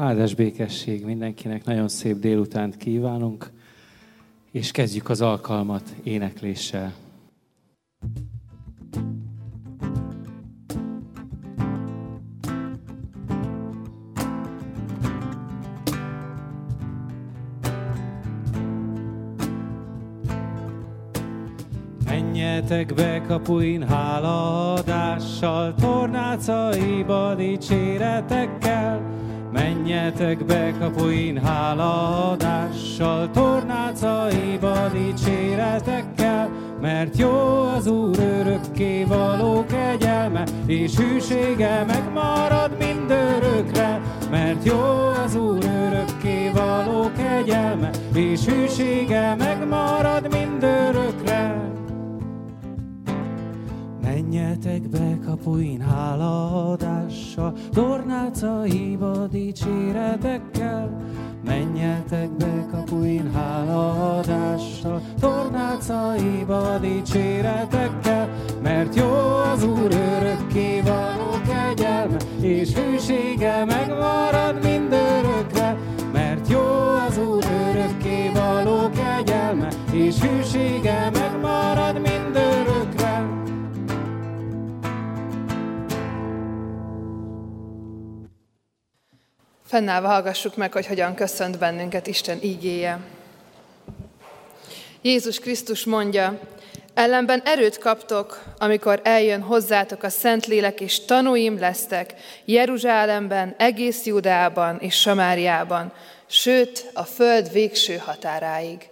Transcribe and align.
Áldás 0.00 0.34
békesség 0.34 1.04
mindenkinek, 1.04 1.64
nagyon 1.64 1.88
szép 1.88 2.18
délutánt 2.18 2.76
kívánunk, 2.76 3.50
és 4.50 4.70
kezdjük 4.70 5.08
az 5.08 5.20
alkalmat 5.20 5.82
énekléssel. 6.02 6.92
Menjetek 22.04 22.94
be 22.94 23.22
kapuin 23.26 23.82
hálaadással, 23.82 25.74
tornácaiba 25.74 27.34
dicséretekkel, 27.34 28.69
Menjetek 29.70 30.38
kapuin 30.78 31.38
hálaadással, 31.38 33.30
tornácaiba 33.30 34.88
dicséretekkel, 34.88 36.50
mert 36.80 37.18
jó 37.18 37.30
az 37.76 37.86
Úr 37.86 38.18
örökké 38.18 39.04
való 39.04 39.64
kegyelme, 39.68 40.44
és 40.66 40.96
hűsége 40.96 41.84
megmarad 41.86 42.76
mindörökre, 42.78 44.00
mert 44.30 44.64
jó 44.64 44.80
az 45.24 45.36
Úr 45.36 45.64
örökké 45.64 46.50
való 46.54 47.10
kegyelme, 47.16 47.90
és 48.14 48.44
hűsége 48.44 49.34
megmarad 49.34 50.28
mindörökre. 50.30 51.09
Menjetek 54.30 54.82
be 54.88 55.18
kapuin 55.26 55.80
hálaadással, 55.80 57.52
tornácaiba 57.74 59.26
dicséretekkel. 59.26 60.90
Menjetek 61.44 62.30
be 62.30 62.66
kapuin 62.70 63.30
hálaadással, 63.34 65.00
tornácaiba 65.20 66.78
dicséretekkel, 66.78 68.28
mert 68.62 68.94
jó 68.94 69.12
az 69.52 69.64
Úr 69.64 69.92
örökké 69.92 70.80
való 70.80 71.30
kegyelme, 71.46 72.16
és 72.40 72.74
hűsége 72.74 73.64
megmarad 73.64 74.62
mindörökre, 74.62 75.76
mert 76.12 76.48
jó 76.48 76.66
az 77.08 77.18
Úr 77.18 77.44
örökké 77.70 78.30
való 78.34 78.90
kegyelme, 78.90 79.68
és 79.92 80.20
hűsége 80.20 80.92
megmarad 80.92 81.19
Fennállva 89.70 90.08
hallgassuk 90.08 90.56
meg, 90.56 90.72
hogy 90.72 90.86
hogyan 90.86 91.14
köszönt 91.14 91.58
bennünket 91.58 92.06
Isten 92.06 92.38
ígéje. 92.42 92.98
Jézus 95.02 95.38
Krisztus 95.38 95.84
mondja, 95.84 96.38
ellenben 96.94 97.42
erőt 97.44 97.78
kaptok, 97.78 98.42
amikor 98.58 99.00
eljön 99.04 99.40
hozzátok 99.40 100.02
a 100.02 100.08
Szentlélek, 100.08 100.80
és 100.80 101.04
tanúim 101.04 101.58
lesztek 101.58 102.14
Jeruzsálemben, 102.44 103.54
egész 103.58 104.04
Judában 104.04 104.78
és 104.80 105.00
Samáriában, 105.00 105.92
sőt 106.26 106.90
a 106.94 107.04
föld 107.04 107.52
végső 107.52 107.96
határáig. 107.96 108.88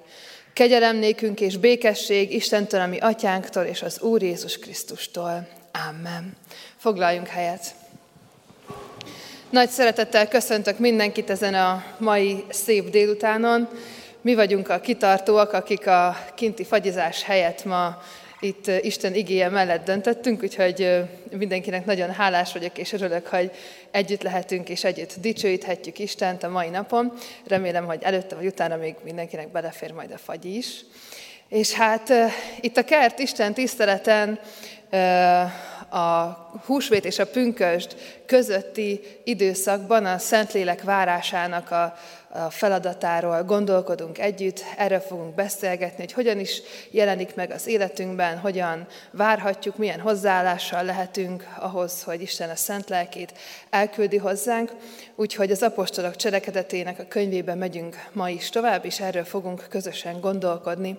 Kegyelem 0.53 1.03
és 1.35 1.57
békesség 1.57 2.33
Istentől, 2.35 2.81
ami 2.81 2.99
atyánktól 2.99 3.65
és 3.65 3.83
az 3.83 4.01
Úr 4.01 4.23
Jézus 4.23 4.59
Krisztustól. 4.59 5.49
Amen. 5.89 6.37
Foglaljunk 6.77 7.29
helyet. 7.29 7.78
Nagy 9.51 9.69
szeretettel 9.69 10.29
köszöntök 10.29 10.79
mindenkit 10.79 11.31
ezen 11.31 11.55
a 11.55 11.85
mai 11.99 12.45
szép 12.49 12.91
délutánon. 12.91 13.69
Mi 14.21 14.35
vagyunk 14.35 14.69
a 14.69 14.81
kitartóak, 14.81 15.53
akik 15.53 15.87
a 15.87 16.17
kinti 16.35 16.65
fagyizás 16.65 17.23
helyett 17.23 17.65
ma 17.65 18.03
itt 18.41 18.67
Isten 18.81 19.15
igéje 19.15 19.49
mellett 19.49 19.85
döntöttünk, 19.85 20.43
úgyhogy 20.43 21.05
mindenkinek 21.31 21.85
nagyon 21.85 22.13
hálás 22.13 22.53
vagyok, 22.53 22.79
és 22.79 22.93
örülök, 22.93 23.27
hogy 23.27 23.51
együtt 23.91 24.23
lehetünk, 24.23 24.69
és 24.69 24.85
együtt 24.85 25.15
dicsőíthetjük 25.21 25.99
Istent 25.99 26.43
a 26.43 26.49
mai 26.49 26.69
napon. 26.69 27.13
Remélem, 27.47 27.87
hogy 27.87 28.03
előtte 28.03 28.35
vagy 28.35 28.47
utána 28.47 28.77
még 28.77 28.95
mindenkinek 29.05 29.49
belefér 29.49 29.93
majd 29.93 30.13
a 30.13 30.19
fagy 30.19 30.45
is. 30.45 30.85
És 31.49 31.73
hát 31.73 32.13
itt 32.61 32.77
a 32.77 32.85
kert 32.85 33.19
Isten 33.19 33.55
tiszteleten 33.55 34.39
a 35.91 36.37
húsvét 36.67 37.05
és 37.05 37.19
a 37.19 37.27
pünkösd 37.27 37.97
közötti 38.27 39.01
időszakban 39.25 40.05
a 40.05 40.19
Szentlélek 40.19 40.83
várásának 40.83 41.71
a, 41.71 41.97
a 42.29 42.51
feladatáról 42.51 43.43
gondolkodunk 43.43 44.19
együtt, 44.19 44.65
erről 44.77 45.01
fogunk 45.01 45.35
beszélgetni, 45.35 46.03
hogy 46.03 46.13
hogyan 46.13 46.39
is 46.39 46.63
jelenik 46.91 47.35
meg 47.35 47.51
az 47.51 47.67
életünkben, 47.67 48.39
hogyan 48.39 48.87
várhatjuk, 49.11 49.77
milyen 49.77 50.01
hozzáállással 50.01 50.85
lehetünk 50.85 51.45
ahhoz, 51.61 52.03
hogy 52.03 52.21
Isten 52.21 52.51
a 52.51 52.57
Szent 52.57 52.89
Lelkét 52.89 53.33
elküldi 53.71 54.17
hozzánk. 54.17 54.73
Úgyhogy 55.15 55.51
az 55.51 55.63
apostolok 55.63 56.17
cselekedetének 56.17 56.99
a 56.99 57.09
könyvében 57.09 57.59
megyünk 57.59 57.97
ma 58.13 58.29
is 58.29 58.51
tovább, 58.51 58.85
és 58.85 59.01
erről 59.01 59.25
fogunk 59.25 59.67
közösen 59.69 60.21
gondolkodni. 60.21 60.99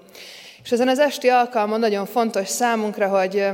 És 0.64 0.72
ezen 0.72 0.88
az 0.88 1.00
esti 1.00 1.28
alkalmon 1.28 1.80
nagyon 1.80 2.06
fontos 2.06 2.48
számunkra, 2.48 3.08
hogy 3.08 3.46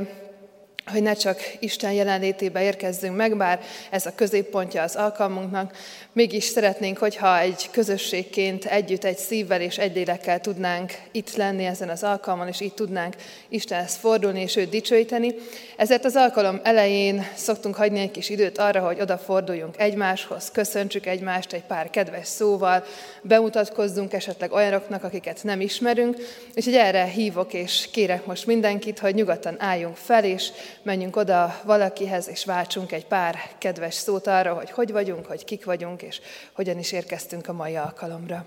hogy 0.92 1.02
ne 1.02 1.12
csak 1.12 1.40
Isten 1.58 1.92
jelenlétébe 1.92 2.62
érkezzünk 2.62 3.16
meg, 3.16 3.36
bár 3.36 3.60
ez 3.90 4.06
a 4.06 4.14
középpontja 4.14 4.82
az 4.82 4.96
alkalmunknak, 4.96 5.76
mégis 6.12 6.44
szeretnénk, 6.44 6.98
hogyha 6.98 7.38
egy 7.38 7.68
közösségként 7.70 8.64
együtt, 8.64 9.04
egy 9.04 9.16
szívvel 9.16 9.60
és 9.60 9.78
egy 9.78 9.94
lélekkel 9.94 10.40
tudnánk 10.40 10.92
itt 11.12 11.36
lenni 11.36 11.64
ezen 11.64 11.88
az 11.88 12.02
alkalmon, 12.02 12.48
és 12.48 12.60
így 12.60 12.74
tudnánk 12.74 13.14
Istenhez 13.48 13.94
fordulni 13.94 14.40
és 14.40 14.56
őt 14.56 14.68
dicsőíteni. 14.68 15.34
Ezért 15.76 16.04
az 16.04 16.16
alkalom 16.16 16.60
elején 16.62 17.26
szoktunk 17.34 17.74
hagyni 17.74 18.00
egy 18.00 18.10
kis 18.10 18.28
időt 18.28 18.58
arra, 18.58 18.80
hogy 18.80 19.00
odaforduljunk 19.00 19.74
egymáshoz, 19.78 20.50
köszöntsük 20.50 21.06
egymást 21.06 21.52
egy 21.52 21.64
pár 21.64 21.90
kedves 21.90 22.26
szóval, 22.26 22.84
bemutatkozzunk 23.22 24.12
esetleg 24.12 24.52
olyanoknak, 24.52 25.04
akiket 25.04 25.40
nem 25.42 25.60
ismerünk, 25.60 26.16
és 26.54 26.64
hogy 26.64 26.74
erre 26.74 27.04
hívok 27.04 27.52
és 27.52 27.88
kérek 27.92 28.26
most 28.26 28.46
mindenkit, 28.46 28.98
hogy 28.98 29.14
nyugodtan 29.14 29.56
álljunk 29.58 29.96
fel, 29.96 30.24
és 30.24 30.50
menjünk 30.86 31.16
oda 31.16 31.60
valakihez, 31.64 32.28
és 32.28 32.44
váltsunk 32.44 32.92
egy 32.92 33.06
pár 33.06 33.38
kedves 33.58 33.94
szót 33.94 34.26
arra, 34.26 34.54
hogy 34.54 34.70
hogy 34.70 34.92
vagyunk, 34.92 35.26
hogy 35.26 35.44
kik 35.44 35.64
vagyunk, 35.64 36.02
és 36.02 36.20
hogyan 36.52 36.78
is 36.78 36.92
érkeztünk 36.92 37.48
a 37.48 37.52
mai 37.52 37.76
alkalomra. 37.76 38.44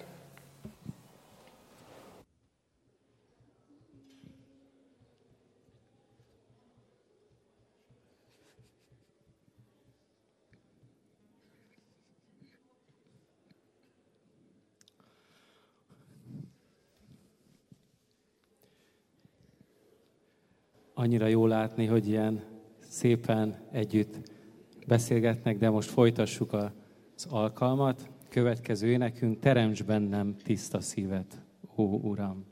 Annyira 20.99 21.27
jó 21.27 21.45
látni, 21.45 21.85
hogy 21.85 22.07
ilyen 22.07 22.43
szépen 22.79 23.55
együtt 23.71 24.31
beszélgetnek, 24.87 25.57
de 25.57 25.69
most 25.69 25.89
folytassuk 25.89 26.53
az 26.53 27.25
alkalmat. 27.29 28.09
Következő 28.29 28.87
énekünk, 28.87 29.39
teremts 29.39 29.83
bennem 29.83 30.35
tiszta 30.43 30.79
szívet, 30.81 31.41
ó 31.75 31.83
Uram. 31.83 32.45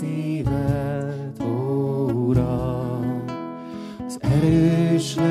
szíved, 0.00 1.42
óra 1.42 2.98
az 4.06 4.18
erős 4.20 5.14
le- 5.14 5.29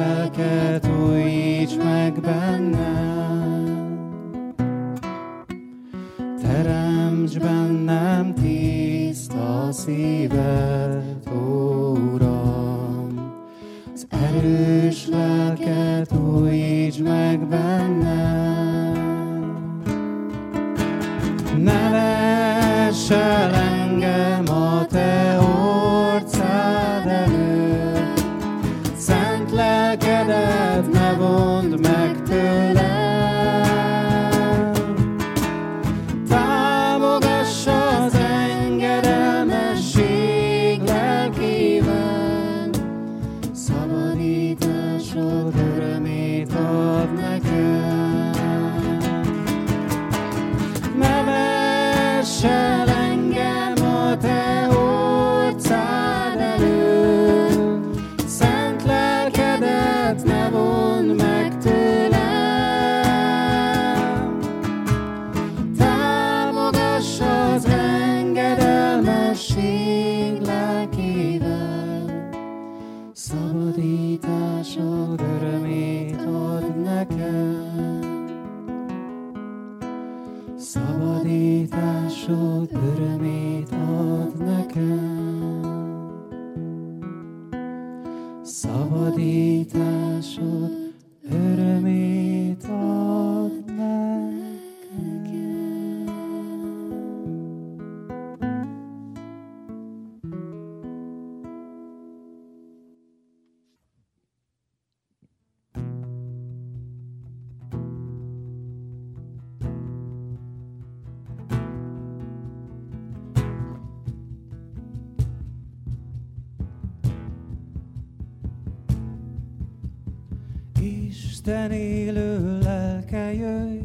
Isten 120.90 121.72
élő 121.72 122.60
lelke 122.60 123.34
jöjj, 123.34 123.80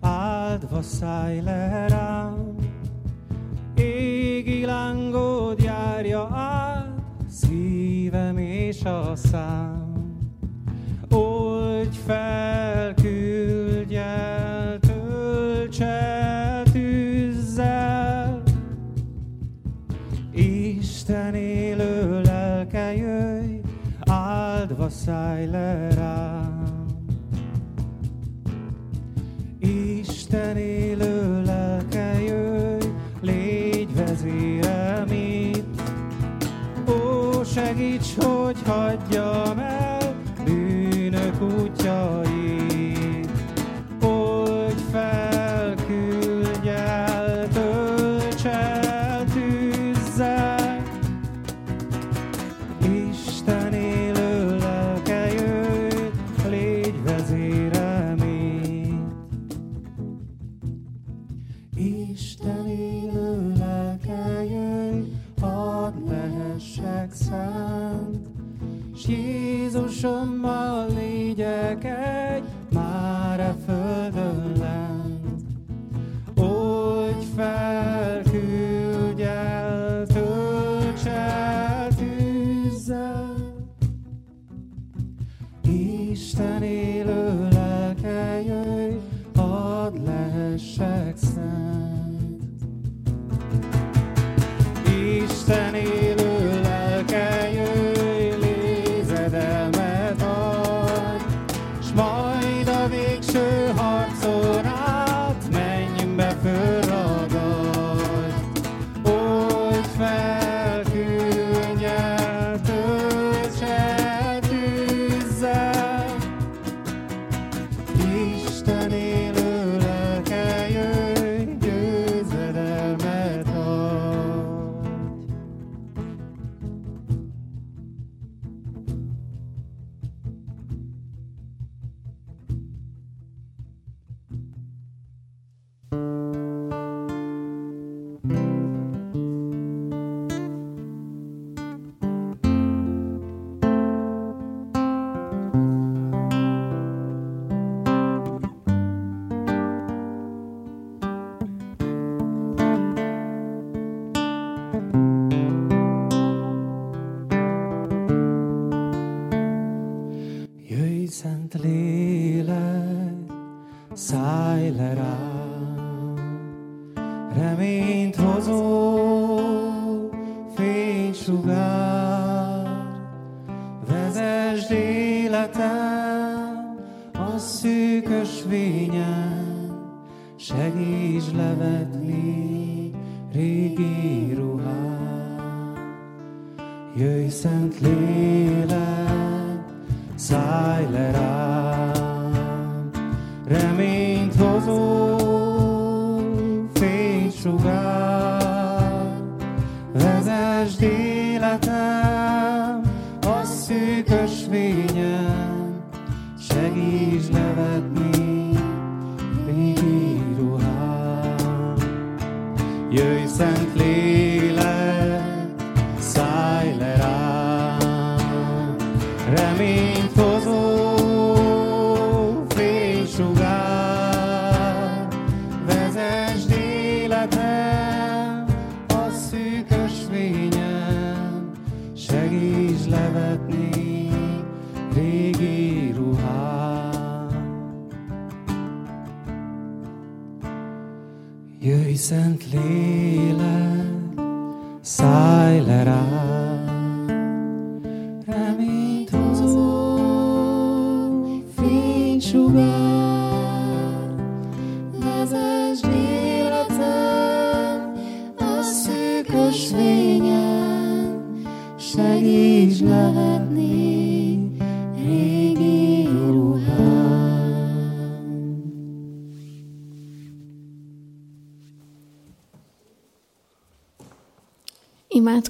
áldva 0.00 0.82
szállj 0.82 1.40
le 1.40 1.88
rám. 1.88 2.54
Égi 3.74 4.64
lángod 4.64 5.62
járja 5.62 6.28
át, 6.32 7.00
szívem 7.28 8.38
és 8.38 8.82
a 8.84 9.12
szám. 9.16 9.92
Oldj 11.10 11.96
fel, 12.06 12.94
küldj 12.94 13.96
el, 13.96 14.78
tölts 14.78 15.80
el 15.80 16.62
tűzzel. 16.62 18.42
Isten 20.32 21.34
élő 21.34 22.20
lelke 22.20 22.94
jöjj, 22.96 23.60
áldva 24.00 24.88
szállj 24.88 25.46
le 25.46 25.93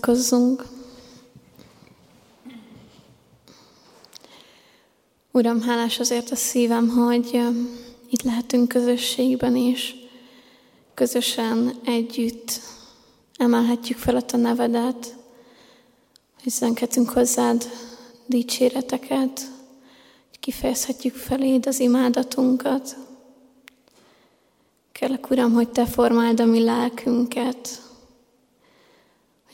Imádkozzunk. 0.05 0.67
Uram, 5.33 5.63
hálás 5.63 5.99
azért 5.99 6.31
a 6.31 6.37
szívem, 6.37 6.89
hogy 6.89 7.41
itt 8.11 8.23
lehetünk 8.23 8.69
közösségben, 8.69 9.57
és 9.57 9.95
közösen 10.95 11.73
együtt 11.85 12.61
emelhetjük 13.37 13.99
fel 13.99 14.17
a 14.17 14.23
te 14.23 14.37
nevedet, 14.37 15.17
hogy 16.43 16.53
zengetünk 16.53 17.09
hozzád 17.09 17.71
dicséreteket, 18.27 19.41
hogy 20.29 20.39
kifejezhetjük 20.41 21.15
feléd 21.15 21.67
az 21.67 21.81
imádatunkat. 21.81 22.97
Kérlek, 24.93 25.31
Uram, 25.31 25.53
hogy 25.53 25.69
Te 25.69 25.87
formáld 25.87 26.41
a 26.41 26.45
mi 26.45 26.65
lelkünket, 26.65 27.84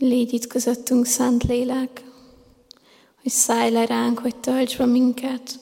légy 0.01 0.33
itt 0.33 0.47
közöttünk, 0.47 1.07
Szent 1.07 1.45
Lélek, 1.45 2.05
hogy 3.23 3.31
szállj 3.31 3.71
le 3.71 3.85
ránk, 3.85 4.19
hogy 4.19 4.37
tölts 4.37 4.77
be 4.79 4.87
minket, 4.87 5.61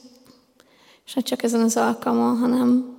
és 1.05 1.13
ne 1.13 1.21
csak 1.21 1.43
ezen 1.43 1.61
az 1.61 1.77
alkalmon, 1.77 2.37
hanem 2.37 2.97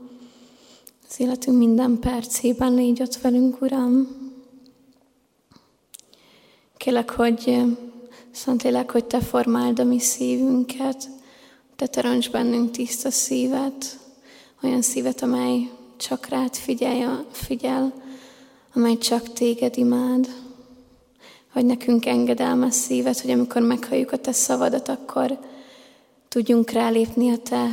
az 1.09 1.21
életünk 1.21 1.59
minden 1.59 1.99
percében 1.99 2.75
légy 2.75 3.03
ott 3.03 3.17
velünk, 3.17 3.63
Uram. 3.63 4.09
Kélek, 6.77 7.11
hogy 7.11 7.43
eh, 7.47 7.67
Szent 8.31 8.63
Lélek, 8.63 8.91
hogy 8.91 9.05
Te 9.05 9.21
formáld 9.21 9.79
a 9.79 9.85
mi 9.85 9.99
szívünket, 9.99 11.09
Te 11.77 11.87
teremts 11.87 12.31
bennünk 12.31 12.71
tiszta 12.71 13.11
szívet, 13.11 13.99
olyan 14.63 14.83
szívet, 14.83 15.23
amely 15.23 15.71
csak 15.97 16.27
rád 16.27 16.55
figyel, 16.55 17.25
figyel 17.31 17.93
amely 18.75 18.99
csak 18.99 19.33
Téged 19.33 19.77
imád. 19.77 20.29
Hogy 21.53 21.65
nekünk 21.65 22.07
engedelmes 22.07 22.75
szívet, 22.75 23.21
hogy 23.21 23.31
amikor 23.31 23.63
meghalljuk 23.63 24.13
a 24.13 24.17
Te 24.17 24.33
szavadat, 24.33 24.89
akkor 24.89 25.39
tudjunk 26.29 26.71
rálépni 26.71 27.31
a 27.31 27.39
Te 27.39 27.69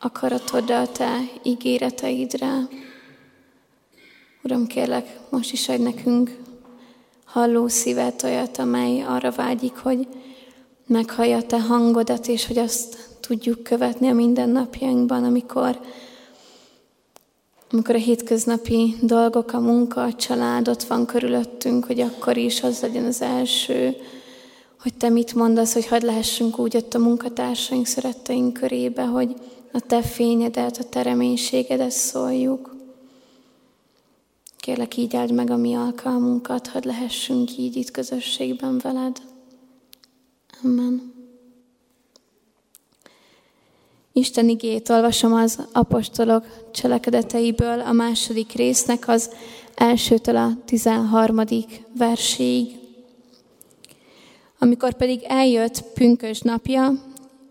akaratodra, 0.00 0.80
a 0.80 0.92
Te 0.92 1.18
ígéreteidre. 1.42 2.68
Uram, 4.42 4.66
kérlek, 4.66 5.18
most 5.30 5.52
is 5.52 5.68
adj 5.68 5.82
nekünk 5.82 6.36
halló 7.24 7.68
szívet, 7.68 8.22
olyat, 8.22 8.58
amely 8.58 9.02
arra 9.02 9.30
vágyik, 9.30 9.76
hogy 9.76 10.08
meghallja 10.86 11.36
a 11.36 11.42
Te 11.42 11.60
hangodat, 11.60 12.28
és 12.28 12.46
hogy 12.46 12.58
azt 12.58 13.08
tudjuk 13.20 13.62
követni 13.62 14.08
a 14.08 14.14
mindennapjainkban, 14.14 15.24
amikor, 15.24 15.80
amikor 17.70 17.94
a 17.94 17.98
hétköznapi 17.98 18.94
dolgok, 19.00 19.52
a 19.52 19.60
munka, 19.60 20.02
a 20.02 20.14
család 20.14 20.68
ott 20.68 20.82
van 20.82 21.06
körülöttünk, 21.06 21.84
hogy 21.84 22.00
akkor 22.00 22.36
is 22.36 22.62
az 22.62 22.80
legyen 22.80 23.04
az 23.04 23.22
első, 23.22 23.96
hogy 24.80 24.94
Te 24.94 25.08
mit 25.08 25.34
mondasz, 25.34 25.72
hogy 25.72 25.86
hadd 25.86 26.04
lehessünk 26.04 26.58
úgy 26.58 26.76
ott 26.76 26.94
a 26.94 26.98
munkatársaink, 26.98 27.86
szeretteink 27.86 28.52
körébe, 28.52 29.04
hogy 29.04 29.34
a 29.72 29.80
Te 29.80 30.02
fényedet, 30.02 30.78
a 30.78 30.84
Te 30.84 31.02
reménységedet 31.02 31.90
szóljuk. 31.90 32.76
Kérlek, 34.58 34.96
így 34.96 35.16
áld 35.16 35.32
meg 35.32 35.50
a 35.50 35.56
mi 35.56 35.74
alkalmunkat, 35.74 36.66
hadd 36.66 36.86
lehessünk 36.86 37.58
így 37.58 37.76
itt 37.76 37.90
közösségben 37.90 38.78
veled. 38.78 39.16
Amen. 40.64 41.15
Isten 44.16 44.48
igét 44.48 44.88
olvasom 44.88 45.32
az 45.32 45.58
apostolok 45.72 46.44
cselekedeteiből 46.72 47.80
a 47.80 47.92
második 47.92 48.52
résznek 48.52 49.08
az 49.08 49.30
elsőtől 49.74 50.36
a 50.36 50.50
tizenharmadik 50.64 51.82
verséig. 51.98 52.78
Amikor 54.58 54.92
pedig 54.92 55.22
eljött 55.22 55.82
pünkös 55.94 56.40
napja, 56.40 56.92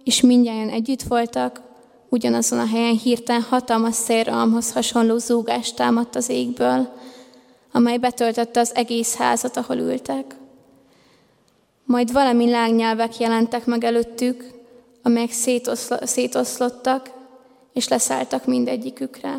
és 0.03 0.21
mindjárt 0.21 0.71
együtt 0.71 1.01
voltak, 1.01 1.61
ugyanazon 2.09 2.59
a 2.59 2.67
helyen 2.67 2.97
hirtelen 2.97 3.41
hatalmas 3.41 3.95
szélrohamhoz 3.95 4.71
hasonló 4.71 5.17
zúgás 5.17 5.73
támadt 5.73 6.15
az 6.15 6.29
égből, 6.29 6.93
amely 7.71 7.97
betöltötte 7.97 8.59
az 8.59 8.75
egész 8.75 9.15
házat, 9.15 9.57
ahol 9.57 9.77
ültek. 9.77 10.35
Majd 11.83 12.11
valami 12.11 12.49
lángnyelvek 12.49 13.17
jelentek 13.17 13.65
meg 13.65 13.83
előttük, 13.83 14.53
amelyek 15.05 15.31
szétoszlo- 15.31 16.07
szétoszlottak, 16.07 17.11
és 17.73 17.87
leszálltak 17.87 18.45
mindegyikükre. 18.45 19.37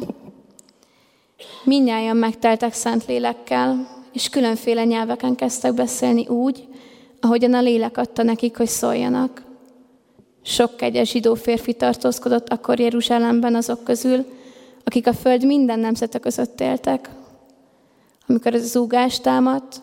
Mindnyájan 1.65 2.17
megteltek 2.17 2.73
szent 2.73 3.07
lélekkel, 3.07 3.89
és 4.13 4.29
különféle 4.29 4.85
nyelveken 4.85 5.35
kezdtek 5.35 5.75
beszélni 5.75 6.27
úgy, 6.27 6.69
ahogyan 7.21 7.55
a 7.55 7.61
lélek 7.61 7.97
adta 7.97 8.23
nekik, 8.23 8.57
hogy 8.57 8.69
szóljanak. 8.69 9.45
Sok 10.43 10.77
kegyes 10.77 11.11
zsidó 11.11 11.35
férfi 11.35 11.75
tartózkodott 11.75 12.49
akkor 12.49 12.81
Jeruzsálemben 12.81 13.55
azok 13.55 13.85
közül, 13.85 14.25
akik 14.85 15.07
a 15.07 15.13
föld 15.13 15.45
minden 15.45 15.79
nemzete 15.79 16.19
között 16.19 16.61
éltek. 16.61 17.11
Amikor 18.27 18.55
ez 18.55 18.63
a 18.63 18.67
zúgás 18.67 19.21
támadt, 19.21 19.81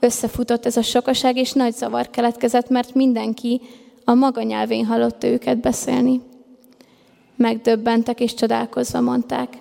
összefutott 0.00 0.66
ez 0.66 0.76
a 0.76 0.82
sokaság, 0.82 1.36
és 1.36 1.52
nagy 1.52 1.74
zavar 1.74 2.10
keletkezett, 2.10 2.68
mert 2.68 2.94
mindenki 2.94 3.60
a 4.04 4.14
maga 4.14 4.42
nyelvén 4.42 4.86
hallotta 4.86 5.26
őket 5.26 5.58
beszélni. 5.60 6.20
Megdöbbentek 7.36 8.20
és 8.20 8.34
csodálkozva 8.34 9.00
mondták, 9.00 9.58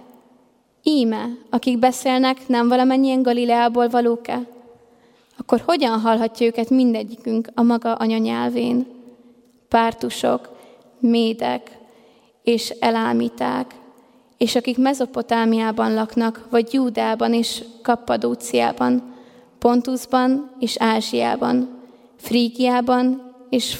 íme, 0.83 1.25
akik 1.49 1.79
beszélnek, 1.79 2.47
nem 2.47 2.67
valamennyien 2.67 3.21
Galileából 3.21 3.89
valók-e? 3.89 4.47
Akkor 5.37 5.61
hogyan 5.65 5.99
hallhatja 5.99 6.45
őket 6.45 6.69
mindegyikünk 6.69 7.47
a 7.55 7.61
maga 7.61 7.93
anyanyelvén? 7.93 8.87
Pártusok, 9.67 10.49
médek 10.99 11.77
és 12.43 12.69
elámíták, 12.69 13.75
és 14.37 14.55
akik 14.55 14.77
Mezopotámiában 14.77 15.93
laknak, 15.93 16.47
vagy 16.49 16.73
Júdában 16.73 17.33
és 17.33 17.63
Kappadóciában, 17.81 19.13
Pontusban 19.59 20.51
és 20.59 20.77
Ázsiában, 20.77 21.81
Frígiában 22.15 23.33
és 23.49 23.79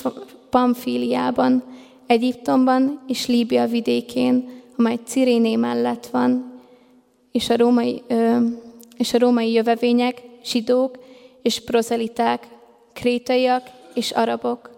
Pamfíliában, 0.54 1.64
Egyiptomban 2.08 3.04
és 3.08 3.28
Líbia 3.28 3.68
vidékén, 3.68 4.50
amely 4.78 5.00
Ciréné 5.06 5.56
mellett 5.56 6.08
van, 6.08 6.62
és 7.32 7.50
a 7.50 7.58
római, 7.58 8.04
ö, 8.08 8.38
és 8.98 9.14
a 9.14 9.18
római 9.18 9.52
jövevények, 9.52 10.22
zsidók 10.44 10.98
és 11.42 11.60
prozeliták, 11.60 12.48
krétaiak 12.94 13.70
és 13.94 14.12
arabok. 14.12 14.70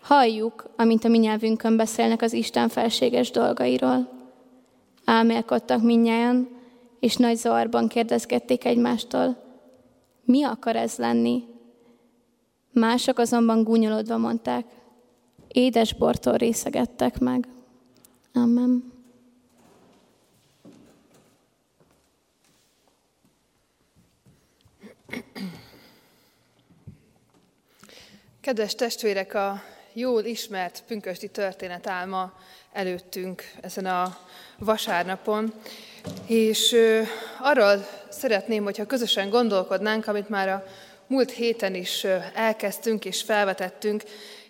Halljuk, 0.00 0.70
amint 0.76 1.04
a 1.04 1.08
mi 1.08 1.18
nyelvünkön 1.18 1.76
beszélnek 1.76 2.22
az 2.22 2.32
Isten 2.32 2.68
felséges 2.68 3.30
dolgairól. 3.30 4.08
Álmélkodtak 5.04 5.82
minnyáján, 5.82 6.48
és 7.00 7.16
nagy 7.16 7.36
zavarban 7.36 7.88
kérdezgették 7.88 8.64
egymástól, 8.64 9.36
mi 10.24 10.44
akar 10.44 10.76
ez 10.76 10.96
lenni? 10.96 11.42
Mások 12.70 13.18
azonban 13.18 13.62
gúnyolodva 13.62 14.16
mondták, 14.16 14.64
édes 15.52 15.94
bortól 15.94 16.36
részegettek 16.36 17.18
meg. 17.18 17.48
Amen. 18.34 18.92
Kedves 28.40 28.74
testvérek, 28.74 29.34
a 29.34 29.62
jól 29.92 30.24
ismert 30.24 30.82
pünkösdi 30.86 31.28
történet 31.28 31.86
álma 31.86 32.32
előttünk 32.72 33.42
ezen 33.60 33.86
a 33.86 34.18
vasárnapon, 34.58 35.52
és 36.26 36.76
arról 37.40 37.86
szeretném, 38.08 38.64
hogyha 38.64 38.86
közösen 38.86 39.30
gondolkodnánk, 39.30 40.06
amit 40.06 40.28
már 40.28 40.48
a 40.48 40.64
múlt 41.06 41.30
héten 41.30 41.74
is 41.74 42.04
elkezdtünk 42.34 43.04
és 43.04 43.22
felvetettünk, 43.22 44.02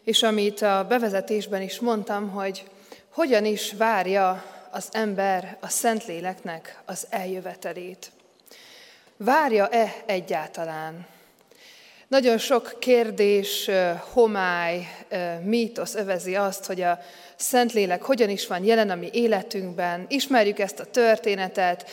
és 0.05 0.23
amit 0.23 0.63
a 0.63 0.87
bevezetésben 0.89 1.63
is 1.63 1.81
mondtam, 1.81 2.31
hogy 2.31 2.65
hogyan 3.09 3.45
is 3.45 3.73
várja 3.73 4.45
az 4.71 4.89
ember 4.93 5.57
a 5.61 5.69
Szentléleknek 5.69 6.83
az 6.85 7.07
eljövetelét. 7.11 8.11
Várja-e 9.17 9.95
egyáltalán? 10.07 11.07
Nagyon 12.09 12.39
sok 12.39 12.77
kérdés, 12.79 13.71
homály, 14.13 14.89
mítosz 15.43 15.95
övezi 15.95 16.37
azt, 16.37 16.67
hogy 16.67 16.81
a 16.81 16.99
Szentlélek 17.37 18.03
hogyan 18.03 18.29
is 18.29 18.47
van 18.47 18.65
jelen 18.65 18.91
a 18.91 18.95
mi 18.95 19.09
életünkben. 19.13 20.07
Ismerjük 20.09 20.59
ezt 20.59 20.81
a 20.81 20.85
történetet, 20.85 21.91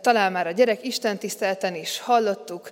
talán 0.00 0.32
már 0.32 0.46
a 0.46 0.50
gyerek 0.50 0.84
Isten 0.84 1.18
tisztelten 1.18 1.74
is 1.74 2.00
hallottuk, 2.00 2.70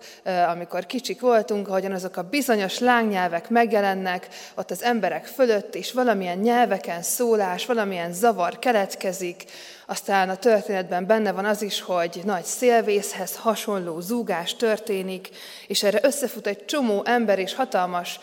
amikor 0.49 0.87
kicsik 0.87 1.21
voltunk, 1.21 1.69
ahogyan 1.69 1.93
azok 1.93 2.17
a 2.17 2.23
bizonyos 2.23 2.79
lángnyelvek 2.79 3.49
megjelennek 3.49 4.29
ott 4.55 4.71
az 4.71 4.83
emberek 4.83 5.27
fölött, 5.27 5.75
és 5.75 5.93
valamilyen 5.93 6.39
nyelveken 6.39 7.03
szólás, 7.03 7.67
valamilyen 7.67 8.13
zavar 8.13 8.59
keletkezik, 8.59 9.45
aztán 9.87 10.29
a 10.29 10.37
történetben 10.37 11.07
benne 11.07 11.33
van 11.33 11.45
az 11.45 11.63
is, 11.63 11.81
hogy 11.81 12.21
nagy 12.25 12.45
szélvészhez 12.45 13.37
hasonló 13.37 14.01
zúgás 14.01 14.57
történik, 14.57 15.29
és 15.67 15.83
erre 15.83 16.01
összefut 16.03 16.47
egy 16.47 16.65
csomó 16.65 17.03
ember, 17.05 17.39
és 17.39 17.55
hatalmas 17.55 18.21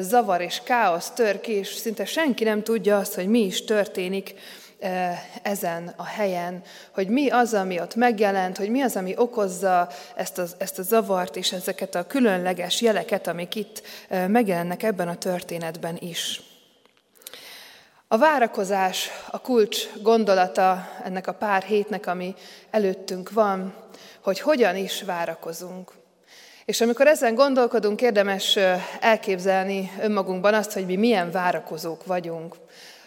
zavar 0.00 0.40
és 0.40 0.60
káosz 0.64 1.10
tör 1.10 1.40
ki, 1.40 1.52
és 1.52 1.68
szinte 1.68 2.04
senki 2.04 2.44
nem 2.44 2.62
tudja 2.62 2.98
azt, 2.98 3.14
hogy 3.14 3.26
mi 3.26 3.44
is 3.44 3.64
történik 3.64 4.34
ezen 5.42 5.92
a 5.96 6.04
helyen, 6.04 6.62
hogy 6.94 7.08
mi 7.08 7.28
az, 7.28 7.54
ami 7.54 7.80
ott 7.80 7.94
megjelent, 7.94 8.56
hogy 8.56 8.68
mi 8.68 8.80
az, 8.80 8.96
ami 8.96 9.14
okozza 9.16 9.88
ezt 10.14 10.38
a, 10.38 10.44
ezt 10.58 10.78
a 10.78 10.82
zavart 10.82 11.36
és 11.36 11.52
ezeket 11.52 11.94
a 11.94 12.06
különleges 12.06 12.80
jeleket, 12.80 13.26
amik 13.26 13.54
itt 13.54 13.82
megjelennek 14.26 14.82
ebben 14.82 15.08
a 15.08 15.16
történetben 15.16 15.96
is. 16.00 16.42
A 18.08 18.18
várakozás 18.18 19.10
a 19.30 19.40
kulcs 19.40 19.88
gondolata 20.02 20.88
ennek 21.04 21.26
a 21.26 21.34
pár 21.34 21.62
hétnek, 21.62 22.06
ami 22.06 22.34
előttünk 22.70 23.30
van, 23.30 23.74
hogy 24.20 24.40
hogyan 24.40 24.76
is 24.76 25.02
várakozunk. 25.02 25.92
És 26.64 26.80
amikor 26.80 27.06
ezen 27.06 27.34
gondolkodunk, 27.34 28.00
érdemes 28.00 28.58
elképzelni 29.00 29.90
önmagunkban 30.00 30.54
azt, 30.54 30.72
hogy 30.72 30.86
mi 30.86 30.96
milyen 30.96 31.30
várakozók 31.30 32.06
vagyunk. 32.06 32.56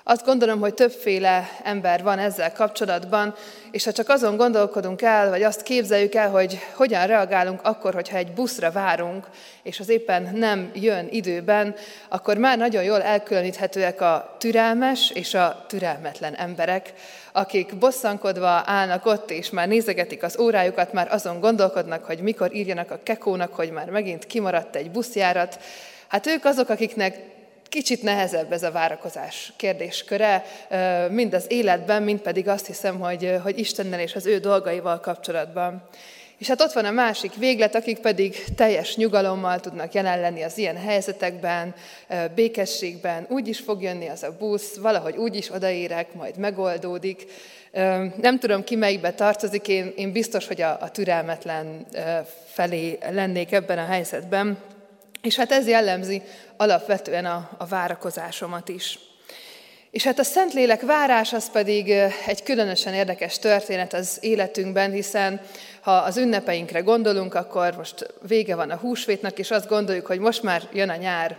Azt 0.08 0.26
gondolom, 0.26 0.60
hogy 0.60 0.74
többféle 0.74 1.50
ember 1.64 2.04
van 2.04 2.20
ezzel 2.20 2.54
kapcsolatban, 2.54 3.36
és 3.72 3.84
ha 3.84 3.92
csak 3.92 4.10
azon 4.10 4.38
gondolkodunk 4.38 5.02
el, 5.02 5.30
vagy 5.30 5.44
azt 5.44 5.64
képzeljük 5.64 6.16
el, 6.16 6.30
hogy 6.30 6.60
hogyan 6.74 7.08
reagálunk 7.08 7.60
akkor, 7.64 7.94
hogyha 7.94 8.18
egy 8.18 8.32
buszra 8.32 8.72
várunk, 8.72 9.28
és 9.64 9.80
az 9.80 9.90
éppen 9.90 10.30
nem 10.34 10.72
jön 10.74 11.08
időben, 11.10 11.76
akkor 12.10 12.38
már 12.38 12.58
nagyon 12.58 12.84
jól 12.84 13.02
elkülöníthetőek 13.02 14.02
a 14.02 14.36
türelmes 14.40 15.12
és 15.12 15.34
a 15.34 15.66
türelmetlen 15.68 16.36
emberek, 16.36 16.94
akik 17.32 17.78
bosszankodva 17.78 18.64
állnak 18.66 19.06
ott, 19.06 19.32
és 19.32 19.50
már 19.50 19.68
nézegetik 19.68 20.24
az 20.24 20.40
órájukat, 20.40 20.94
már 20.94 21.12
azon 21.12 21.40
gondolkodnak, 21.40 22.06
hogy 22.06 22.20
mikor 22.20 22.56
írjanak 22.56 22.92
a 22.92 23.00
kekónak, 23.04 23.54
hogy 23.54 23.72
már 23.72 23.90
megint 23.90 24.26
kimaradt 24.26 24.76
egy 24.76 24.92
buszjárat. 24.92 25.60
Hát 26.08 26.28
ők 26.28 26.46
azok, 26.46 26.70
akiknek 26.70 27.34
kicsit 27.76 28.04
nehezebb 28.04 28.52
ez 28.52 28.64
a 28.64 28.72
várakozás 28.72 29.54
kérdésköre, 29.56 30.46
mind 31.10 31.34
az 31.34 31.46
életben, 31.48 32.04
mind 32.04 32.20
pedig 32.20 32.48
azt 32.48 32.66
hiszem, 32.66 33.00
hogy, 33.00 33.36
hogy 33.44 33.60
Istennel 33.60 34.00
és 34.00 34.16
az 34.16 34.26
ő 34.26 34.38
dolgaival 34.38 35.00
kapcsolatban. 35.00 35.88
És 36.38 36.48
hát 36.48 36.62
ott 36.62 36.72
van 36.72 36.86
a 36.86 36.92
másik 36.92 37.36
véglet, 37.36 37.76
akik 37.76 38.00
pedig 38.00 38.44
teljes 38.56 38.96
nyugalommal 38.96 39.60
tudnak 39.60 39.94
jelen 39.94 40.20
lenni 40.20 40.42
az 40.42 40.58
ilyen 40.58 40.78
helyzetekben, 40.78 41.76
békességben. 42.36 43.26
Úgy 43.30 43.48
is 43.48 43.60
fog 43.60 43.82
jönni 43.82 44.08
az 44.08 44.24
a 44.24 44.36
busz, 44.40 44.76
valahogy 44.76 45.18
úgy 45.18 45.36
is 45.36 45.52
odaérek, 45.52 46.14
majd 46.14 46.38
megoldódik. 46.38 47.26
Nem 48.22 48.40
tudom, 48.40 48.64
ki 48.64 48.76
melyikbe 48.76 49.14
tartozik, 49.14 49.68
én, 49.68 49.94
én 49.96 50.12
biztos, 50.12 50.48
hogy 50.48 50.62
a, 50.62 50.78
a 50.82 50.92
türelmetlen 50.92 51.86
felé 52.46 52.98
lennék 53.12 53.52
ebben 53.52 53.78
a 53.78 53.86
helyzetben. 53.86 54.58
És 55.26 55.36
hát 55.36 55.52
ez 55.52 55.68
jellemzi 55.68 56.22
alapvetően 56.58 57.26
a, 57.26 57.50
a 57.58 57.66
várakozásomat 57.66 58.70
is. 58.70 59.00
És 59.92 60.04
hát 60.04 60.20
a 60.20 60.24
Szentlélek 60.24 60.82
várás 60.82 61.34
az 61.34 61.52
pedig 61.52 61.90
egy 62.26 62.44
különösen 62.44 62.94
érdekes 62.94 63.40
történet 63.40 63.94
az 63.94 64.18
életünkben, 64.22 64.92
hiszen 64.92 65.42
ha 65.82 65.92
az 65.92 66.18
ünnepeinkre 66.18 66.80
gondolunk, 66.80 67.34
akkor 67.34 67.76
most 67.78 68.14
vége 68.28 68.56
van 68.56 68.70
a 68.70 68.76
húsvétnak, 68.76 69.40
és 69.40 69.52
azt 69.52 69.68
gondoljuk, 69.68 70.06
hogy 70.06 70.20
most 70.20 70.44
már 70.44 70.62
jön 70.74 70.90
a 70.90 70.96
nyár. 70.96 71.38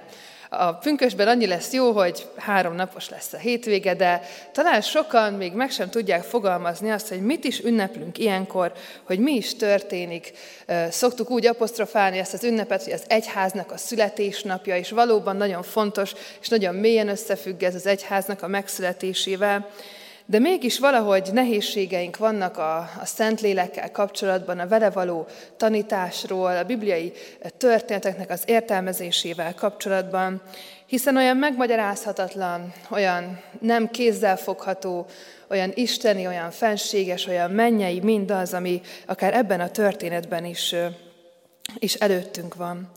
A 0.59 0.75
pünkösben 0.75 1.29
annyi 1.29 1.47
lesz 1.47 1.73
jó, 1.73 1.93
hogy 1.93 2.27
három 2.37 2.75
napos 2.75 3.09
lesz 3.09 3.33
a 3.33 3.37
hétvége, 3.37 3.95
de 3.95 4.23
talán 4.53 4.81
sokan 4.81 5.33
még 5.33 5.53
meg 5.53 5.71
sem 5.71 5.91
tudják 5.91 6.23
fogalmazni 6.23 6.91
azt, 6.91 7.09
hogy 7.09 7.21
mit 7.21 7.45
is 7.45 7.65
ünneplünk 7.65 8.19
ilyenkor, 8.19 8.73
hogy 9.05 9.19
mi 9.19 9.33
is 9.33 9.57
történik. 9.57 10.33
Szoktuk 10.91 11.31
úgy 11.31 11.47
apostrofálni 11.47 12.19
ezt 12.19 12.33
az 12.33 12.45
ünnepet, 12.45 12.83
hogy 12.83 12.93
az 12.93 13.05
egyháznak 13.07 13.73
a 13.73 13.77
születésnapja, 13.77 14.77
és 14.77 14.91
valóban 14.91 15.37
nagyon 15.37 15.63
fontos, 15.63 16.13
és 16.41 16.49
nagyon 16.49 16.75
mélyen 16.75 17.09
összefügg 17.09 17.63
ez 17.63 17.75
az 17.75 17.87
egyháznak 17.87 18.43
a 18.43 18.49
megszületésével. 18.49 19.69
De 20.29 20.39
mégis 20.39 20.79
valahogy 20.79 21.29
nehézségeink 21.33 22.17
vannak 22.17 22.59
a, 22.59 22.77
a 22.79 23.05
Szentlélekkel 23.05 23.91
kapcsolatban, 23.91 24.59
a 24.59 24.69
vele 24.69 24.91
való 24.91 25.27
tanításról, 25.57 26.57
a 26.57 26.65
bibliai 26.65 27.13
történeteknek 27.57 28.31
az 28.31 28.43
értelmezésével 28.47 29.55
kapcsolatban, 29.55 30.43
hiszen 30.87 31.17
olyan 31.17 31.37
megmagyarázhatatlan, 31.37 32.73
olyan 32.91 33.41
nem 33.61 33.91
kézzelfogható, 33.91 35.07
olyan 35.51 35.73
isteni, 35.75 36.27
olyan 36.27 36.51
fenséges, 36.51 37.27
olyan 37.27 37.51
mennyei 37.51 38.01
mindaz, 38.01 38.55
ami 38.55 38.81
akár 39.07 39.35
ebben 39.35 39.61
a 39.61 39.71
történetben 39.71 40.45
is, 40.45 40.75
is 41.79 41.95
előttünk 41.95 42.55
van. 42.55 42.91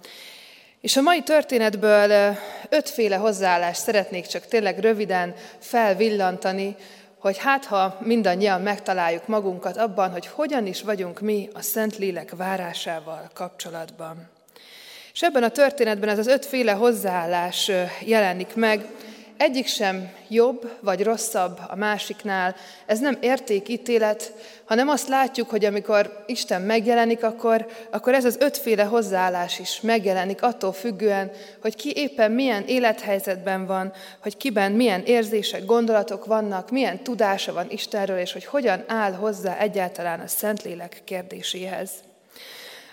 És 0.82 0.98
a 0.98 1.02
mai 1.02 1.22
történetből 1.22 2.36
ötféle 2.70 3.15
hozzáállást 3.15 3.82
szeretnék 3.82 4.26
csak 4.26 4.46
tényleg 4.46 4.80
röviden 4.80 5.34
felvillantani, 5.60 6.76
hogy 7.19 7.38
hát 7.38 7.65
ha 7.65 7.97
mindannyian 7.99 8.62
megtaláljuk 8.62 9.27
magunkat 9.27 9.77
abban, 9.77 10.12
hogy 10.12 10.27
hogyan 10.27 10.65
is 10.65 10.82
vagyunk 10.82 11.19
mi 11.19 11.49
a 11.53 11.62
Szent 11.62 11.97
Lélek 11.97 12.36
várásával 12.36 13.29
kapcsolatban. 13.34 14.29
És 15.13 15.21
ebben 15.21 15.43
a 15.43 15.49
történetben 15.49 16.10
ez 16.10 16.17
az 16.17 16.27
ötféle 16.27 16.71
hozzáállás 16.71 17.71
jelenik 18.05 18.55
meg, 18.55 18.86
egyik 19.39 19.67
sem 19.67 20.12
jobb 20.28 20.71
vagy 20.82 21.04
rosszabb 21.04 21.60
a 21.67 21.75
másiknál, 21.75 22.56
ez 22.86 22.99
nem 22.99 23.17
értékítélet, 23.21 24.34
hanem 24.65 24.89
azt 24.89 25.08
látjuk, 25.08 25.49
hogy 25.49 25.65
amikor 25.65 26.23
Isten 26.25 26.62
megjelenik, 26.62 27.23
akkor, 27.23 27.67
akkor 27.89 28.13
ez 28.13 28.25
az 28.25 28.38
ötféle 28.39 28.84
hozzáállás 28.84 29.60
is 29.60 29.82
megjelenik 29.82 30.41
attól 30.41 30.73
függően, 30.73 31.32
hogy 31.62 31.75
ki 31.75 31.93
éppen 31.95 32.32
milyen 32.32 32.63
élethelyzetben 32.67 33.65
van, 33.65 33.93
hogy 34.21 34.38
kiben 34.38 34.71
milyen 34.71 35.04
érzések, 35.06 35.65
gondolatok 35.65 36.25
vannak, 36.25 36.71
milyen 36.71 37.04
tudása 37.04 37.54
van 37.54 37.69
Istenről, 37.69 38.17
és 38.17 38.34
hogy 38.34 38.45
hogyan 38.45 38.84
áll 38.88 39.13
hozzá 39.13 39.58
egyáltalán 39.58 40.19
a 40.19 40.28
Szentlélek 40.28 41.02
kérdéséhez. 41.04 41.91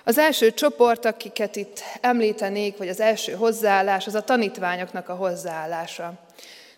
Az 0.05 0.19
első 0.19 0.51
csoport, 0.51 1.05
akiket 1.05 1.57
itt 1.57 1.83
említenék, 2.01 2.77
vagy 2.77 2.89
az 2.89 3.01
első 3.01 3.33
hozzáállás, 3.33 4.07
az 4.07 4.15
a 4.15 4.25
tanítványoknak 4.25 5.09
a 5.09 5.15
hozzáállása. 5.15 6.26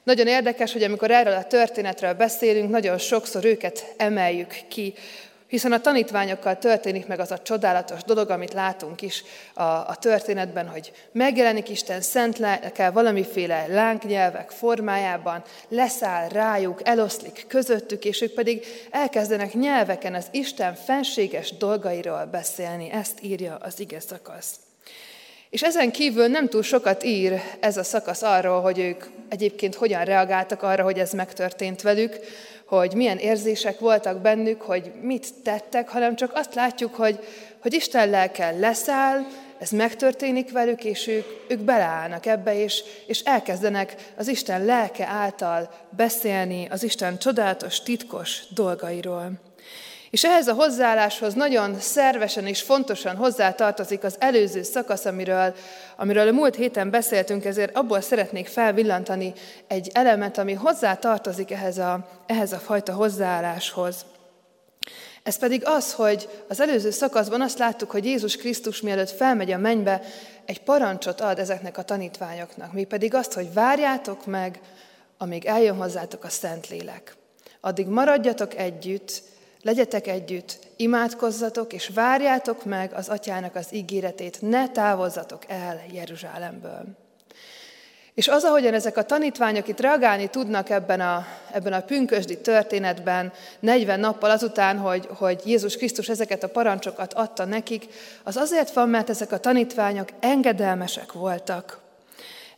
Nagyon 0.09 0.27
érdekes, 0.27 0.73
hogy 0.73 0.83
amikor 0.83 1.11
erről 1.11 1.35
a 1.35 1.44
történetről 1.44 2.14
beszélünk, 2.14 2.71
nagyon 2.71 2.99
sokszor 2.99 3.44
őket 3.44 3.94
emeljük 3.97 4.55
ki, 4.68 4.94
hiszen 5.47 5.73
a 5.73 5.81
tanítványokkal 5.81 6.59
történik 6.59 7.07
meg 7.07 7.21
az 7.21 7.31
a 7.31 7.38
csodálatos 7.38 8.03
dolog, 8.03 8.31
amit 8.31 8.53
látunk 8.53 9.03
is 9.03 9.25
a, 9.55 9.62
a 9.62 9.97
történetben, 10.01 10.68
hogy 10.68 10.92
megjelenik 11.12 11.68
Isten 11.68 12.01
szent 12.01 12.38
lelke 12.38 12.90
valamiféle 12.90 13.66
lángnyelvek 13.66 14.51
formájában, 14.51 15.42
leszáll 15.68 16.29
rájuk, 16.29 16.81
eloszlik 16.85 17.44
közöttük, 17.49 18.05
és 18.05 18.21
ők 18.21 18.33
pedig 18.33 18.64
elkezdenek 18.90 19.53
nyelveken 19.53 20.14
az 20.14 20.27
Isten 20.31 20.75
fenséges 20.75 21.57
dolgairól 21.57 22.25
beszélni. 22.25 22.90
Ezt 22.90 23.23
írja 23.23 23.57
az 23.61 23.81
ige 23.81 24.01
szakasz. 24.01 24.67
És 25.50 25.62
ezen 25.62 25.90
kívül 25.90 26.26
nem 26.26 26.48
túl 26.48 26.62
sokat 26.62 27.04
ír 27.04 27.40
ez 27.61 27.76
a 27.76 27.82
szakasz 27.82 28.22
arról, 28.22 28.61
hogy 28.61 28.78
ők 28.78 29.04
egyébként 29.28 29.74
hogyan 29.74 30.04
reagáltak 30.04 30.62
arra, 30.62 30.82
hogy 30.82 30.98
ez 30.98 31.12
megtörtént 31.12 31.82
velük, 31.82 32.18
hogy 32.64 32.94
milyen 32.94 33.18
érzések 33.18 33.78
voltak 33.78 34.20
bennük, 34.20 34.62
hogy 34.62 34.92
mit 35.00 35.26
tettek, 35.42 35.88
hanem 35.88 36.16
csak 36.16 36.30
azt 36.34 36.54
látjuk, 36.54 36.94
hogy, 36.94 37.18
hogy 37.62 37.74
Isten 37.74 38.11
lelke 38.11 38.50
leszáll, 38.50 39.26
ez 39.58 39.70
megtörténik 39.70 40.52
velük, 40.52 40.84
és 40.84 41.06
ők, 41.06 41.26
ők 41.48 41.58
beleállnak 41.58 42.26
ebbe, 42.26 42.62
és, 42.62 42.82
és 43.06 43.20
elkezdenek 43.20 43.94
az 44.16 44.28
Isten 44.28 44.64
lelke 44.64 45.06
által 45.06 45.70
beszélni 45.96 46.66
az 46.70 46.82
Isten 46.82 47.18
csodálatos, 47.18 47.82
titkos 47.82 48.42
dolgairól. 48.54 49.47
És 50.11 50.25
ehhez 50.25 50.49
a 50.49 50.55
hozzáálláshoz 50.55 51.35
nagyon 51.35 51.81
szervesen 51.81 52.47
és 52.47 52.62
fontosan 52.62 53.16
hozzátartozik 53.16 54.05
az 54.05 54.16
előző 54.18 54.62
szakasz, 54.62 55.05
amiről, 55.05 55.55
amiről 55.97 56.29
a 56.29 56.33
múlt 56.33 56.55
héten 56.55 56.90
beszéltünk, 56.90 57.44
ezért 57.44 57.77
abból 57.77 58.01
szeretnék 58.01 58.47
felvillantani 58.47 59.33
egy 59.66 59.90
elemet, 59.92 60.38
ami 60.38 60.53
hozzátartozik 60.53 61.51
ehhez 61.51 61.79
a, 61.79 62.09
ehhez 62.27 62.53
a 62.53 62.59
fajta 62.59 62.92
hozzáálláshoz. 62.92 64.05
Ez 65.23 65.38
pedig 65.38 65.62
az, 65.64 65.92
hogy 65.92 66.29
az 66.49 66.61
előző 66.61 66.90
szakaszban 66.90 67.40
azt 67.40 67.59
láttuk, 67.59 67.90
hogy 67.90 68.05
Jézus 68.05 68.37
Krisztus 68.37 68.81
mielőtt 68.81 69.11
felmegy 69.11 69.51
a 69.51 69.59
mennybe, 69.59 70.03
egy 70.44 70.62
parancsot 70.62 71.21
ad 71.21 71.38
ezeknek 71.38 71.79
a 71.79 71.83
tanítványoknak, 71.83 72.73
mi 72.73 72.85
pedig 72.85 73.14
azt, 73.14 73.33
hogy 73.33 73.53
várjátok 73.53 74.27
meg, 74.27 74.61
amíg 75.18 75.44
eljön 75.44 75.77
hozzátok 75.77 76.25
a 76.25 76.29
Szentlélek. 76.29 77.16
Addig 77.61 77.87
maradjatok 77.87 78.55
együtt, 78.55 79.23
Legyetek 79.62 80.07
együtt, 80.07 80.59
imádkozzatok, 80.77 81.73
és 81.73 81.90
várjátok 81.94 82.64
meg 82.64 82.92
az 82.92 83.09
atyának 83.09 83.55
az 83.55 83.66
ígéretét, 83.71 84.38
ne 84.40 84.68
távozzatok 84.68 85.42
el 85.49 85.83
Jeruzsálemből. 85.92 86.85
És 88.14 88.29
az, 88.29 88.44
ahogyan 88.44 88.75
ezek 88.75 88.97
a 88.97 89.05
tanítványok 89.05 89.68
itt 89.68 89.81
reagálni 89.81 90.29
tudnak 90.29 90.71
ebben 90.71 91.01
a, 91.01 91.27
ebben 91.53 91.73
a 91.73 91.81
pünkösdi 91.81 92.38
történetben, 92.38 93.33
40 93.61 94.01
nappal 94.01 94.31
azután, 94.31 94.79
hogy, 94.79 95.09
hogy 95.14 95.40
Jézus 95.44 95.77
Krisztus 95.77 96.09
ezeket 96.09 96.42
a 96.42 96.49
parancsokat 96.49 97.12
adta 97.12 97.44
nekik, 97.44 97.87
az 98.23 98.37
azért 98.37 98.73
van, 98.73 98.88
mert 98.88 99.11
ezek 99.11 99.33
a 99.33 99.38
tanítványok 99.38 100.09
engedelmesek 100.21 101.12
voltak. 101.12 101.79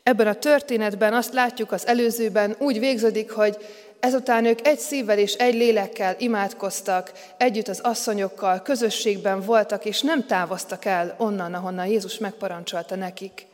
Ebben 0.03 0.27
a 0.27 0.35
történetben 0.35 1.15
azt 1.15 1.33
látjuk 1.33 1.73
az 1.73 1.87
előzőben, 1.87 2.57
úgy 2.59 2.79
végződik, 2.79 3.31
hogy 3.31 3.57
Ezután 4.01 4.45
ők 4.45 4.67
egy 4.67 4.79
szívvel 4.79 5.19
és 5.19 5.35
egy 5.35 5.55
lélekkel 5.55 6.15
imádkoztak, 6.19 7.13
együtt 7.37 7.69
az 7.69 7.81
asszonyokkal, 7.81 8.63
közösségben 8.63 9.41
voltak, 9.41 9.85
és 9.85 10.01
nem 10.01 10.27
távoztak 10.27 10.85
el 10.85 11.15
onnan, 11.19 11.55
ahonnan 11.55 11.87
Jézus 11.87 12.19
megparancsolta 12.19 12.97
nekik, 12.97 13.47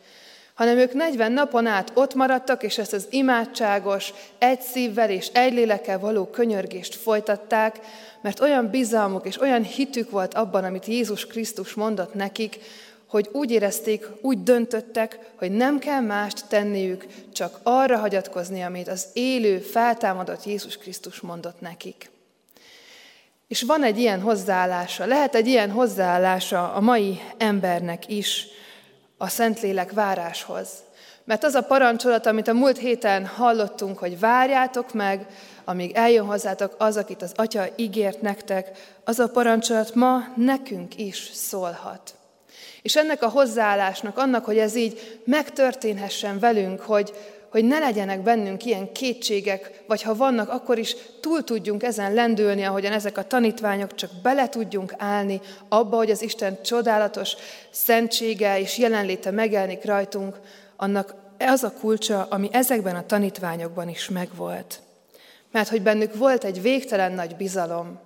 hanem 0.55 0.79
ők 0.79 0.93
40 0.93 1.33
napon 1.33 1.67
át 1.67 1.93
ott 1.95 2.15
maradtak, 2.15 2.63
és 2.63 2.79
ezt 2.79 2.93
az 2.93 3.07
imádságos, 3.11 4.13
egy 4.39 4.61
szívvel 4.61 5.11
és 5.11 5.27
egy 5.27 5.53
lélekkel 5.53 5.99
való 5.99 6.27
könyörgést 6.27 6.95
folytatták, 6.95 7.79
mert 8.23 8.41
olyan 8.41 8.71
bizalmuk 8.71 9.27
és 9.27 9.41
olyan 9.41 9.63
hitük 9.63 10.11
volt 10.11 10.35
abban, 10.35 10.65
amit 10.65 10.87
Jézus 10.87 11.27
Krisztus 11.27 11.75
mondott 11.75 12.15
nekik, 12.15 12.59
hogy 13.07 13.29
úgy 13.33 13.51
érezték, 13.51 14.07
úgy 14.21 14.43
döntöttek, 14.43 15.19
hogy 15.37 15.51
nem 15.51 15.79
kell 15.79 16.01
mást 16.01 16.49
tenniük, 16.49 17.07
csak 17.33 17.59
arra 17.63 17.99
hagyatkozni, 17.99 18.63
amit 18.63 18.89
az 18.89 19.07
élő, 19.13 19.59
feltámadott 19.59 20.45
Jézus 20.45 20.77
Krisztus 20.77 21.21
mondott 21.21 21.61
nekik. 21.61 22.11
És 23.49 23.63
van 23.63 23.83
egy 23.83 23.99
ilyen 23.99 24.21
hozzáállása, 24.21 25.07
lehet 25.07 25.35
egy 25.35 25.47
ilyen 25.47 25.71
hozzáállása 25.71 26.73
a 26.73 26.81
mai 26.81 27.21
embernek 27.39 28.09
is 28.09 28.47
a 29.17 29.29
Szentlélek 29.29 29.93
váráshoz. 29.93 30.69
Mert 31.25 31.45
az 31.45 31.55
a 31.55 31.63
parancsolat, 31.63 32.27
amit 32.27 32.49
a 32.49 32.53
múlt 32.53 32.79
héten 32.79 33.27
hallottunk, 33.27 33.99
hogy 33.99 34.19
várjátok 34.19 34.93
meg, 34.93 35.27
amíg 35.65 35.93
eljön 35.95 36.27
hozzátok 36.27 36.75
az, 36.79 36.97
akit 36.97 37.23
az 37.23 37.33
Atya 37.35 37.65
ígért 37.77 38.21
nektek, 38.21 38.71
az 39.05 39.19
a 39.19 39.29
parancsolat 39.29 39.95
ma 39.95 40.19
nekünk 40.37 40.99
is 40.99 41.31
szólhat. 41.33 42.16
És 42.87 42.97
ennek 42.97 43.23
a 43.23 43.29
hozzáállásnak, 43.29 44.19
annak, 44.19 44.45
hogy 44.45 44.59
ez 44.59 44.77
így 44.77 45.21
megtörténhessen 45.25 46.39
velünk, 46.39 46.81
hogy, 46.81 47.13
hogy 47.51 47.65
ne 47.65 47.79
legyenek 47.79 48.23
bennünk 48.23 48.65
ilyen 48.65 48.93
kétségek, 48.93 49.83
vagy 49.87 50.03
ha 50.03 50.15
vannak, 50.15 50.49
akkor 50.49 50.79
is 50.79 50.97
túl 51.21 51.45
tudjunk 51.45 51.83
ezen 51.83 52.15
lendülni, 52.15 52.63
ahogyan 52.63 52.93
ezek 52.93 53.19
a 53.19 53.27
tanítványok, 53.27 53.95
csak 53.95 54.11
bele 54.23 54.49
tudjunk 54.49 54.95
állni 54.99 55.41
abba, 55.69 55.97
hogy 55.97 56.11
az 56.11 56.23
Isten 56.23 56.63
csodálatos 56.63 57.33
szentsége 57.71 58.61
és 58.61 58.79
jelenléte 58.79 59.31
megjelenik 59.31 59.85
rajtunk, 59.85 60.37
annak 60.77 61.15
az 61.39 61.63
a 61.63 61.73
kulcsa, 61.81 62.27
ami 62.31 62.49
ezekben 62.53 62.97
a 62.97 63.07
tanítványokban 63.07 63.89
is 63.89 64.09
megvolt. 64.09 64.81
Mert 65.53 65.69
hogy 65.69 65.83
bennük 65.83 66.15
volt 66.17 66.45
egy 66.45 66.63
végtelen 66.63 67.13
nagy 67.13 67.37
bizalom, 67.37 67.99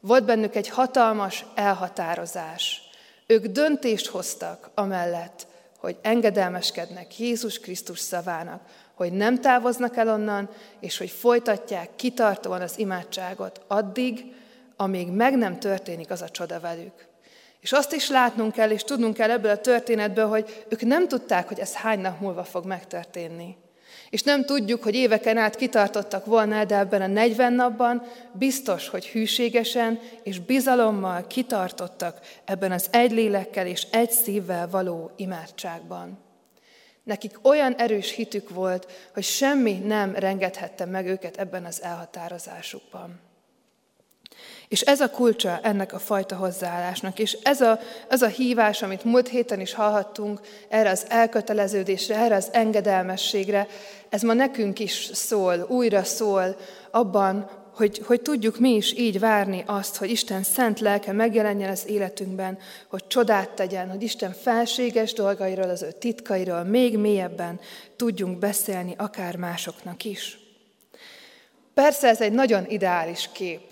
volt 0.00 0.24
bennük 0.24 0.54
egy 0.54 0.68
hatalmas 0.68 1.44
elhatározás, 1.54 2.87
ők 3.30 3.46
döntést 3.46 4.06
hoztak 4.06 4.70
amellett, 4.74 5.46
hogy 5.78 5.96
engedelmeskednek 6.02 7.18
Jézus 7.18 7.58
Krisztus 7.58 7.98
szavának, 7.98 8.60
hogy 8.94 9.12
nem 9.12 9.40
távoznak 9.40 9.96
el 9.96 10.08
onnan, 10.08 10.48
és 10.80 10.98
hogy 10.98 11.10
folytatják 11.10 11.88
kitartóan 11.96 12.60
az 12.60 12.78
imádságot 12.78 13.60
addig, 13.66 14.34
amíg 14.76 15.08
meg 15.08 15.36
nem 15.36 15.58
történik 15.58 16.10
az 16.10 16.22
a 16.22 16.28
csoda 16.28 16.60
velük. 16.60 17.06
És 17.60 17.72
azt 17.72 17.92
is 17.92 18.08
látnunk 18.08 18.52
kell, 18.52 18.70
és 18.70 18.82
tudnunk 18.82 19.14
kell 19.14 19.30
ebből 19.30 19.50
a 19.50 19.60
történetből, 19.60 20.26
hogy 20.26 20.64
ők 20.68 20.80
nem 20.80 21.08
tudták, 21.08 21.48
hogy 21.48 21.58
ez 21.58 21.74
hány 21.74 22.00
nap 22.00 22.20
múlva 22.20 22.44
fog 22.44 22.64
megtörténni. 22.64 23.56
És 24.10 24.22
nem 24.22 24.44
tudjuk, 24.44 24.82
hogy 24.82 24.94
éveken 24.94 25.36
át 25.36 25.56
kitartottak 25.56 26.24
volna, 26.24 26.64
de 26.64 26.78
ebben 26.78 27.02
a 27.02 27.06
40 27.06 27.52
napban 27.52 28.02
biztos, 28.32 28.88
hogy 28.88 29.06
hűségesen 29.06 30.00
és 30.22 30.38
bizalommal 30.38 31.26
kitartottak 31.26 32.20
ebben 32.44 32.72
az 32.72 32.88
egy 32.90 33.12
lélekkel 33.12 33.66
és 33.66 33.86
egy 33.90 34.10
szívvel 34.10 34.68
való 34.68 35.10
imádságban. 35.16 36.18
Nekik 37.02 37.38
olyan 37.42 37.74
erős 37.74 38.14
hitük 38.14 38.50
volt, 38.50 39.10
hogy 39.14 39.22
semmi 39.22 39.72
nem 39.72 40.14
rengethette 40.14 40.84
meg 40.84 41.06
őket 41.06 41.36
ebben 41.36 41.64
az 41.64 41.82
elhatározásukban. 41.82 43.27
És 44.68 44.80
ez 44.80 45.00
a 45.00 45.10
kulcsa 45.10 45.60
ennek 45.62 45.92
a 45.92 45.98
fajta 45.98 46.36
hozzáállásnak, 46.36 47.18
és 47.18 47.38
ez 47.42 47.60
a, 47.60 47.78
ez 48.08 48.22
a 48.22 48.26
hívás, 48.26 48.82
amit 48.82 49.04
múlt 49.04 49.28
héten 49.28 49.60
is 49.60 49.74
hallhattunk, 49.74 50.40
erre 50.68 50.90
az 50.90 51.04
elköteleződésre, 51.08 52.16
erre 52.16 52.34
az 52.34 52.48
engedelmességre, 52.52 53.66
ez 54.08 54.22
ma 54.22 54.32
nekünk 54.32 54.78
is 54.78 55.10
szól, 55.12 55.66
újra 55.68 56.02
szól 56.04 56.56
abban, 56.90 57.50
hogy, 57.78 58.02
hogy 58.06 58.20
tudjuk 58.20 58.58
mi 58.58 58.74
is 58.74 58.92
így 58.96 59.18
várni 59.18 59.62
azt, 59.66 59.96
hogy 59.96 60.10
Isten 60.10 60.42
szent 60.42 60.80
lelke 60.80 61.12
megjelenjen 61.12 61.70
az 61.70 61.86
életünkben, 61.86 62.58
hogy 62.88 63.06
csodát 63.06 63.50
tegyen, 63.50 63.90
hogy 63.90 64.02
Isten 64.02 64.32
felséges 64.32 65.12
dolgairól, 65.12 65.70
az 65.70 65.82
ő 65.82 65.92
titkairól 65.92 66.62
még 66.62 66.98
mélyebben 66.98 67.60
tudjunk 67.96 68.38
beszélni 68.38 68.94
akár 68.96 69.36
másoknak 69.36 70.04
is. 70.04 70.38
Persze 71.74 72.08
ez 72.08 72.20
egy 72.20 72.32
nagyon 72.32 72.66
ideális 72.68 73.28
kép, 73.32 73.67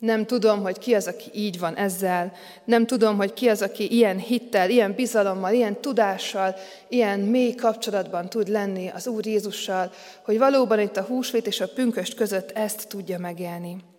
Nem 0.00 0.26
tudom, 0.26 0.62
hogy 0.62 0.78
ki 0.78 0.94
az, 0.94 1.06
aki 1.06 1.30
így 1.34 1.58
van 1.58 1.76
ezzel. 1.76 2.32
Nem 2.64 2.86
tudom, 2.86 3.16
hogy 3.16 3.32
ki 3.32 3.48
az, 3.48 3.62
aki 3.62 3.92
ilyen 3.92 4.18
hittel, 4.18 4.70
ilyen 4.70 4.94
bizalommal, 4.94 5.52
ilyen 5.52 5.80
tudással, 5.80 6.54
ilyen 6.88 7.20
mély 7.20 7.54
kapcsolatban 7.54 8.28
tud 8.28 8.48
lenni 8.48 8.88
az 8.88 9.06
Úr 9.06 9.26
Jézussal, 9.26 9.92
hogy 10.24 10.38
valóban 10.38 10.80
itt 10.80 10.96
a 10.96 11.02
húsvét 11.02 11.46
és 11.46 11.60
a 11.60 11.68
pünköst 11.68 12.14
között 12.14 12.50
ezt 12.50 12.88
tudja 12.88 13.18
megélni. 13.18 13.89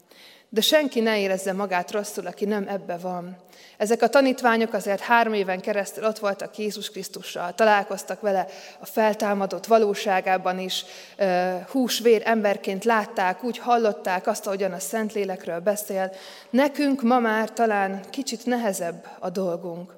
De 0.53 0.61
senki 0.61 0.99
ne 0.99 1.19
érezze 1.19 1.53
magát 1.53 1.91
rosszul, 1.91 2.27
aki 2.27 2.45
nem 2.45 2.67
ebbe 2.67 2.97
van. 2.97 3.37
Ezek 3.77 4.01
a 4.01 4.09
tanítványok 4.09 4.73
azért 4.73 4.99
három 4.99 5.33
éven 5.33 5.59
keresztül 5.59 6.05
ott 6.05 6.19
voltak 6.19 6.57
Jézus 6.57 6.89
Krisztussal, 6.89 7.55
találkoztak 7.55 8.21
vele 8.21 8.47
a 8.79 8.85
feltámadott 8.85 9.65
valóságában 9.65 10.59
is, 10.59 10.85
húsvér 11.67 12.21
emberként 12.25 12.83
látták, 12.83 13.43
úgy 13.43 13.57
hallották 13.57 14.27
azt, 14.27 14.47
ahogyan 14.47 14.71
a 14.71 14.79
Szentlélekről 14.79 15.59
beszél. 15.59 16.13
Nekünk 16.49 17.01
ma 17.01 17.19
már 17.19 17.49
talán 17.49 18.01
kicsit 18.09 18.45
nehezebb 18.45 19.07
a 19.19 19.29
dolgunk. 19.29 19.93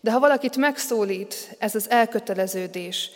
De 0.00 0.12
ha 0.12 0.18
valakit 0.18 0.56
megszólít 0.56 1.56
ez 1.58 1.74
az 1.74 1.90
elköteleződés, 1.90 3.10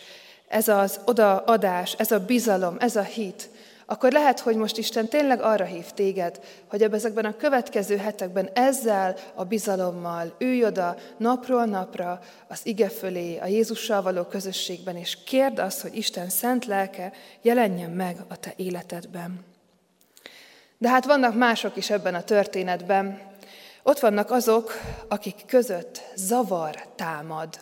ez 0.47 0.67
az 0.67 0.99
odaadás, 1.05 1.95
ez 1.97 2.11
a 2.11 2.19
bizalom, 2.19 2.75
ez 2.79 2.95
a 2.95 3.01
hit, 3.01 3.49
akkor 3.93 4.11
lehet, 4.11 4.39
hogy 4.39 4.55
most 4.55 4.77
Isten 4.77 5.07
tényleg 5.07 5.41
arra 5.41 5.65
hív 5.65 5.85
téged, 5.85 6.39
hogy 6.67 6.81
ezekben 6.81 7.25
a 7.25 7.35
következő 7.35 7.97
hetekben 7.97 8.49
ezzel 8.53 9.15
a 9.35 9.43
bizalommal 9.43 10.35
ülj 10.39 10.65
oda 10.65 10.95
napról 11.17 11.65
napra 11.65 12.19
az 12.47 12.59
ige 12.63 12.89
fölé, 12.89 13.37
a 13.37 13.45
Jézussal 13.45 14.01
való 14.01 14.23
közösségben, 14.23 14.97
és 14.97 15.17
kérd 15.25 15.59
azt, 15.59 15.81
hogy 15.81 15.95
Isten 15.95 16.29
szent 16.29 16.65
lelke 16.65 17.11
jelenjen 17.41 17.89
meg 17.89 18.17
a 18.27 18.35
te 18.35 18.53
életedben. 18.55 19.39
De 20.77 20.89
hát 20.89 21.05
vannak 21.05 21.35
mások 21.35 21.75
is 21.75 21.89
ebben 21.89 22.15
a 22.15 22.23
történetben. 22.23 23.21
Ott 23.83 23.99
vannak 23.99 24.31
azok, 24.31 24.71
akik 25.07 25.45
között 25.47 26.01
zavar 26.15 26.75
támad. 26.95 27.59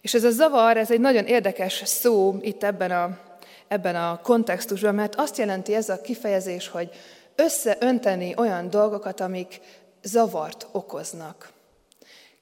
És 0.00 0.14
ez 0.14 0.24
a 0.24 0.30
zavar, 0.30 0.76
ez 0.76 0.90
egy 0.90 1.00
nagyon 1.00 1.24
érdekes 1.24 1.82
szó 1.84 2.36
itt 2.40 2.62
ebben 2.64 2.90
a 2.90 3.27
ebben 3.68 3.96
a 3.96 4.20
kontextusban, 4.22 4.94
mert 4.94 5.14
azt 5.14 5.38
jelenti 5.38 5.74
ez 5.74 5.88
a 5.88 6.00
kifejezés, 6.00 6.68
hogy 6.68 6.90
összeönteni 7.34 8.34
olyan 8.36 8.70
dolgokat, 8.70 9.20
amik 9.20 9.60
zavart 10.02 10.66
okoznak. 10.72 11.52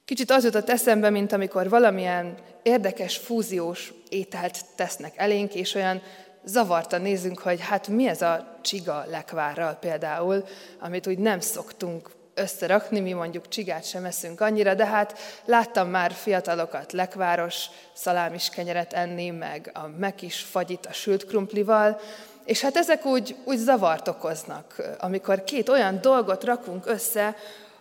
Kicsit 0.05 0.31
az 0.31 0.43
jutott 0.43 0.69
eszembe, 0.69 1.09
mint 1.09 1.31
amikor 1.31 1.69
valamilyen 1.69 2.37
érdekes 2.63 3.17
fúziós 3.17 3.93
ételt 4.09 4.65
tesznek 4.75 5.13
elénk, 5.17 5.55
és 5.55 5.73
olyan 5.73 6.01
zavartan 6.43 7.01
nézünk, 7.01 7.39
hogy 7.39 7.59
hát 7.61 7.87
mi 7.87 8.07
ez 8.07 8.21
a 8.21 8.57
csiga 8.61 9.05
lekvárral 9.09 9.73
például, 9.73 10.43
amit 10.79 11.07
úgy 11.07 11.19
nem 11.19 11.39
szoktunk 11.39 12.09
összerakni, 12.37 12.99
mi 12.99 13.13
mondjuk 13.13 13.47
csigát 13.47 13.85
sem 13.85 14.05
eszünk 14.05 14.41
annyira, 14.41 14.73
de 14.73 14.85
hát 14.85 15.17
láttam 15.45 15.89
már 15.89 16.11
fiatalokat 16.11 16.91
lekváros 16.91 17.65
szalámis 17.93 18.49
kenyeret 18.49 18.93
enni, 18.93 19.29
meg 19.29 19.71
a 19.73 19.87
mekis 19.97 20.39
fagyit 20.39 20.85
a 20.85 20.93
sült 20.93 21.25
krumplival, 21.25 21.99
és 22.45 22.61
hát 22.61 22.75
ezek 22.75 23.05
úgy, 23.05 23.35
úgy 23.43 23.57
zavart 23.57 24.07
okoznak, 24.07 24.81
amikor 24.99 25.43
két 25.43 25.69
olyan 25.69 26.01
dolgot 26.01 26.43
rakunk 26.43 26.85
össze, 26.85 27.35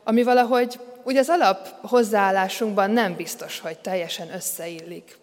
ami 0.04 0.22
valahogy 0.22 0.80
úgy 1.02 1.16
az 1.16 1.28
alap 1.28 1.68
hozzáállásunkban 1.80 2.90
nem 2.90 3.16
biztos, 3.16 3.60
hogy 3.60 3.78
teljesen 3.78 4.34
összeillik. 4.34 5.18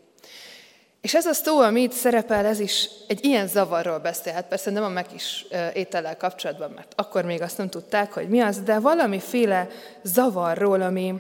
És 1.04 1.14
ez 1.14 1.26
a 1.26 1.34
szó, 1.34 1.60
ami 1.60 1.88
szerepel, 1.92 2.46
ez 2.46 2.60
is 2.60 2.90
egy 3.08 3.26
ilyen 3.26 3.48
zavarról 3.48 4.00
beszél. 4.00 4.34
Hát 4.34 4.48
persze 4.48 4.72
nem 4.72 4.84
a 4.84 4.88
meg 4.90 5.06
is 5.16 5.46
étellel 5.74 6.18
kapcsolatban, 6.18 6.72
mert 6.76 6.94
akkor 6.96 7.26
még 7.26 7.42
azt 7.42 7.58
nem 7.58 7.70
tudták, 7.70 8.14
hogy 8.14 8.30
mi 8.30 8.40
az, 8.40 8.62
de 8.62 8.80
valamiféle 8.80 9.68
zavarról, 10.04 10.82
ami, 10.82 11.14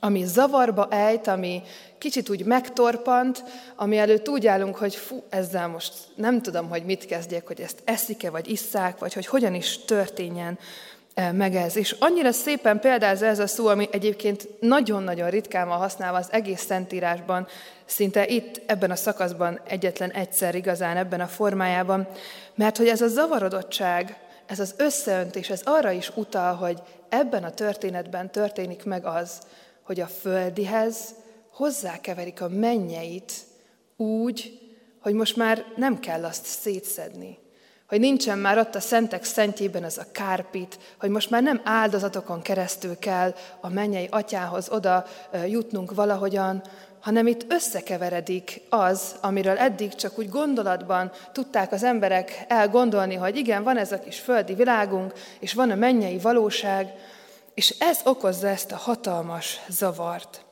ami 0.00 0.24
zavarba 0.24 0.88
ejt, 0.90 1.26
ami 1.26 1.62
kicsit 1.98 2.28
úgy 2.28 2.44
megtorpant, 2.44 3.44
ami 3.76 3.98
előtt 3.98 4.28
úgy 4.28 4.46
állunk, 4.46 4.76
hogy 4.76 4.94
fú, 4.94 5.22
ezzel 5.28 5.68
most 5.68 5.92
nem 6.14 6.42
tudom, 6.42 6.68
hogy 6.68 6.84
mit 6.84 7.06
kezdjek, 7.06 7.46
hogy 7.46 7.60
ezt 7.60 7.82
eszik-e, 7.84 8.30
vagy 8.30 8.48
isszák, 8.48 8.98
vagy 8.98 9.12
hogy 9.12 9.26
hogyan 9.26 9.54
is 9.54 9.78
történjen 9.84 10.58
meg 11.32 11.54
ez. 11.54 11.76
És 11.76 11.96
annyira 11.98 12.32
szépen 12.32 12.80
példázza 12.80 13.26
ez 13.26 13.38
a 13.38 13.46
szó, 13.46 13.66
ami 13.66 13.88
egyébként 13.90 14.48
nagyon-nagyon 14.60 15.30
ritkán 15.30 15.68
van 15.68 15.78
használva 15.78 16.18
az 16.18 16.28
egész 16.30 16.64
Szentírásban, 16.64 17.46
szinte 17.84 18.26
itt, 18.26 18.62
ebben 18.66 18.90
a 18.90 18.96
szakaszban 18.96 19.60
egyetlen 19.66 20.10
egyszer 20.10 20.54
igazán 20.54 20.96
ebben 20.96 21.20
a 21.20 21.26
formájában, 21.26 22.08
mert 22.54 22.76
hogy 22.76 22.88
ez 22.88 23.00
a 23.00 23.08
zavarodottság, 23.08 24.18
ez 24.46 24.60
az 24.60 24.74
összeöntés, 24.76 25.50
ez 25.50 25.60
arra 25.64 25.90
is 25.90 26.10
utal, 26.14 26.54
hogy 26.54 26.82
ebben 27.08 27.44
a 27.44 27.50
történetben 27.50 28.30
történik 28.30 28.84
meg 28.84 29.06
az, 29.06 29.40
hogy 29.82 30.00
a 30.00 30.06
földihez 30.06 31.14
hozzákeverik 31.50 32.40
a 32.40 32.48
mennyeit 32.48 33.32
úgy, 33.96 34.58
hogy 35.00 35.14
most 35.14 35.36
már 35.36 35.64
nem 35.76 36.00
kell 36.00 36.24
azt 36.24 36.44
szétszedni, 36.44 37.38
hogy 37.94 38.02
nincsen 38.02 38.38
már 38.38 38.58
ott 38.58 38.74
a 38.74 38.80
szentek 38.80 39.24
szentjében 39.24 39.84
az 39.84 39.98
a 39.98 40.06
kárpit, 40.12 40.78
hogy 40.98 41.10
most 41.10 41.30
már 41.30 41.42
nem 41.42 41.60
áldozatokon 41.64 42.42
keresztül 42.42 42.98
kell 42.98 43.34
a 43.60 43.68
mennyei 43.68 44.08
atyához 44.10 44.70
oda 44.70 45.04
jutnunk 45.46 45.94
valahogyan, 45.94 46.62
hanem 47.00 47.26
itt 47.26 47.52
összekeveredik 47.52 48.60
az, 48.68 49.14
amiről 49.20 49.56
eddig 49.56 49.94
csak 49.94 50.18
úgy 50.18 50.28
gondolatban 50.28 51.10
tudták 51.32 51.72
az 51.72 51.82
emberek 51.82 52.44
elgondolni, 52.48 53.14
hogy 53.14 53.36
igen, 53.36 53.62
van 53.62 53.76
ez 53.76 53.92
a 53.92 53.98
kis 53.98 54.18
földi 54.18 54.54
világunk, 54.54 55.12
és 55.40 55.52
van 55.52 55.70
a 55.70 55.74
mennyei 55.74 56.18
valóság, 56.18 56.92
és 57.54 57.74
ez 57.78 58.00
okozza 58.04 58.48
ezt 58.48 58.72
a 58.72 58.76
hatalmas 58.76 59.60
zavart. 59.68 60.43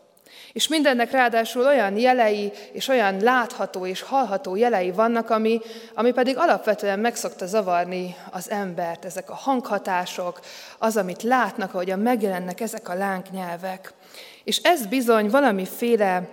És 0.53 0.69
mindennek 0.69 1.11
ráadásul 1.11 1.67
olyan 1.67 1.97
jelei, 1.97 2.53
és 2.73 2.89
olyan 2.89 3.21
látható 3.21 3.87
és 3.87 4.03
hallható 4.03 4.57
jelei 4.57 4.91
vannak, 4.91 5.31
ami, 5.31 5.61
ami 5.95 6.13
pedig 6.13 6.37
alapvetően 6.37 6.99
megszokta 6.99 7.47
zavarni 7.47 8.17
az 8.31 8.51
embert. 8.51 9.05
Ezek 9.05 9.31
a 9.31 9.35
hanghatások, 9.35 10.41
az, 10.79 10.97
amit 10.97 11.23
látnak, 11.23 11.75
ahogyan 11.75 11.99
megjelennek 11.99 12.61
ezek 12.61 12.89
a 12.89 12.95
lánknyelvek. 12.95 13.93
És 14.45 14.61
ez 14.63 14.87
bizony 14.87 15.31
valamiféle 15.31 16.29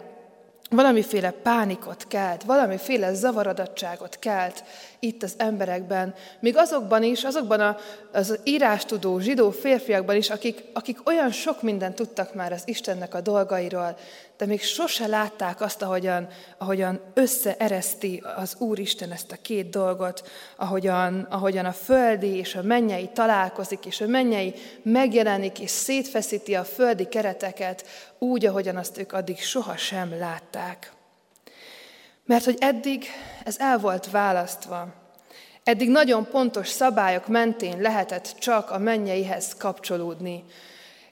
valamiféle 0.69 1.31
pánikot 1.31 2.07
kelt, 2.07 2.43
valamiféle 2.43 3.13
zavarodottságot 3.13 4.19
kelt 4.19 4.63
itt 4.99 5.23
az 5.23 5.33
emberekben, 5.37 6.13
még 6.39 6.57
azokban 6.57 7.03
is, 7.03 7.23
azokban 7.23 7.77
az 8.11 8.39
írástudó 8.43 9.19
zsidó 9.19 9.51
férfiakban 9.51 10.15
is, 10.15 10.29
akik, 10.29 10.63
akik 10.73 11.07
olyan 11.07 11.31
sok 11.31 11.61
mindent 11.61 11.95
tudtak 11.95 12.33
már 12.33 12.51
az 12.51 12.61
Istennek 12.65 13.13
a 13.13 13.21
dolgairól, 13.21 13.97
de 14.39 14.45
még 14.45 14.61
sose 14.63 15.07
látták 15.07 15.61
azt, 15.61 15.81
ahogyan, 15.81 16.27
ahogyan 16.57 17.01
összeereszti 17.13 18.23
az 18.35 18.55
Úristen 18.59 19.11
ezt 19.11 19.31
a 19.31 19.41
két 19.41 19.69
dolgot, 19.69 20.29
ahogyan, 20.55 21.27
ahogyan 21.29 21.65
a 21.65 21.71
földi 21.71 22.35
és 22.35 22.55
a 22.55 22.61
mennyei 22.61 23.09
találkozik, 23.13 23.85
és 23.85 24.01
a 24.01 24.07
mennyei 24.07 24.53
megjelenik 24.83 25.59
és 25.59 25.69
szétfeszíti 25.69 26.55
a 26.55 26.63
földi 26.63 27.07
kereteket 27.07 27.87
úgy, 28.19 28.45
ahogyan 28.45 28.75
azt 28.75 28.97
ők 28.97 29.13
addig 29.13 29.39
sohasem 29.39 30.17
látták. 30.19 30.91
Mert 32.25 32.45
hogy 32.45 32.57
eddig 32.59 33.05
ez 33.43 33.59
el 33.59 33.77
volt 33.77 34.11
választva. 34.11 34.87
Eddig 35.63 35.89
nagyon 35.89 36.27
pontos 36.27 36.67
szabályok 36.67 37.27
mentén 37.27 37.81
lehetett 37.81 38.35
csak 38.39 38.71
a 38.71 38.77
mennyeihez 38.77 39.55
kapcsolódni. 39.57 40.43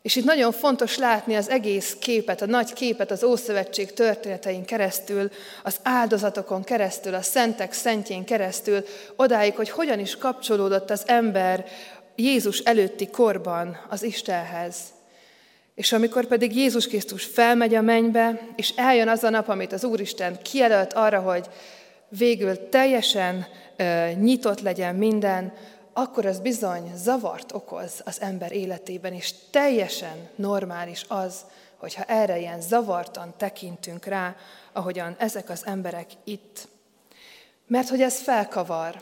És 0.01 0.15
itt 0.15 0.23
nagyon 0.23 0.51
fontos 0.51 0.97
látni 0.97 1.35
az 1.35 1.49
egész 1.49 1.95
képet, 1.99 2.41
a 2.41 2.45
nagy 2.45 2.73
képet 2.73 3.11
az 3.11 3.23
Ószövetség 3.23 3.93
történetein 3.93 4.65
keresztül, 4.65 5.29
az 5.63 5.79
áldozatokon 5.83 6.63
keresztül, 6.63 7.13
a 7.13 7.21
szentek 7.21 7.73
szentjén 7.73 8.25
keresztül, 8.25 8.85
odáig, 9.15 9.55
hogy 9.55 9.69
hogyan 9.69 9.99
is 9.99 10.17
kapcsolódott 10.17 10.89
az 10.89 11.03
ember 11.05 11.65
Jézus 12.15 12.59
előtti 12.59 13.07
korban 13.07 13.85
az 13.89 14.03
Istenhez. 14.03 14.75
És 15.75 15.91
amikor 15.91 16.25
pedig 16.25 16.55
Jézus 16.55 16.87
Krisztus 16.87 17.23
felmegy 17.25 17.75
a 17.75 17.81
mennybe, 17.81 18.47
és 18.55 18.73
eljön 18.75 19.07
az 19.07 19.23
a 19.23 19.29
nap, 19.29 19.49
amit 19.49 19.73
az 19.73 19.83
Úristen 19.83 20.41
kijelölt 20.41 20.93
arra, 20.93 21.19
hogy 21.19 21.45
végül 22.09 22.69
teljesen 22.69 23.47
uh, 23.79 24.13
nyitott 24.13 24.61
legyen 24.61 24.95
minden, 24.95 25.53
akkor 25.99 26.25
az 26.25 26.39
bizony 26.39 26.91
zavart 26.95 27.51
okoz 27.51 28.01
az 28.05 28.21
ember 28.21 28.51
életében, 28.51 29.13
és 29.13 29.33
teljesen 29.51 30.29
normális 30.35 31.05
az, 31.07 31.45
hogyha 31.77 32.03
erre 32.03 32.39
ilyen 32.39 32.61
zavartan 32.61 33.33
tekintünk 33.37 34.05
rá, 34.05 34.35
ahogyan 34.71 35.15
ezek 35.19 35.49
az 35.49 35.61
emberek 35.65 36.05
itt. 36.23 36.67
Mert 37.67 37.89
hogy 37.89 38.01
ez 38.01 38.19
felkavar, 38.21 39.01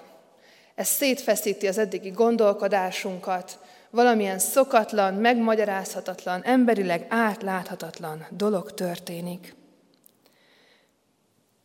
ez 0.76 0.88
szétfeszíti 0.88 1.68
az 1.68 1.78
eddigi 1.78 2.10
gondolkodásunkat, 2.10 3.60
valamilyen 3.90 4.40
szokatlan, 4.40 5.14
megmagyarázhatatlan, 5.14 6.44
emberileg 6.44 7.06
átláthatatlan 7.10 8.26
dolog 8.30 8.74
történik. 8.74 9.56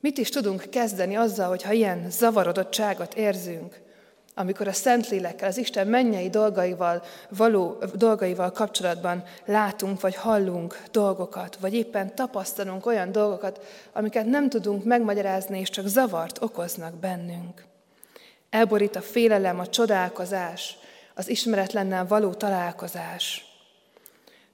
Mit 0.00 0.18
is 0.18 0.28
tudunk 0.28 0.70
kezdeni 0.70 1.16
azzal, 1.16 1.48
hogyha 1.48 1.72
ilyen 1.72 2.10
zavarodottságot 2.10 3.14
érzünk? 3.14 3.88
Amikor 4.40 4.68
a 4.68 4.72
Szentlélekkel, 4.72 5.48
az 5.48 5.57
Isten 5.57 5.87
mennyei 5.87 6.31
dolgaival, 6.31 7.03
való, 7.29 7.79
dolgaival 7.94 8.50
kapcsolatban 8.50 9.24
látunk 9.44 10.00
vagy 10.00 10.14
hallunk 10.14 10.83
dolgokat, 10.90 11.57
vagy 11.61 11.74
éppen 11.74 12.14
tapasztalunk 12.14 12.87
olyan 12.87 13.12
dolgokat, 13.12 13.61
amiket 13.92 14.26
nem 14.26 14.48
tudunk 14.48 14.85
megmagyarázni, 14.85 15.61
és 15.61 15.70
csak 15.70 15.87
zavart 15.87 16.42
okoznak 16.42 16.94
bennünk. 16.94 17.64
Elborít 18.50 18.96
a 18.96 19.00
félelem, 19.00 19.59
a 19.59 19.66
csodálkozás, 19.66 20.79
az 21.14 21.29
ismeretlennel 21.29 22.07
való 22.07 22.33
találkozás. 22.33 23.44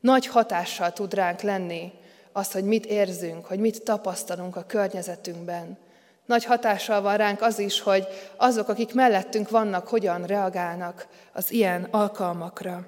Nagy 0.00 0.26
hatással 0.26 0.92
tud 0.92 1.14
ránk 1.14 1.40
lenni 1.40 1.92
az, 2.32 2.52
hogy 2.52 2.64
mit 2.64 2.86
érzünk, 2.86 3.46
hogy 3.46 3.58
mit 3.58 3.84
tapasztalunk 3.84 4.56
a 4.56 4.64
környezetünkben. 4.66 5.78
Nagy 6.26 6.44
hatással 6.44 7.00
van 7.00 7.16
ránk 7.16 7.42
az 7.42 7.58
is, 7.58 7.80
hogy 7.80 8.06
azok, 8.36 8.68
akik 8.68 8.94
mellettünk 8.94 9.50
vannak, 9.50 9.88
hogyan 9.88 10.24
reagálnak 10.24 11.06
az 11.32 11.52
ilyen 11.52 11.88
alkalmakra. 11.90 12.86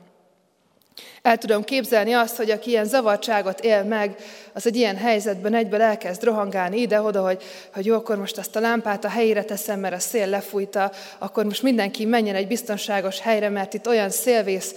El 1.22 1.38
tudom 1.38 1.64
képzelni 1.64 2.12
azt, 2.12 2.36
hogy 2.36 2.50
aki 2.50 2.70
ilyen 2.70 2.84
zavartságot 2.84 3.60
él 3.60 3.84
meg, 3.84 4.16
az 4.52 4.66
egy 4.66 4.76
ilyen 4.76 4.96
helyzetben 4.96 5.54
egyből 5.54 5.82
elkezd 5.82 6.22
rohangálni 6.22 6.80
ide-oda, 6.80 7.22
hogy, 7.22 7.42
hogy 7.74 7.86
jó, 7.86 7.94
akkor 7.94 8.16
most 8.16 8.38
azt 8.38 8.56
a 8.56 8.60
lámpát 8.60 9.04
a 9.04 9.08
helyére 9.08 9.44
teszem, 9.44 9.80
mert 9.80 9.94
a 9.94 9.98
szél 9.98 10.26
lefújta, 10.26 10.92
akkor 11.18 11.44
most 11.44 11.62
mindenki 11.62 12.04
menjen 12.04 12.34
egy 12.34 12.46
biztonságos 12.46 13.20
helyre, 13.20 13.48
mert 13.48 13.74
itt 13.74 13.86
olyan 13.86 14.10
szélvész 14.10 14.74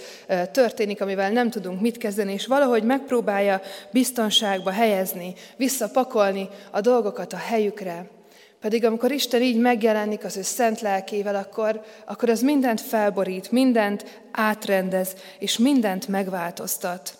történik, 0.52 1.00
amivel 1.00 1.30
nem 1.30 1.50
tudunk 1.50 1.80
mit 1.80 1.96
kezdeni, 1.96 2.32
és 2.32 2.46
valahogy 2.46 2.82
megpróbálja 2.82 3.60
biztonságba 3.90 4.70
helyezni, 4.70 5.34
visszapakolni 5.56 6.48
a 6.70 6.80
dolgokat 6.80 7.32
a 7.32 7.36
helyükre. 7.36 8.21
Pedig 8.62 8.84
amikor 8.84 9.10
Isten 9.12 9.42
így 9.42 9.56
megjelenik 9.56 10.24
az 10.24 10.36
ő 10.36 10.42
szent 10.42 10.80
lelkével, 10.80 11.34
akkor, 11.34 11.82
akkor 12.06 12.28
az 12.28 12.40
mindent 12.40 12.80
felborít, 12.80 13.50
mindent 13.50 14.22
átrendez, 14.30 15.14
és 15.38 15.58
mindent 15.58 16.08
megváltoztat. 16.08 17.18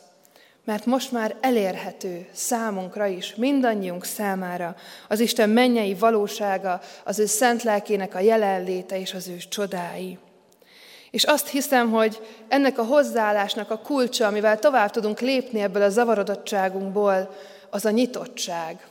Mert 0.64 0.86
most 0.86 1.12
már 1.12 1.36
elérhető 1.40 2.26
számunkra 2.32 3.06
is, 3.06 3.34
mindannyiunk 3.34 4.04
számára 4.04 4.76
az 5.08 5.20
Isten 5.20 5.50
mennyei 5.50 5.94
valósága, 5.94 6.80
az 7.04 7.18
ő 7.18 7.26
szent 7.26 7.62
lelkének 7.62 8.14
a 8.14 8.20
jelenléte 8.20 9.00
és 9.00 9.14
az 9.14 9.28
ő 9.28 9.36
csodái. 9.36 10.18
És 11.10 11.24
azt 11.24 11.48
hiszem, 11.48 11.90
hogy 11.90 12.20
ennek 12.48 12.78
a 12.78 12.84
hozzáállásnak 12.84 13.70
a 13.70 13.78
kulcsa, 13.78 14.26
amivel 14.26 14.58
tovább 14.58 14.90
tudunk 14.90 15.20
lépni 15.20 15.60
ebből 15.60 15.82
a 15.82 15.90
zavarodottságunkból, 15.90 17.34
az 17.70 17.84
a 17.84 17.90
nyitottság. 17.90 18.86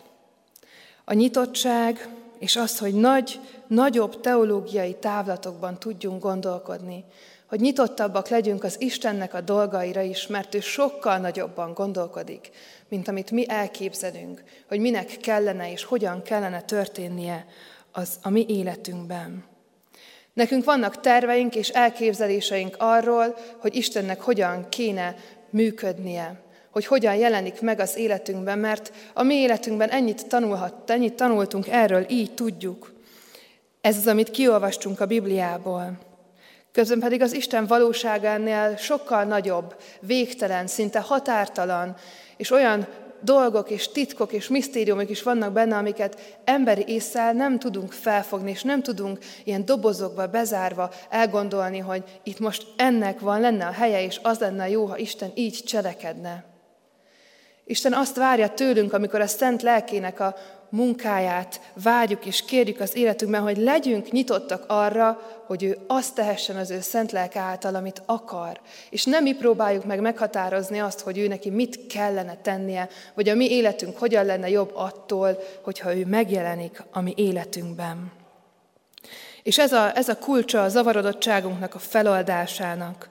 A 1.06 1.14
nyitottság, 1.14 2.10
és 2.42 2.56
az, 2.56 2.80
hogy 2.80 2.94
nagy, 2.94 3.40
nagyobb 3.68 4.20
teológiai 4.20 4.94
távlatokban 4.94 5.80
tudjunk 5.80 6.22
gondolkodni, 6.22 7.06
hogy 7.46 7.60
nyitottabbak 7.60 8.28
legyünk 8.28 8.64
az 8.64 8.82
Istennek 8.82 9.34
a 9.34 9.42
dolgaira 9.42 10.02
is, 10.02 10.28
mert 10.28 10.56
ő 10.56 10.60
sokkal 10.60 11.18
nagyobban 11.18 11.74
gondolkodik, 11.74 12.50
mint 12.90 13.08
amit 13.08 13.32
mi 13.32 13.50
elképzelünk, 13.50 14.44
hogy 14.68 14.80
minek 14.80 15.18
kellene 15.22 15.72
és 15.72 15.84
hogyan 15.84 16.22
kellene 16.22 16.62
történnie 16.62 17.46
az 17.92 18.10
a 18.22 18.30
mi 18.30 18.46
életünkben. 18.48 19.44
Nekünk 20.34 20.64
vannak 20.64 21.00
terveink 21.00 21.56
és 21.56 21.70
elképzeléseink 21.70 22.76
arról, 22.80 23.38
hogy 23.58 23.76
Istennek 23.76 24.22
hogyan 24.22 24.70
kéne 24.70 25.16
működnie, 25.50 26.42
hogy 26.72 26.86
hogyan 26.86 27.16
jelenik 27.16 27.62
meg 27.62 27.80
az 27.80 27.98
életünkben, 27.98 28.60
mert 28.60 28.92
a 29.14 29.24
mi 29.24 29.36
életünkben 29.36 29.90
ennyit, 29.90 30.28
tanulhat, 30.28 30.90
ennyit 30.90 31.14
tanultunk 31.14 31.68
erről, 31.68 32.06
így 32.10 32.34
tudjuk. 32.34 32.94
Ez 33.82 33.98
az, 33.98 34.08
amit 34.08 34.32
kiolvastunk 34.32 35.00
a 35.00 35.06
Bibliából. 35.06 35.98
Közben 36.72 37.00
pedig 37.00 37.22
az 37.22 37.34
Isten 37.34 37.68
valóságánél 37.68 38.76
sokkal 38.76 39.24
nagyobb, 39.24 39.76
végtelen, 40.00 40.68
szinte 40.68 41.00
határtalan, 41.00 41.96
és 42.38 42.52
olyan 42.52 42.88
dolgok 43.22 43.70
és 43.70 43.88
titkok 43.88 44.32
és 44.32 44.48
misztériumok 44.48 45.10
is 45.10 45.24
vannak 45.24 45.54
benne, 45.54 45.78
amiket 45.78 46.40
emberi 46.44 46.84
észsel 46.88 47.34
nem 47.34 47.60
tudunk 47.60 47.92
felfogni, 47.92 48.50
és 48.50 48.64
nem 48.64 48.82
tudunk 48.82 49.20
ilyen 49.44 49.66
dobozokba 49.66 50.28
bezárva 50.28 50.92
elgondolni, 51.10 51.80
hogy 51.80 52.04
itt 52.24 52.40
most 52.40 52.64
ennek 52.78 53.20
van, 53.20 53.42
lenne 53.42 53.66
a 53.66 53.72
helye, 53.72 54.04
és 54.04 54.20
az 54.24 54.40
lenne 54.40 54.70
jó, 54.70 54.86
ha 54.86 54.98
Isten 54.98 55.32
így 55.36 55.64
cselekedne. 55.66 56.51
Isten 57.72 57.94
azt 57.94 58.16
várja 58.16 58.50
tőlünk, 58.50 58.94
amikor 58.94 59.22
a 59.22 59.28
Szent 59.28 59.62
Lelkének 59.62 60.20
a 60.20 60.36
munkáját 60.70 61.62
várjuk 61.84 62.26
és 62.26 62.46
kérjük 62.46 62.80
az 62.80 62.96
életünkben, 62.96 63.42
hogy 63.42 63.58
legyünk 63.58 64.12
nyitottak 64.12 64.64
arra, 64.68 65.22
hogy 65.46 65.64
ő 65.64 65.78
azt 65.88 66.16
tehessen 66.16 66.56
az 66.56 66.70
ő 66.70 66.80
szent 66.82 67.12
lelke 67.12 67.40
által, 67.40 67.76
amit 67.76 68.02
akar. 68.06 68.60
És 68.90 69.04
nem 69.04 69.24
mi 69.24 69.34
próbáljuk 69.34 69.86
meg 69.86 70.00
meghatározni 70.00 70.80
azt, 70.80 71.00
hogy 71.00 71.18
ő 71.18 71.28
neki 71.28 71.50
mit 71.50 71.88
kellene 71.88 72.38
tennie, 72.42 72.90
vagy 73.14 73.30
a 73.30 73.36
mi 73.36 73.52
életünk 73.52 73.98
hogyan 73.98 74.26
lenne 74.26 74.50
jobb 74.50 74.72
attól, 74.74 75.40
hogyha 75.62 75.96
ő 75.96 76.06
megjelenik 76.06 76.84
a 76.92 77.02
mi 77.02 77.14
életünkben. 77.16 78.12
És 79.44 79.58
ez 79.58 79.72
a, 79.72 79.98
ez 79.98 80.10
a 80.10 80.18
kulcsa 80.18 80.64
a 80.64 80.70
zavarodottságunknak 80.70 81.76
a 81.76 81.80
feloldásának 81.80 83.11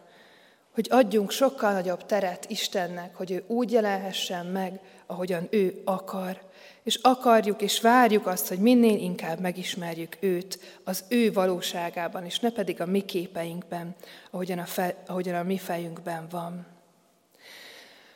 hogy 0.75 0.87
adjunk 0.91 1.31
sokkal 1.31 1.73
nagyobb 1.73 2.07
teret 2.07 2.51
Istennek, 2.51 3.17
hogy 3.17 3.31
ő 3.31 3.45
úgy 3.47 3.73
jelenhessen 3.73 4.47
meg, 4.47 4.81
ahogyan 5.07 5.47
ő 5.51 5.83
akar. 5.85 6.41
És 6.83 6.99
akarjuk 7.03 7.63
és 7.63 7.81
várjuk 7.81 8.27
azt, 8.27 8.49
hogy 8.49 8.59
minél 8.59 8.99
inkább 8.99 9.41
megismerjük 9.41 10.17
őt 10.21 10.59
az 10.85 11.05
ő 11.09 11.33
valóságában, 11.33 12.25
és 12.25 12.39
ne 12.39 12.51
pedig 12.51 12.81
a 12.81 12.87
mi 12.87 13.05
képeinkben, 13.05 13.95
ahogyan 14.31 14.59
a, 14.59 14.65
fe, 14.65 14.95
ahogyan 15.07 15.35
a 15.35 15.43
mi 15.43 15.59
fejünkben 15.59 16.27
van. 16.31 16.67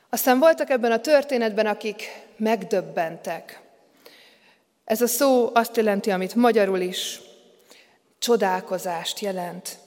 Aztán 0.08 0.38
voltak 0.38 0.70
ebben 0.70 0.92
a 0.92 1.00
történetben, 1.00 1.66
akik 1.66 2.02
megdöbbentek. 2.36 3.60
Ez 4.84 5.00
a 5.00 5.06
szó 5.06 5.50
azt 5.54 5.76
jelenti, 5.76 6.10
amit 6.10 6.34
magyarul 6.34 6.80
is 6.80 7.20
csodálkozást 8.18 9.18
jelent. 9.18 9.78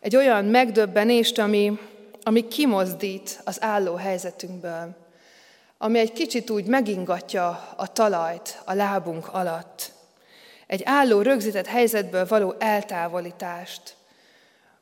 Egy 0.00 0.16
olyan 0.16 0.44
megdöbbenést, 0.44 1.38
ami, 1.38 1.78
ami 2.22 2.48
kimozdít 2.48 3.40
az 3.44 3.62
álló 3.62 3.94
helyzetünkből, 3.94 4.96
ami 5.78 5.98
egy 5.98 6.12
kicsit 6.12 6.50
úgy 6.50 6.64
megingatja 6.64 7.74
a 7.76 7.92
talajt 7.92 8.62
a 8.64 8.72
lábunk 8.72 9.28
alatt. 9.32 9.92
Egy 10.66 10.82
álló, 10.84 11.22
rögzített 11.22 11.66
helyzetből 11.66 12.26
való 12.26 12.54
eltávolítást, 12.58 13.96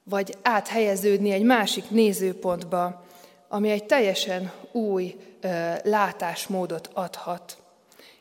vagy 0.03 0.37
áthelyeződni 0.42 1.31
egy 1.31 1.42
másik 1.42 1.90
nézőpontba, 1.90 3.05
ami 3.48 3.70
egy 3.70 3.85
teljesen 3.85 4.53
új 4.72 5.16
ö, 5.40 5.72
látásmódot 5.83 6.90
adhat. 6.92 7.57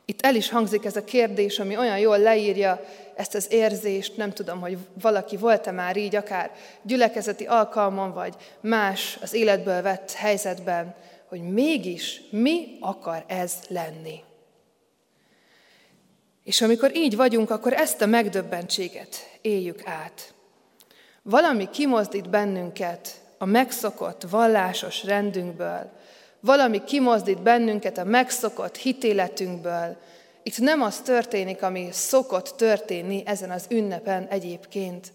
Itt 0.09 0.21
el 0.21 0.35
is 0.35 0.49
hangzik 0.49 0.85
ez 0.85 0.95
a 0.95 1.03
kérdés, 1.03 1.59
ami 1.59 1.77
olyan 1.77 1.99
jól 1.99 2.19
leírja 2.19 2.85
ezt 3.15 3.35
az 3.35 3.51
érzést, 3.51 4.17
nem 4.17 4.31
tudom, 4.31 4.59
hogy 4.59 4.77
valaki 5.01 5.37
volt-e 5.37 5.71
már 5.71 5.97
így, 5.97 6.15
akár 6.15 6.51
gyülekezeti 6.81 7.45
alkalmon, 7.45 8.13
vagy 8.13 8.35
más 8.59 9.17
az 9.21 9.33
életből 9.33 9.81
vett 9.81 10.11
helyzetben, 10.11 10.95
hogy 11.25 11.41
mégis 11.41 12.21
mi 12.29 12.77
akar 12.79 13.23
ez 13.27 13.53
lenni. 13.67 14.19
És 16.43 16.61
amikor 16.61 16.95
így 16.95 17.15
vagyunk, 17.15 17.49
akkor 17.49 17.73
ezt 17.73 18.01
a 18.01 18.05
megdöbbentséget 18.05 19.37
éljük 19.41 19.87
át. 19.87 20.33
Valami 21.21 21.69
kimozdít 21.69 22.29
bennünket 22.29 23.21
a 23.37 23.45
megszokott 23.45 24.21
vallásos 24.29 25.03
rendünkből, 25.03 25.91
valami 26.39 26.83
kimozdít 26.83 27.41
bennünket 27.41 27.97
a 27.97 28.03
megszokott 28.03 28.77
hitéletünkből, 28.77 29.97
itt 30.43 30.59
nem 30.59 30.81
az 30.81 30.99
történik, 30.99 31.63
ami 31.63 31.87
szokott 31.91 32.53
történni 32.57 33.23
ezen 33.25 33.51
az 33.51 33.65
ünnepen 33.69 34.27
egyébként. 34.29 35.11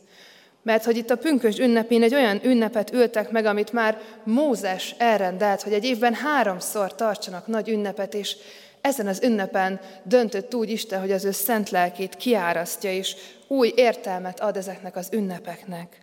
Mert 0.63 0.85
hogy 0.85 0.97
itt 0.97 1.11
a 1.11 1.17
pünkös 1.17 1.59
ünnepén 1.59 2.03
egy 2.03 2.15
olyan 2.15 2.41
ünnepet 2.45 2.93
ültek 2.93 3.31
meg, 3.31 3.45
amit 3.45 3.73
már 3.73 4.01
Mózes 4.25 4.95
elrendelt, 4.99 5.63
hogy 5.63 5.73
egy 5.73 5.85
évben 5.85 6.15
háromszor 6.15 6.95
tartsanak 6.95 7.47
nagy 7.47 7.69
ünnepet, 7.69 8.15
és 8.15 8.37
ezen 8.81 9.07
az 9.07 9.23
ünnepen 9.23 9.81
döntött 10.03 10.55
úgy 10.55 10.71
Isten, 10.71 11.01
hogy 11.01 11.13
az 11.13 11.25
ő 11.25 11.31
szent 11.31 11.71
lelkét 11.71 12.17
kiárasztja, 12.17 12.93
és 12.93 13.17
új 13.47 13.73
értelmet 13.77 14.41
ad 14.41 14.57
ezeknek 14.57 14.97
az 14.97 15.09
ünnepeknek. 15.13 16.01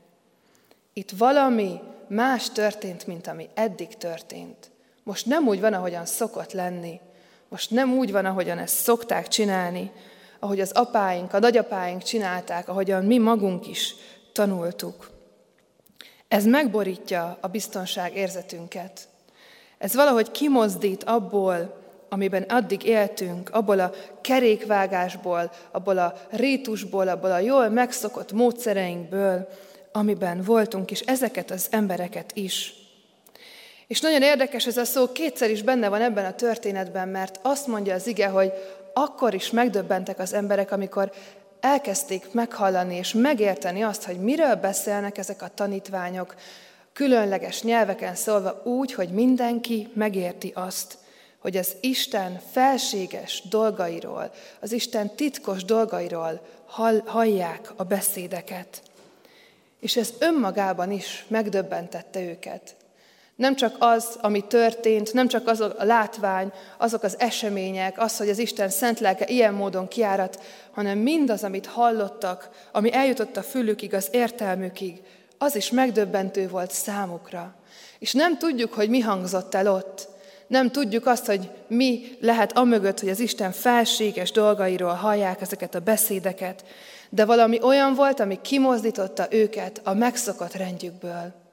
Itt 0.94 1.12
valami 1.18 1.80
más 2.08 2.50
történt, 2.50 3.08
mint 3.08 3.28
ami 3.28 3.50
eddig 3.54 3.88
történt. 3.88 4.69
Most 5.10 5.26
nem 5.26 5.48
úgy 5.48 5.60
van, 5.60 5.74
ahogyan 5.74 6.06
szokott 6.06 6.52
lenni, 6.52 7.00
most 7.48 7.72
nem 7.72 7.94
úgy 7.94 8.12
van, 8.12 8.26
ahogyan 8.26 8.58
ezt 8.58 8.76
szokták 8.76 9.28
csinálni, 9.28 9.92
ahogy 10.40 10.60
az 10.60 10.72
apáink, 10.72 11.34
a 11.34 11.40
nagyapáink 11.40 12.04
csinálták, 12.04 12.68
ahogyan 12.68 13.06
mi 13.06 13.18
magunk 13.18 13.68
is 13.68 13.96
tanultuk. 14.34 15.10
Ez 16.28 16.46
megborítja 16.46 17.38
a 17.42 17.48
biztonság 17.48 18.16
érzetünket. 18.16 19.08
Ez 19.78 19.94
valahogy 19.96 20.32
kimozdít 20.32 21.04
abból, 21.04 21.82
amiben 22.10 22.44
addig 22.44 22.84
éltünk, 22.84 23.50
abból 23.50 23.80
a 23.80 23.92
kerékvágásból, 24.22 25.52
abból 25.72 25.98
a 25.98 26.14
rétusból, 26.30 27.08
abból 27.08 27.32
a 27.32 27.40
jól 27.40 27.70
megszokott 27.70 28.32
módszereinkből, 28.32 29.48
amiben 29.92 30.42
voltunk, 30.42 30.92
és 30.92 31.00
ezeket 31.00 31.52
az 31.52 31.68
embereket 31.70 32.32
is. 32.34 32.79
És 33.90 34.02
nagyon 34.02 34.22
érdekes 34.22 34.68
ez 34.68 34.78
a 34.78 34.86
szó, 34.86 35.12
kétszer 35.12 35.50
is 35.50 35.62
benne 35.62 35.90
van 35.90 36.02
ebben 36.02 36.26
a 36.26 36.36
történetben, 36.36 37.08
mert 37.08 37.40
azt 37.42 37.68
mondja 37.68 37.94
az 37.94 38.08
ige, 38.08 38.28
hogy 38.28 38.52
akkor 38.94 39.34
is 39.34 39.50
megdöbbentek 39.50 40.20
az 40.20 40.34
emberek, 40.34 40.72
amikor 40.72 41.12
elkezdték 41.60 42.32
meghallani 42.32 42.96
és 42.96 43.14
megérteni 43.14 43.82
azt, 43.84 44.04
hogy 44.04 44.20
miről 44.20 44.56
beszélnek 44.56 45.18
ezek 45.18 45.42
a 45.42 45.52
tanítványok, 45.54 46.36
különleges 46.94 47.62
nyelveken 47.62 48.16
szólva 48.16 48.62
úgy, 48.64 48.94
hogy 48.94 49.10
mindenki 49.10 49.90
megérti 49.94 50.52
azt, 50.56 50.98
hogy 51.40 51.58
az 51.58 51.76
Isten 51.82 52.42
felséges 52.52 53.44
dolgairól, 53.50 54.32
az 54.60 54.72
Isten 54.72 55.16
titkos 55.16 55.66
dolgairól 55.66 56.42
hall, 56.66 57.02
hallják 57.06 57.72
a 57.76 57.84
beszédeket. 57.84 58.82
És 59.80 59.96
ez 59.96 60.14
önmagában 60.20 60.92
is 60.92 61.26
megdöbbentette 61.28 62.22
őket. 62.22 62.76
Nem 63.40 63.56
csak 63.56 63.76
az, 63.80 64.18
ami 64.22 64.48
történt, 64.48 65.14
nem 65.14 65.28
csak 65.28 65.48
az 65.48 65.62
a 65.62 65.76
látvány, 65.78 66.52
azok 66.78 67.04
az 67.04 67.20
események, 67.20 68.00
az, 68.00 68.18
hogy 68.18 68.30
az 68.30 68.38
Isten 68.38 68.70
szent 68.70 69.00
lelke 69.00 69.26
ilyen 69.28 69.54
módon 69.54 69.88
kiárat, 69.88 70.42
hanem 70.72 70.98
mindaz, 70.98 71.44
amit 71.44 71.66
hallottak, 71.66 72.50
ami 72.72 72.94
eljutott 72.94 73.38
a 73.38 73.42
fülükig, 73.42 73.94
az 73.94 74.08
értelmükig, 74.12 75.02
az 75.38 75.56
is 75.56 75.72
megdöbbentő 75.72 76.48
volt 76.48 76.72
számukra. 76.72 77.56
És 78.00 78.14
nem 78.14 78.38
tudjuk, 78.38 78.74
hogy 78.74 78.90
mi 78.90 79.00
hangzott 79.00 79.56
el 79.56 79.68
ott. 79.68 80.08
Nem 80.48 80.72
tudjuk 80.72 81.06
azt, 81.06 81.26
hogy 81.26 81.50
mi 81.68 82.18
lehet 82.22 82.58
amögött, 82.58 83.00
hogy 83.00 83.10
az 83.10 83.20
Isten 83.20 83.52
felséges 83.52 84.32
dolgairól 84.32 84.94
hallják 84.94 85.42
ezeket 85.42 85.76
a 85.76 85.80
beszédeket, 85.80 86.66
de 87.10 87.26
valami 87.26 87.62
olyan 87.62 87.94
volt, 87.94 88.20
ami 88.20 88.40
kimozdította 88.42 89.28
őket 89.30 89.82
a 89.84 89.94
megszokott 89.94 90.54
rendjükből. 90.54 91.48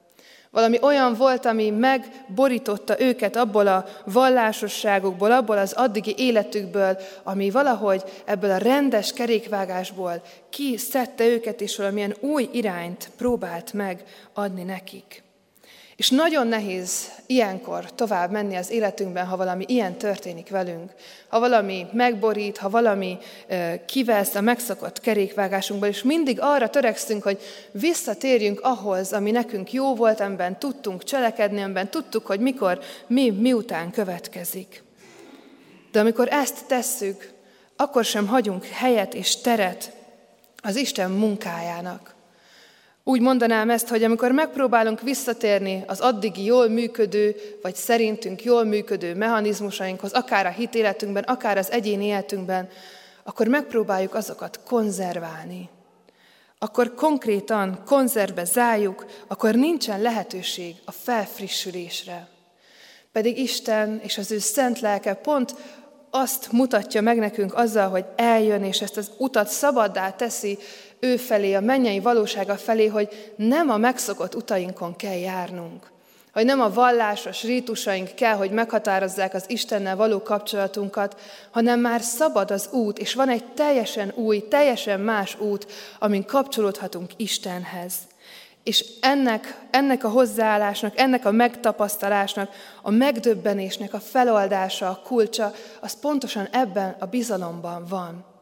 Valami 0.51 0.77
olyan 0.81 1.13
volt, 1.13 1.45
ami 1.45 1.69
megborította 1.69 3.01
őket 3.01 3.35
abból 3.35 3.67
a 3.67 3.85
vallásosságukból, 4.05 5.31
abból 5.31 5.57
az 5.57 5.73
addigi 5.73 6.13
életükből, 6.17 6.97
ami 7.23 7.49
valahogy 7.49 8.03
ebből 8.25 8.51
a 8.51 8.57
rendes 8.57 9.13
kerékvágásból 9.13 10.21
kiszedte 10.49 11.25
őket, 11.25 11.61
és 11.61 11.77
valamilyen 11.77 12.15
új 12.19 12.49
irányt 12.51 13.09
próbált 13.17 13.73
meg 13.73 14.03
adni 14.33 14.63
nekik. 14.63 15.25
És 15.97 16.09
nagyon 16.09 16.47
nehéz 16.47 17.11
ilyenkor 17.25 17.93
tovább 17.93 18.31
menni 18.31 18.55
az 18.55 18.69
életünkben, 18.69 19.25
ha 19.25 19.37
valami 19.37 19.65
ilyen 19.67 19.97
történik 19.97 20.49
velünk. 20.49 20.91
Ha 21.27 21.39
valami 21.39 21.85
megborít, 21.91 22.57
ha 22.57 22.69
valami 22.69 23.17
kivesz 23.85 24.35
a 24.35 24.41
megszokott 24.41 24.99
kerékvágásunkból, 24.99 25.89
és 25.89 26.03
mindig 26.03 26.37
arra 26.41 26.69
törekszünk, 26.69 27.23
hogy 27.23 27.41
visszatérjünk 27.71 28.59
ahhoz, 28.63 29.13
ami 29.13 29.31
nekünk 29.31 29.73
jó 29.73 29.95
volt, 29.95 30.19
amiben 30.19 30.59
tudtunk 30.59 31.03
cselekedni, 31.03 31.61
amiben 31.61 31.89
tudtuk, 31.89 32.25
hogy 32.25 32.39
mikor, 32.39 32.79
mi, 33.07 33.29
miután 33.29 33.91
következik. 33.91 34.83
De 35.91 35.99
amikor 35.99 36.27
ezt 36.31 36.65
tesszük, 36.67 37.31
akkor 37.75 38.05
sem 38.05 38.27
hagyunk 38.27 38.65
helyet 38.65 39.13
és 39.13 39.35
teret 39.35 39.91
az 40.61 40.75
Isten 40.75 41.11
munkájának. 41.11 42.15
Úgy 43.07 43.21
mondanám 43.21 43.69
ezt, 43.69 43.87
hogy 43.87 44.03
amikor 44.03 44.31
megpróbálunk 44.31 45.01
visszatérni 45.01 45.83
az 45.87 45.99
addigi 45.99 46.43
jól 46.43 46.67
működő, 46.67 47.35
vagy 47.61 47.75
szerintünk 47.75 48.43
jól 48.43 48.63
működő 48.63 49.15
mechanizmusainkhoz, 49.15 50.11
akár 50.11 50.45
a 50.45 50.49
hitéletünkben, 50.49 51.23
akár 51.23 51.57
az 51.57 51.71
egyéni 51.71 52.05
életünkben, 52.05 52.69
akkor 53.23 53.47
megpróbáljuk 53.47 54.15
azokat 54.15 54.59
konzerválni. 54.65 55.69
Akkor 56.59 56.93
konkrétan 56.95 57.81
konzervbe 57.85 58.43
zárjuk, 58.43 59.05
akkor 59.27 59.55
nincsen 59.55 60.01
lehetőség 60.01 60.75
a 60.85 60.91
felfrissülésre. 60.91 62.27
Pedig 63.11 63.37
Isten 63.37 63.99
és 64.03 64.17
az 64.17 64.31
ő 64.31 64.39
szent 64.39 64.79
lelke 64.79 65.13
pont 65.13 65.55
azt 66.09 66.51
mutatja 66.51 67.01
meg 67.01 67.17
nekünk 67.17 67.53
azzal, 67.53 67.89
hogy 67.89 68.05
eljön, 68.15 68.63
és 68.63 68.81
ezt 68.81 68.97
az 68.97 69.11
utat 69.17 69.47
szabaddá 69.47 70.11
teszi 70.11 70.57
ő 70.99 71.17
felé, 71.17 71.53
a 71.53 71.61
mennyei 71.61 71.99
valósága 71.99 72.55
felé, 72.55 72.87
hogy 72.87 73.33
nem 73.35 73.69
a 73.69 73.77
megszokott 73.77 74.35
utainkon 74.35 74.95
kell 74.95 75.17
járnunk. 75.17 75.91
Hogy 76.33 76.45
nem 76.45 76.61
a 76.61 76.73
vallásos 76.73 77.43
rítusaink 77.43 78.15
kell, 78.15 78.35
hogy 78.35 78.51
meghatározzák 78.51 79.33
az 79.33 79.43
Istennel 79.47 79.95
való 79.95 80.21
kapcsolatunkat, 80.21 81.19
hanem 81.51 81.79
már 81.79 82.01
szabad 82.01 82.51
az 82.51 82.69
út, 82.71 82.99
és 82.99 83.13
van 83.13 83.29
egy 83.29 83.45
teljesen 83.45 84.11
új, 84.15 84.47
teljesen 84.47 84.99
más 84.99 85.39
út, 85.39 85.67
amin 85.99 86.25
kapcsolódhatunk 86.25 87.11
Istenhez. 87.15 87.93
És 88.63 88.85
ennek, 89.01 89.59
ennek 89.71 90.03
a 90.03 90.09
hozzáállásnak, 90.09 90.97
ennek 90.97 91.25
a 91.25 91.31
megtapasztalásnak, 91.31 92.49
a 92.81 92.91
megdöbbenésnek 92.91 93.93
a 93.93 93.99
feloldása, 93.99 94.89
a 94.89 95.01
kulcsa, 95.03 95.51
az 95.81 95.99
pontosan 95.99 96.47
ebben 96.51 96.95
a 96.99 97.05
bizalomban 97.05 97.85
van. 97.89 98.36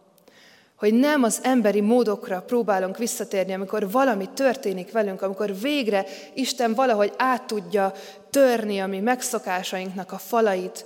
Hogy 0.76 0.94
nem 0.94 1.24
az 1.24 1.40
emberi 1.44 1.82
módokra 1.82 2.42
próbálunk 2.42 2.98
visszatérni, 2.98 3.54
amikor 3.54 3.92
valami 3.92 4.30
történik 4.34 4.92
velünk, 4.92 5.22
amikor 5.22 5.60
végre 5.60 6.06
Isten 6.34 6.74
valahogy 6.74 7.14
át 7.18 7.44
tudja 7.44 7.94
törni 8.30 8.80
a 8.80 8.88
mi 8.88 9.00
megszokásainknak 9.00 10.12
a 10.12 10.18
falait, 10.18 10.86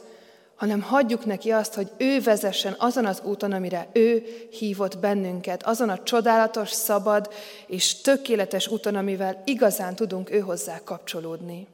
hanem 0.56 0.82
hagyjuk 0.82 1.26
neki 1.26 1.52
azt, 1.52 1.74
hogy 1.74 1.92
ő 1.98 2.22
vezessen 2.22 2.76
azon 2.78 3.06
az 3.06 3.22
úton, 3.24 3.52
amire 3.52 3.88
ő 3.94 4.24
hívott 4.52 4.98
bennünket, 4.98 5.64
azon 5.64 5.90
a 5.90 6.04
csodálatos, 6.04 6.72
szabad 6.72 7.34
és 7.68 8.02
tökéletes 8.02 8.68
úton, 8.68 8.96
amivel 8.96 9.42
igazán 9.46 9.96
tudunk 9.96 10.32
ő 10.32 10.40
hozzá 10.40 10.82
kapcsolódni. 10.84 11.68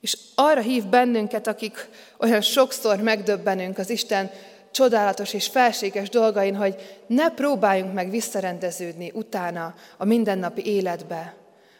És 0.00 0.18
arra 0.34 0.60
hív 0.60 0.86
bennünket, 0.86 1.46
akik 1.46 1.88
olyan 2.18 2.40
sokszor 2.40 2.96
megdöbbenünk 2.96 3.78
az 3.78 3.90
Isten 3.90 4.30
csodálatos 4.70 5.32
és 5.32 5.46
felséges 5.46 6.08
dolgain, 6.08 6.56
hogy 6.56 7.02
ne 7.06 7.30
próbáljunk 7.30 7.94
meg 7.94 8.10
visszarendeződni 8.10 9.10
utána 9.14 9.74
a 9.96 10.04
mindennapi 10.04 10.66
életbe, 10.66 11.34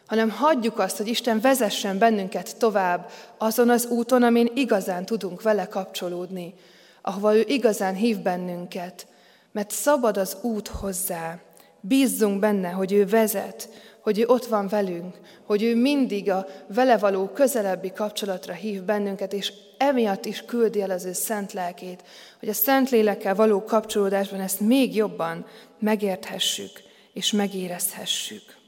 hanem 0.05 0.29
hagyjuk 0.29 0.79
azt, 0.79 0.97
hogy 0.97 1.07
Isten 1.07 1.39
vezessen 1.39 1.97
bennünket 1.97 2.57
tovább 2.57 3.09
azon 3.37 3.69
az 3.69 3.85
úton, 3.85 4.23
amin 4.23 4.51
igazán 4.53 5.05
tudunk 5.05 5.41
vele 5.41 5.67
kapcsolódni, 5.67 6.53
ahova 7.01 7.35
ő 7.35 7.43
igazán 7.47 7.95
hív 7.95 8.19
bennünket, 8.19 9.07
mert 9.51 9.71
szabad 9.71 10.17
az 10.17 10.37
út 10.41 10.67
hozzá. 10.67 11.37
Bízzunk 11.79 12.39
benne, 12.39 12.69
hogy 12.69 12.93
ő 12.93 13.05
vezet, 13.05 13.69
hogy 14.01 14.19
ő 14.19 14.27
ott 14.27 14.45
van 14.45 14.67
velünk, 14.67 15.19
hogy 15.45 15.63
ő 15.63 15.75
mindig 15.75 16.31
a 16.31 16.47
vele 16.67 16.97
való 16.97 17.27
közelebbi 17.27 17.91
kapcsolatra 17.91 18.53
hív 18.53 18.83
bennünket, 18.83 19.33
és 19.33 19.53
emiatt 19.77 20.25
is 20.25 20.45
küldi 20.45 20.81
el 20.81 20.89
az 20.89 21.05
ő 21.05 21.13
szent 21.13 21.53
lelkét, 21.53 22.03
hogy 22.39 22.49
a 22.49 22.53
szent 22.53 22.89
lélekkel 22.89 23.35
való 23.35 23.63
kapcsolódásban 23.63 24.39
ezt 24.39 24.59
még 24.59 24.95
jobban 24.95 25.45
megérthessük 25.79 26.71
és 27.13 27.31
megérezhessük. 27.31 28.59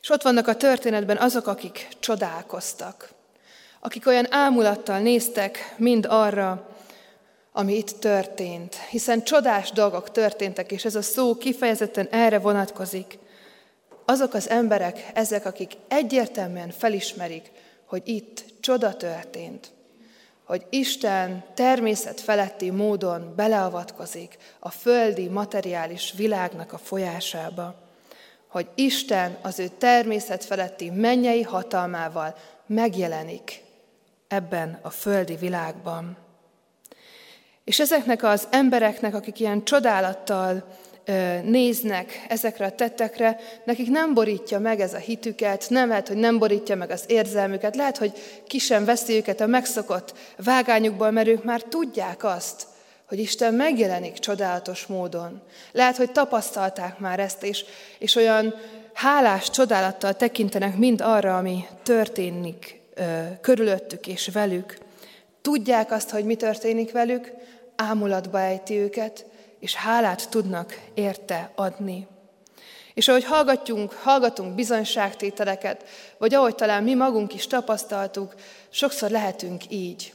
És 0.00 0.10
ott 0.10 0.22
vannak 0.22 0.46
a 0.46 0.56
történetben 0.56 1.16
azok, 1.16 1.46
akik 1.46 1.88
csodálkoztak, 1.98 3.10
akik 3.80 4.06
olyan 4.06 4.26
ámulattal 4.32 4.98
néztek 4.98 5.74
mind 5.76 6.06
arra, 6.08 6.76
ami 7.52 7.76
itt 7.76 7.90
történt, 7.90 8.74
hiszen 8.74 9.24
csodás 9.24 9.70
dolgok 9.70 10.10
történtek, 10.10 10.72
és 10.72 10.84
ez 10.84 10.94
a 10.94 11.02
szó 11.02 11.36
kifejezetten 11.36 12.08
erre 12.10 12.38
vonatkozik. 12.38 13.18
Azok 14.10 14.34
az 14.34 14.48
emberek, 14.48 15.10
ezek, 15.14 15.46
akik 15.46 15.72
egyértelműen 15.88 16.70
felismerik, 16.70 17.50
hogy 17.84 18.02
itt 18.04 18.44
csoda 18.60 18.96
történt, 18.96 19.70
hogy 20.44 20.66
Isten 20.70 21.44
természet 21.54 22.20
feletti 22.20 22.70
módon 22.70 23.32
beleavatkozik 23.36 24.36
a 24.58 24.70
földi, 24.70 25.28
materiális 25.28 26.12
világnak 26.16 26.72
a 26.72 26.78
folyásába 26.78 27.86
hogy 28.48 28.68
Isten 28.74 29.38
az 29.42 29.58
ő 29.58 29.68
természet 29.78 30.44
feletti 30.44 30.90
mennyei 30.90 31.42
hatalmával 31.42 32.34
megjelenik 32.66 33.62
ebben 34.28 34.78
a 34.82 34.90
földi 34.90 35.36
világban. 35.36 36.16
És 37.64 37.80
ezeknek 37.80 38.22
az 38.22 38.48
embereknek, 38.50 39.14
akik 39.14 39.40
ilyen 39.40 39.64
csodálattal 39.64 40.64
néznek 41.44 42.24
ezekre 42.28 42.66
a 42.66 42.70
tettekre, 42.70 43.38
nekik 43.64 43.88
nem 43.88 44.14
borítja 44.14 44.58
meg 44.58 44.80
ez 44.80 44.94
a 44.94 44.98
hitüket, 44.98 45.66
nem 45.68 45.88
lehet, 45.88 46.08
hogy 46.08 46.16
nem 46.16 46.38
borítja 46.38 46.76
meg 46.76 46.90
az 46.90 47.04
érzelmüket, 47.06 47.76
lehet, 47.76 47.96
hogy 47.96 48.12
ki 48.46 48.58
sem 48.58 48.84
veszi 48.84 49.14
őket 49.14 49.40
a 49.40 49.46
megszokott 49.46 50.14
vágányukból, 50.36 51.10
mert 51.10 51.28
ők 51.28 51.44
már 51.44 51.62
tudják 51.62 52.24
azt, 52.24 52.66
hogy 53.08 53.18
Isten 53.18 53.54
megjelenik 53.54 54.18
csodálatos 54.18 54.86
módon. 54.86 55.40
Lehet, 55.72 55.96
hogy 55.96 56.12
tapasztalták 56.12 56.98
már 56.98 57.20
ezt, 57.20 57.44
és, 57.44 57.64
és 57.98 58.16
olyan 58.16 58.54
hálás 58.92 59.50
csodálattal 59.50 60.14
tekintenek 60.14 60.76
mind 60.76 61.00
arra, 61.00 61.36
ami 61.36 61.64
történik 61.82 62.80
ö, 62.94 63.02
körülöttük 63.40 64.06
és 64.06 64.28
velük. 64.32 64.78
Tudják 65.42 65.90
azt, 65.90 66.10
hogy 66.10 66.24
mi 66.24 66.34
történik 66.34 66.92
velük, 66.92 67.32
ámulatba 67.76 68.40
ejti 68.40 68.76
őket, 68.76 69.26
és 69.60 69.74
hálát 69.74 70.30
tudnak 70.30 70.80
érte 70.94 71.52
adni. 71.54 72.06
És 72.94 73.08
ahogy 73.08 73.24
hallgatjunk, 73.24 73.92
hallgatunk 73.92 74.54
bizonyságtételeket, 74.54 75.84
vagy 76.18 76.34
ahogy 76.34 76.54
talán 76.54 76.82
mi 76.82 76.94
magunk 76.94 77.34
is 77.34 77.46
tapasztaltuk, 77.46 78.34
sokszor 78.70 79.10
lehetünk 79.10 79.70
így, 79.70 80.14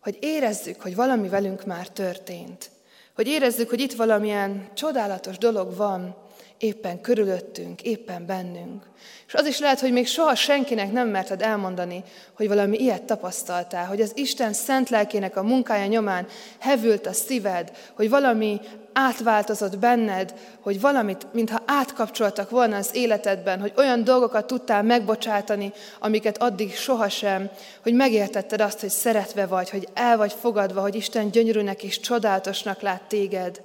hogy 0.00 0.18
érezzük, 0.20 0.80
hogy 0.80 0.94
valami 0.94 1.28
velünk 1.28 1.64
már 1.64 1.88
történt, 1.88 2.70
hogy 3.14 3.26
érezzük, 3.26 3.68
hogy 3.68 3.80
itt 3.80 3.92
valamilyen 3.92 4.68
csodálatos 4.74 5.38
dolog 5.38 5.76
van, 5.76 6.23
éppen 6.58 7.00
körülöttünk, 7.00 7.82
éppen 7.82 8.26
bennünk. 8.26 8.82
És 9.26 9.34
az 9.34 9.46
is 9.46 9.58
lehet, 9.58 9.80
hogy 9.80 9.92
még 9.92 10.06
soha 10.06 10.34
senkinek 10.34 10.92
nem 10.92 11.08
merted 11.08 11.42
elmondani, 11.42 12.02
hogy 12.36 12.48
valami 12.48 12.78
ilyet 12.78 13.02
tapasztaltál, 13.02 13.86
hogy 13.86 14.00
az 14.00 14.12
Isten 14.14 14.52
szent 14.52 14.90
lelkének 14.90 15.36
a 15.36 15.42
munkája 15.42 15.86
nyomán 15.86 16.26
hevült 16.58 17.06
a 17.06 17.12
szíved, 17.12 17.72
hogy 17.94 18.08
valami 18.08 18.60
átváltozott 18.92 19.78
benned, 19.78 20.34
hogy 20.60 20.80
valamit, 20.80 21.26
mintha 21.32 21.62
átkapcsoltak 21.66 22.50
volna 22.50 22.76
az 22.76 22.90
életedben, 22.92 23.60
hogy 23.60 23.72
olyan 23.76 24.04
dolgokat 24.04 24.46
tudtál 24.46 24.82
megbocsátani, 24.82 25.72
amiket 25.98 26.42
addig 26.42 26.74
sohasem, 26.74 27.50
hogy 27.82 27.94
megértetted 27.94 28.60
azt, 28.60 28.80
hogy 28.80 28.90
szeretve 28.90 29.46
vagy, 29.46 29.70
hogy 29.70 29.88
el 29.94 30.16
vagy 30.16 30.32
fogadva, 30.32 30.80
hogy 30.80 30.94
Isten 30.94 31.30
gyönyörűnek 31.30 31.82
és 31.82 32.00
csodálatosnak 32.00 32.80
lát 32.80 33.02
téged, 33.02 33.60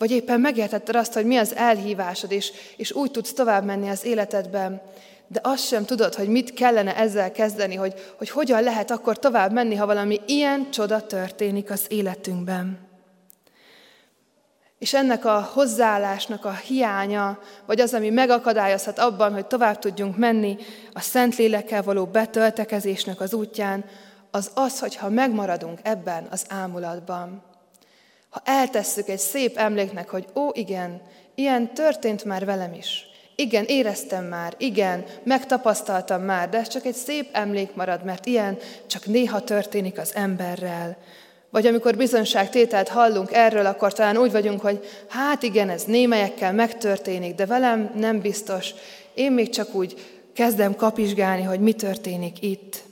vagy 0.00 0.10
éppen 0.10 0.40
megértetted 0.40 0.96
azt, 0.96 1.12
hogy 1.12 1.24
mi 1.24 1.36
az 1.36 1.54
elhívásod, 1.54 2.32
és, 2.32 2.52
és 2.76 2.92
úgy 2.92 3.10
tudsz 3.10 3.32
tovább 3.32 3.64
menni 3.64 3.88
az 3.88 4.04
életedben, 4.04 4.82
de 5.26 5.40
azt 5.42 5.66
sem 5.66 5.84
tudod, 5.84 6.14
hogy 6.14 6.28
mit 6.28 6.54
kellene 6.54 6.96
ezzel 6.96 7.32
kezdeni, 7.32 7.74
hogy, 7.74 7.94
hogy 8.18 8.30
hogyan 8.30 8.62
lehet 8.62 8.90
akkor 8.90 9.18
tovább 9.18 9.52
menni, 9.52 9.74
ha 9.74 9.86
valami 9.86 10.20
ilyen 10.26 10.70
csoda 10.70 11.06
történik 11.06 11.70
az 11.70 11.84
életünkben. 11.88 12.78
És 14.78 14.94
ennek 14.94 15.24
a 15.24 15.50
hozzáállásnak 15.52 16.44
a 16.44 16.52
hiánya, 16.52 17.38
vagy 17.66 17.80
az, 17.80 17.94
ami 17.94 18.10
megakadályozhat 18.10 18.98
abban, 18.98 19.32
hogy 19.32 19.46
tovább 19.46 19.78
tudjunk 19.78 20.16
menni 20.16 20.56
a 20.92 21.00
Szentlélekkel 21.00 21.82
való 21.82 22.04
betöltekezésnek 22.04 23.20
az 23.20 23.34
útján, 23.34 23.84
az 24.30 24.50
az, 24.54 24.78
hogyha 24.78 25.08
megmaradunk 25.08 25.78
ebben 25.82 26.26
az 26.30 26.44
ámulatban. 26.48 27.49
Ha 28.30 28.42
eltesszük 28.44 29.08
egy 29.08 29.18
szép 29.18 29.56
emléknek, 29.56 30.08
hogy 30.08 30.26
ó, 30.34 30.48
igen, 30.52 31.00
ilyen 31.34 31.74
történt 31.74 32.24
már 32.24 32.44
velem 32.44 32.74
is. 32.74 33.08
Igen, 33.36 33.64
éreztem 33.64 34.24
már, 34.24 34.54
igen, 34.58 35.04
megtapasztaltam 35.22 36.22
már, 36.22 36.48
de 36.48 36.58
ez 36.58 36.68
csak 36.68 36.84
egy 36.84 36.94
szép 36.94 37.28
emlék 37.32 37.74
marad, 37.74 38.04
mert 38.04 38.26
ilyen 38.26 38.58
csak 38.86 39.06
néha 39.06 39.40
történik 39.40 39.98
az 39.98 40.14
emberrel. 40.14 40.96
Vagy 41.50 41.66
amikor 41.66 41.96
bizonságtételt 41.96 42.88
hallunk 42.88 43.32
erről, 43.32 43.66
akkor 43.66 43.92
talán 43.92 44.16
úgy 44.16 44.32
vagyunk, 44.32 44.60
hogy 44.60 44.84
hát 45.08 45.42
igen, 45.42 45.68
ez 45.68 45.84
némelyekkel 45.84 46.52
megtörténik, 46.52 47.34
de 47.34 47.46
velem 47.46 47.92
nem 47.96 48.20
biztos. 48.20 48.70
Én 49.14 49.32
még 49.32 49.48
csak 49.48 49.74
úgy 49.74 49.94
kezdem 50.34 50.74
kapizsgálni, 50.76 51.42
hogy 51.42 51.60
mi 51.60 51.72
történik 51.72 52.42
itt. 52.42 52.82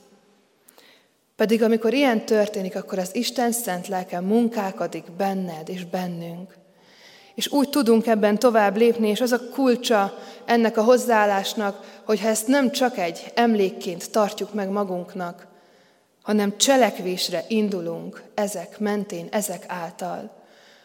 Pedig 1.38 1.62
amikor 1.62 1.94
ilyen 1.94 2.26
történik, 2.26 2.76
akkor 2.76 2.98
az 2.98 3.14
Isten 3.14 3.52
szent 3.52 3.88
lelke 3.88 4.20
munkálkodik 4.20 5.04
benned 5.16 5.68
és 5.68 5.84
bennünk. 5.84 6.54
És 7.34 7.52
úgy 7.52 7.68
tudunk 7.68 8.06
ebben 8.06 8.38
tovább 8.38 8.76
lépni, 8.76 9.08
és 9.08 9.20
az 9.20 9.32
a 9.32 9.48
kulcsa 9.52 10.18
ennek 10.44 10.76
a 10.76 10.82
hozzáállásnak, 10.82 12.00
hogy 12.04 12.20
ezt 12.24 12.46
nem 12.46 12.70
csak 12.70 12.98
egy 12.98 13.32
emlékként 13.34 14.10
tartjuk 14.10 14.54
meg 14.54 14.68
magunknak, 14.68 15.46
hanem 16.22 16.56
cselekvésre 16.56 17.44
indulunk 17.48 18.22
ezek 18.34 18.78
mentén, 18.78 19.28
ezek 19.30 19.64
által. 19.66 20.30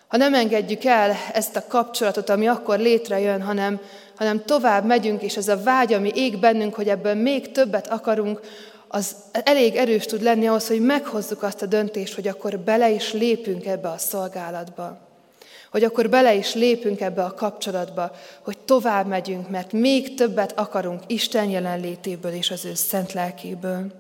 Ha 0.07 0.17
nem 0.17 0.33
engedjük 0.33 0.83
el 0.83 1.15
ezt 1.33 1.55
a 1.55 1.67
kapcsolatot, 1.67 2.29
ami 2.29 2.47
akkor 2.47 2.79
létrejön, 2.79 3.41
hanem, 3.41 3.79
hanem 4.15 4.45
tovább 4.45 4.85
megyünk, 4.85 5.21
és 5.21 5.37
ez 5.37 5.47
a 5.47 5.63
vágy, 5.63 5.93
ami 5.93 6.11
ég 6.15 6.39
bennünk, 6.39 6.73
hogy 6.73 6.89
ebből 6.89 7.13
még 7.13 7.51
többet 7.51 7.87
akarunk, 7.87 8.39
az 8.95 9.15
elég 9.31 9.75
erős 9.75 10.05
tud 10.05 10.21
lenni 10.21 10.47
ahhoz, 10.47 10.67
hogy 10.67 10.81
meghozzuk 10.81 11.43
azt 11.43 11.61
a 11.61 11.65
döntést, 11.65 12.13
hogy 12.13 12.27
akkor 12.27 12.59
bele 12.59 12.89
is 12.89 13.13
lépünk 13.13 13.65
ebbe 13.65 13.89
a 13.89 13.97
szolgálatba. 13.97 14.97
Hogy 15.71 15.83
akkor 15.83 16.09
bele 16.09 16.33
is 16.33 16.53
lépünk 16.53 17.01
ebbe 17.01 17.23
a 17.23 17.33
kapcsolatba, 17.33 18.11
hogy 18.41 18.57
tovább 18.57 19.07
megyünk, 19.07 19.49
mert 19.49 19.71
még 19.71 20.13
többet 20.13 20.59
akarunk 20.59 21.01
Isten 21.07 21.49
jelenlétéből 21.49 22.31
és 22.31 22.51
az 22.51 22.65
ő 22.65 22.73
szent 22.73 23.13
lelkéből. 23.13 23.91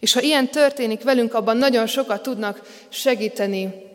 És 0.00 0.12
ha 0.12 0.20
ilyen 0.20 0.48
történik 0.48 1.02
velünk, 1.02 1.34
abban 1.34 1.56
nagyon 1.56 1.86
sokat 1.86 2.22
tudnak 2.22 2.62
segíteni 2.88 3.87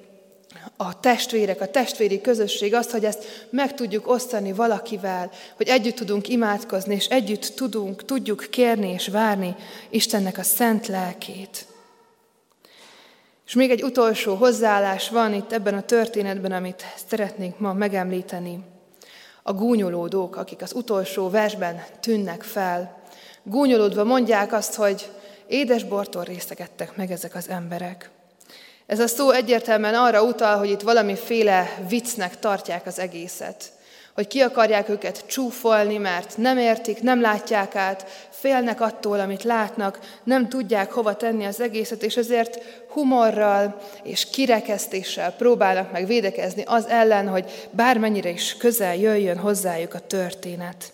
a 0.77 0.99
testvérek, 0.99 1.61
a 1.61 1.67
testvéri 1.67 2.21
közösség, 2.21 2.73
azt, 2.73 2.91
hogy 2.91 3.05
ezt 3.05 3.47
meg 3.49 3.73
tudjuk 3.73 4.07
osztani 4.07 4.51
valakivel, 4.51 5.31
hogy 5.55 5.67
együtt 5.67 5.95
tudunk 5.95 6.27
imádkozni, 6.27 6.95
és 6.95 7.05
együtt 7.05 7.51
tudunk, 7.55 8.05
tudjuk 8.05 8.47
kérni 8.49 8.89
és 8.89 9.07
várni 9.07 9.55
Istennek 9.89 10.37
a 10.37 10.43
szent 10.43 10.87
lelkét. 10.87 11.65
És 13.45 13.53
még 13.53 13.71
egy 13.71 13.83
utolsó 13.83 14.35
hozzáállás 14.35 15.09
van 15.09 15.33
itt 15.33 15.51
ebben 15.51 15.73
a 15.73 15.81
történetben, 15.81 16.51
amit 16.51 16.85
szeretnénk 17.07 17.59
ma 17.59 17.73
megemlíteni. 17.73 18.59
A 19.43 19.53
gúnyolódók, 19.53 20.35
akik 20.35 20.61
az 20.61 20.73
utolsó 20.73 21.29
versben 21.29 21.83
tűnnek 21.99 22.43
fel. 22.43 23.01
Gúnyolódva 23.43 24.03
mondják 24.03 24.53
azt, 24.53 24.75
hogy 24.75 25.11
édes 25.47 25.83
bortól 25.83 26.23
részegettek 26.23 26.95
meg 26.95 27.11
ezek 27.11 27.35
az 27.35 27.49
emberek. 27.49 28.09
Ez 28.85 28.99
a 28.99 29.07
szó 29.07 29.31
egyértelműen 29.31 29.95
arra 29.95 30.23
utal, 30.23 30.57
hogy 30.57 30.69
itt 30.69 30.81
valamiféle 30.81 31.77
viccnek 31.89 32.39
tartják 32.39 32.85
az 32.85 32.99
egészet. 32.99 33.71
Hogy 34.13 34.27
ki 34.27 34.41
akarják 34.41 34.89
őket 34.89 35.25
csúfolni, 35.27 35.97
mert 35.97 36.37
nem 36.37 36.57
értik, 36.57 37.01
nem 37.01 37.21
látják 37.21 37.75
át, 37.75 38.27
félnek 38.29 38.81
attól, 38.81 39.19
amit 39.19 39.43
látnak, 39.43 39.99
nem 40.23 40.49
tudják 40.49 40.91
hova 40.91 41.15
tenni 41.15 41.45
az 41.45 41.61
egészet, 41.61 42.03
és 42.03 42.17
ezért 42.17 42.59
humorral 42.89 43.81
és 44.03 44.29
kirekesztéssel 44.29 45.31
próbálnak 45.31 45.91
meg 45.91 46.07
védekezni 46.07 46.63
az 46.65 46.85
ellen, 46.85 47.27
hogy 47.27 47.67
bármennyire 47.71 48.29
is 48.29 48.57
közel 48.57 48.95
jöjjön 48.95 49.37
hozzájuk 49.37 49.93
a 49.93 49.99
történet. 49.99 50.93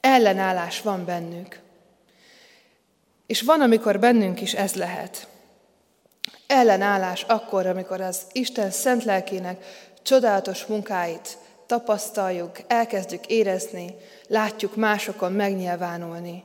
Ellenállás 0.00 0.80
van 0.80 1.04
bennük. 1.04 1.58
És 3.26 3.42
van, 3.42 3.60
amikor 3.60 3.98
bennünk 3.98 4.40
is 4.40 4.54
ez 4.54 4.74
lehet 4.74 5.26
ellenállás 6.48 7.24
akkor, 7.28 7.66
amikor 7.66 8.00
az 8.00 8.20
Isten 8.32 8.70
szent 8.70 9.04
lelkének 9.04 9.64
csodálatos 10.02 10.66
munkáit 10.66 11.38
tapasztaljuk, 11.66 12.50
elkezdjük 12.66 13.26
érezni, 13.26 13.94
látjuk 14.26 14.76
másokon 14.76 15.32
megnyilvánulni. 15.32 16.44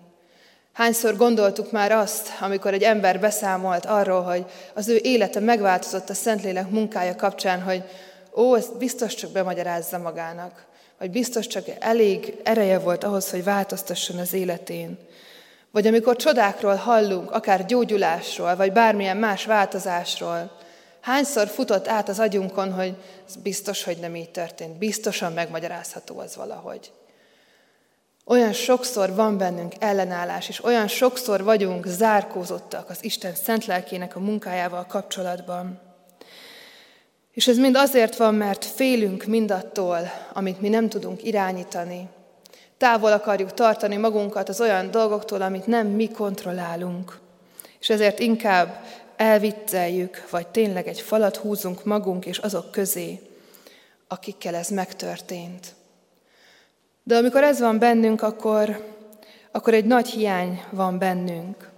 Hányszor 0.74 1.16
gondoltuk 1.16 1.72
már 1.72 1.92
azt, 1.92 2.30
amikor 2.42 2.74
egy 2.74 2.84
ember 2.84 3.20
beszámolt 3.20 3.86
arról, 3.86 4.22
hogy 4.22 4.46
az 4.74 4.88
ő 4.88 5.00
élete 5.04 5.40
megváltozott 5.40 6.10
a 6.10 6.14
Szentlélek 6.14 6.70
munkája 6.70 7.16
kapcsán, 7.16 7.62
hogy 7.62 7.84
ó, 8.36 8.56
ezt 8.56 8.78
biztos 8.78 9.16
csak 9.16 9.32
bemagyarázza 9.32 9.98
magának, 9.98 10.66
vagy 11.00 11.12
biztos 11.12 11.48
csak 11.48 11.66
elég 11.80 12.36
ereje 12.44 12.80
volt 12.80 13.04
ahhoz, 13.04 13.30
hogy 13.30 13.44
változtasson 13.44 14.18
az 14.18 14.34
életén. 14.34 14.98
Vagy 15.74 15.88
amikor 15.88 16.16
csodákról 16.16 16.76
hallunk, 16.76 17.32
akár 17.32 17.66
gyógyulásról, 17.66 18.56
vagy 18.56 18.72
bármilyen 18.72 19.18
más 19.18 19.46
változásról, 19.46 20.52
hányszor 21.02 21.48
futott 21.48 21.88
át 21.88 22.10
az 22.10 22.20
agyunkon, 22.20 22.74
hogy 22.74 22.96
ez 23.28 23.36
biztos, 23.36 23.84
hogy 23.84 23.98
nem 23.98 24.16
így 24.16 24.30
történt, 24.30 24.78
biztosan 24.78 25.34
megmagyarázható 25.34 26.20
az 26.20 26.36
valahogy. 26.36 26.92
Olyan 28.26 28.54
sokszor 28.54 29.16
van 29.16 29.38
bennünk 29.38 29.74
ellenállás, 29.80 30.50
és 30.50 30.64
olyan 30.64 30.88
sokszor 30.88 31.44
vagyunk 31.44 31.86
zárkózottak 31.86 32.90
az 32.90 33.04
Isten 33.04 33.36
szent 33.36 33.66
lelkének 33.66 34.16
a 34.16 34.20
munkájával 34.20 34.86
kapcsolatban. 34.86 35.82
És 37.32 37.48
ez 37.48 37.58
mind 37.58 37.76
azért 37.76 38.18
van, 38.18 38.36
mert 38.36 38.66
félünk 38.66 39.24
mindattól, 39.24 40.12
amit 40.34 40.62
mi 40.62 40.70
nem 40.70 40.90
tudunk 40.90 41.24
irányítani, 41.24 42.10
Távol 42.84 43.12
akarjuk 43.12 43.54
tartani 43.54 43.98
magunkat 43.98 44.50
az 44.50 44.62
olyan 44.62 44.92
dolgoktól, 44.92 45.42
amit 45.42 45.68
nem 45.68 45.88
mi 45.88 46.12
kontrollálunk. 46.12 47.20
És 47.80 47.90
ezért 47.90 48.20
inkább 48.20 48.86
elvicceljük, 49.16 50.30
vagy 50.30 50.48
tényleg 50.48 50.88
egy 50.88 51.02
falat 51.02 51.36
húzunk 51.36 51.84
magunk 51.86 52.26
és 52.26 52.38
azok 52.38 52.72
közé, 52.72 53.20
akikkel 54.08 54.56
ez 54.56 54.70
megtörtént. 54.70 55.68
De 57.04 57.18
amikor 57.18 57.44
ez 57.44 57.60
van 57.60 57.80
bennünk, 57.80 58.22
akkor, 58.22 58.86
akkor 59.52 59.74
egy 59.74 59.86
nagy 59.86 60.08
hiány 60.08 60.64
van 60.70 60.98
bennünk. 60.98 61.70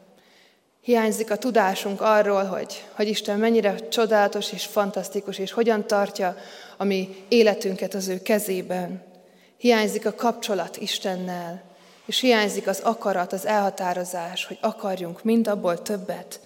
Hiányzik 0.81 1.31
a 1.31 1.37
tudásunk 1.37 2.01
arról, 2.01 2.43
hogy, 2.43 2.85
hogy 2.91 3.07
Isten 3.07 3.39
mennyire 3.39 3.75
csodálatos 3.87 4.51
és 4.51 4.65
fantasztikus, 4.65 5.37
és 5.37 5.51
hogyan 5.51 5.87
tartja 5.87 6.37
a 6.77 6.83
mi 6.83 7.25
életünket 7.27 7.93
az 7.93 8.07
ő 8.07 8.21
kezében. 8.21 9.13
Hiányzik 9.57 10.05
a 10.05 10.15
kapcsolat 10.15 10.77
Istennel, 10.77 11.63
és 12.05 12.19
hiányzik 12.19 12.67
az 12.67 12.79
akarat, 12.79 13.33
az 13.33 13.45
elhatározás, 13.45 14.45
hogy 14.45 14.57
akarjunk 14.61 15.23
mind 15.23 15.47
abból 15.47 15.81
többet, 15.81 16.39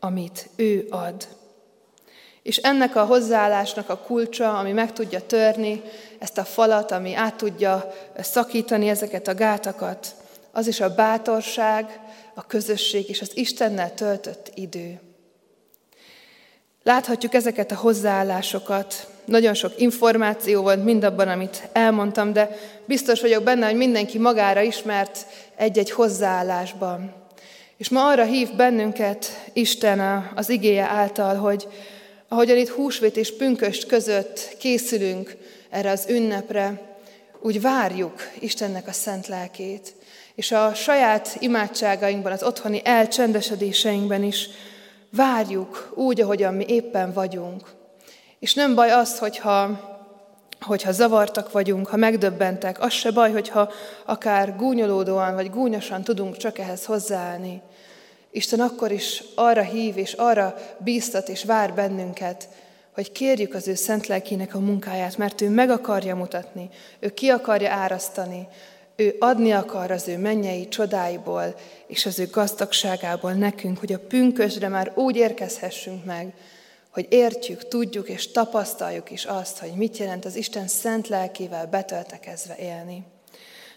amit 0.00 0.48
ő 0.56 0.86
ad. 0.90 1.28
És 2.42 2.56
ennek 2.56 2.96
a 2.96 3.04
hozzáállásnak 3.04 3.88
a 3.88 3.98
kulcsa, 3.98 4.58
ami 4.58 4.72
meg 4.72 4.92
tudja 4.92 5.26
törni 5.26 5.82
ezt 6.18 6.38
a 6.38 6.44
falat, 6.44 6.90
ami 6.90 7.14
át 7.14 7.34
tudja 7.34 7.92
szakítani 8.20 8.88
ezeket 8.88 9.28
a 9.28 9.34
gátakat, 9.34 10.14
az 10.52 10.66
is 10.66 10.80
a 10.80 10.94
bátorság, 10.94 12.00
a 12.34 12.46
közösség 12.46 13.08
és 13.08 13.20
az 13.20 13.36
Istennel 13.36 13.94
töltött 13.94 14.50
idő. 14.54 15.00
Láthatjuk 16.86 17.34
ezeket 17.34 17.70
a 17.72 17.76
hozzáállásokat. 17.76 19.08
Nagyon 19.24 19.54
sok 19.54 19.72
információ 19.76 20.62
volt 20.62 20.84
mindabban, 20.84 21.28
amit 21.28 21.68
elmondtam, 21.72 22.32
de 22.32 22.56
biztos 22.84 23.20
vagyok 23.20 23.42
benne, 23.42 23.66
hogy 23.66 23.76
mindenki 23.76 24.18
magára 24.18 24.60
ismert 24.60 25.26
egy-egy 25.56 25.90
hozzáállásban. 25.90 27.14
És 27.76 27.88
ma 27.88 28.06
arra 28.06 28.24
hív 28.24 28.54
bennünket 28.56 29.26
Isten 29.52 30.30
az 30.34 30.48
igéje 30.48 30.82
által, 30.82 31.34
hogy 31.34 31.68
ahogyan 32.28 32.56
itt 32.56 32.68
húsvét 32.68 33.16
és 33.16 33.36
pünköst 33.36 33.86
között 33.86 34.56
készülünk 34.58 35.36
erre 35.70 35.90
az 35.90 36.06
ünnepre, 36.08 36.80
úgy 37.40 37.60
várjuk 37.60 38.14
Istennek 38.38 38.88
a 38.88 38.92
szent 38.92 39.26
lelkét. 39.26 39.94
És 40.34 40.52
a 40.52 40.74
saját 40.74 41.36
imádságainkban, 41.38 42.32
az 42.32 42.42
otthoni 42.42 42.80
elcsendesedéseinkben 42.84 44.22
is 44.22 44.48
várjuk 45.16 45.92
úgy, 45.94 46.20
ahogyan 46.20 46.54
mi 46.54 46.64
éppen 46.68 47.12
vagyunk. 47.12 47.74
És 48.38 48.54
nem 48.54 48.74
baj 48.74 48.90
az, 48.90 49.18
hogyha, 49.18 49.80
hogyha 50.60 50.92
zavartak 50.92 51.52
vagyunk, 51.52 51.86
ha 51.86 51.96
megdöbbentek, 51.96 52.80
az 52.80 52.92
se 52.92 53.10
baj, 53.10 53.32
hogyha 53.32 53.72
akár 54.04 54.56
gúnyolódóan 54.56 55.34
vagy 55.34 55.50
gúnyosan 55.50 56.02
tudunk 56.02 56.36
csak 56.36 56.58
ehhez 56.58 56.84
hozzáállni. 56.84 57.62
Isten 58.30 58.60
akkor 58.60 58.92
is 58.92 59.22
arra 59.34 59.62
hív 59.62 59.96
és 59.96 60.12
arra 60.12 60.54
bíztat 60.78 61.28
és 61.28 61.44
vár 61.44 61.74
bennünket, 61.74 62.48
hogy 62.94 63.12
kérjük 63.12 63.54
az 63.54 63.68
ő 63.68 63.74
szent 63.74 64.06
lelkének 64.06 64.54
a 64.54 64.58
munkáját, 64.58 65.16
mert 65.16 65.40
ő 65.40 65.48
meg 65.48 65.70
akarja 65.70 66.16
mutatni, 66.16 66.68
ő 66.98 67.08
ki 67.08 67.28
akarja 67.28 67.72
árasztani, 67.72 68.48
ő 68.96 69.16
adni 69.18 69.52
akar 69.52 69.90
az 69.90 70.08
ő 70.08 70.18
mennyei 70.18 70.68
csodáiból 70.68 71.54
és 71.86 72.06
az 72.06 72.18
ő 72.18 72.26
gazdagságából 72.30 73.32
nekünk, 73.32 73.78
hogy 73.78 73.92
a 73.92 73.98
pünkösre 73.98 74.68
már 74.68 74.92
úgy 74.94 75.16
érkezhessünk 75.16 76.04
meg, 76.04 76.34
hogy 76.90 77.06
értjük, 77.08 77.68
tudjuk 77.68 78.08
és 78.08 78.30
tapasztaljuk 78.30 79.10
is 79.10 79.24
azt, 79.24 79.58
hogy 79.58 79.72
mit 79.72 79.96
jelent 79.96 80.24
az 80.24 80.36
Isten 80.36 80.68
szent 80.68 81.08
lelkével 81.08 81.66
betöltekezve 81.66 82.56
élni. 82.56 83.04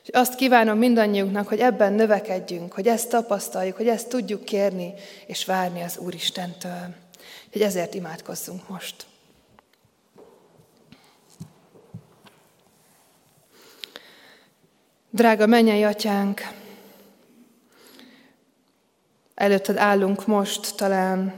És 0.03 0.09
azt 0.11 0.35
kívánom 0.35 0.77
mindannyiunknak, 0.77 1.47
hogy 1.47 1.59
ebben 1.59 1.93
növekedjünk, 1.93 2.73
hogy 2.73 2.87
ezt 2.87 3.09
tapasztaljuk, 3.09 3.75
hogy 3.75 3.87
ezt 3.87 4.09
tudjuk 4.09 4.45
kérni 4.45 4.93
és 5.25 5.45
várni 5.45 5.81
az 5.81 5.97
Úristentől. 5.97 6.95
Hogy 7.51 7.61
ezért 7.61 7.93
imádkozzunk 7.93 8.69
most. 8.69 8.95
Drága 15.11 15.45
mennyei 15.45 15.83
atyánk, 15.83 16.41
előtted 19.35 19.77
állunk 19.77 20.27
most 20.27 20.75
talán 20.75 21.33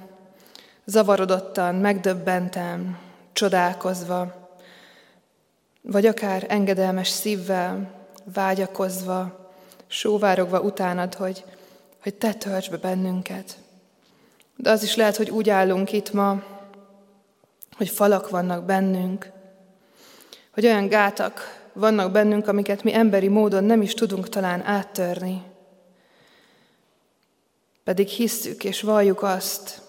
zavarodottan, 0.86 1.76
megdöbbenten, 1.76 2.97
csodálkozva, 3.34 4.49
vagy 5.82 6.05
akár 6.05 6.45
engedelmes 6.47 7.07
szívvel, 7.07 7.91
vágyakozva, 8.34 9.49
sóvárogva 9.88 10.59
utánad, 10.59 11.13
hogy, 11.13 11.45
hogy 12.01 12.13
te 12.13 12.34
tölts 12.34 12.69
be 12.69 12.78
bennünket. 12.78 13.57
De 14.55 14.69
az 14.69 14.84
is 14.84 14.95
lehet, 14.95 15.15
hogy 15.15 15.30
úgy 15.30 15.49
állunk 15.49 15.91
itt 15.91 16.13
ma, 16.13 16.43
hogy 17.78 17.89
falak 17.89 18.30
vannak 18.30 18.63
bennünk, 18.63 19.32
hogy 20.53 20.65
olyan 20.65 20.88
gátak 20.88 21.61
vannak 21.74 22.11
bennünk, 22.11 22.47
amiket 22.47 22.84
mi 22.84 22.93
emberi 22.93 23.28
módon 23.28 23.63
nem 23.63 23.82
is 23.82 23.93
tudunk 23.93 24.30
talán 24.30 24.65
áttörni. 24.65 25.41
Pedig 27.84 28.07
hisszük 28.07 28.63
és 28.63 28.82
valljuk 28.82 29.24
azt, 29.24 29.82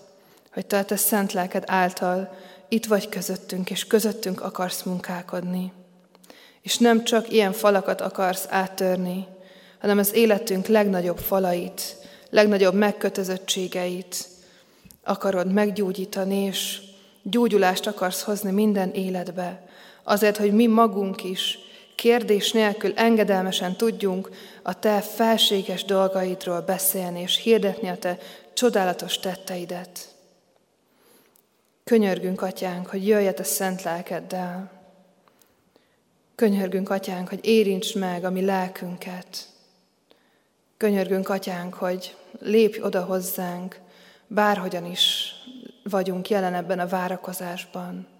hogy 0.53 0.67
te 0.67 0.79
a 0.79 0.85
te 0.85 0.97
szent 0.97 1.33
lelked 1.33 1.65
által 1.67 2.37
itt 2.69 2.87
vagy 2.87 3.09
közöttünk, 3.09 3.71
és 3.71 3.87
közöttünk 3.87 4.41
akarsz 4.41 4.83
munkálkodni. 4.83 5.73
És 6.63 6.79
nem 6.79 7.05
csak 7.05 7.33
ilyen 7.33 7.53
falakat 7.53 8.01
akarsz 8.01 8.47
áttörni, 8.49 9.27
hanem 9.81 9.99
az 9.99 10.15
életünk 10.15 10.67
legnagyobb 10.67 11.19
falait, 11.19 11.97
legnagyobb 12.31 12.75
megkötözöttségeit 12.75 14.29
akarod 15.05 15.53
meggyógyítani, 15.53 16.37
és 16.37 16.81
gyógyulást 17.23 17.87
akarsz 17.87 18.23
hozni 18.23 18.51
minden 18.51 18.91
életbe, 18.91 19.67
azért, 20.03 20.37
hogy 20.37 20.53
mi 20.53 20.67
magunk 20.67 21.25
is 21.25 21.59
kérdés 21.95 22.53
nélkül 22.53 22.93
engedelmesen 22.95 23.77
tudjunk 23.77 24.31
a 24.63 24.79
Te 24.79 25.01
felséges 25.01 25.85
dolgaidról 25.85 26.61
beszélni, 26.61 27.21
és 27.21 27.37
hirdetni 27.37 27.89
a 27.89 27.97
Te 27.97 28.19
csodálatos 28.53 29.19
tetteidet. 29.19 30.15
Könyörgünk, 31.85 32.43
Atyánk, 32.43 32.87
hogy 32.87 33.07
jöjj 33.07 33.27
a 33.27 33.45
szent 33.45 33.83
lelkeddel. 33.83 34.71
Könyörgünk, 36.35 36.91
Atyánk, 36.91 37.29
hogy 37.29 37.47
érints 37.47 37.95
meg 37.95 38.25
a 38.25 38.31
mi 38.31 38.45
lelkünket. 38.45 39.49
Könyörgünk, 40.77 41.29
Atyánk, 41.29 41.75
hogy 41.75 42.17
lépj 42.41 42.81
oda 42.81 43.05
hozzánk, 43.05 43.81
bárhogyan 44.27 44.85
is 44.85 45.35
vagyunk 45.83 46.29
jelen 46.29 46.55
ebben 46.55 46.79
a 46.79 46.87
várakozásban. 46.87 48.12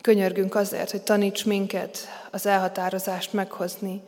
Könyörgünk 0.00 0.54
azért, 0.54 0.90
hogy 0.90 1.02
taníts 1.02 1.44
minket 1.44 1.98
az 2.30 2.46
elhatározást 2.46 3.32
meghozni, 3.32 4.02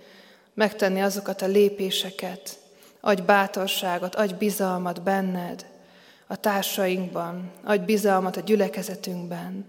megtenni 0.54 1.00
azokat 1.00 1.42
a 1.42 1.46
lépéseket, 1.46 2.58
adj 3.00 3.22
bátorságot, 3.22 4.14
adj 4.14 4.34
bizalmat 4.34 5.02
benned, 5.02 5.66
a 6.26 6.36
társainkban, 6.36 7.50
adj 7.64 7.84
bizalmat 7.84 8.36
a 8.36 8.40
gyülekezetünkben. 8.40 9.66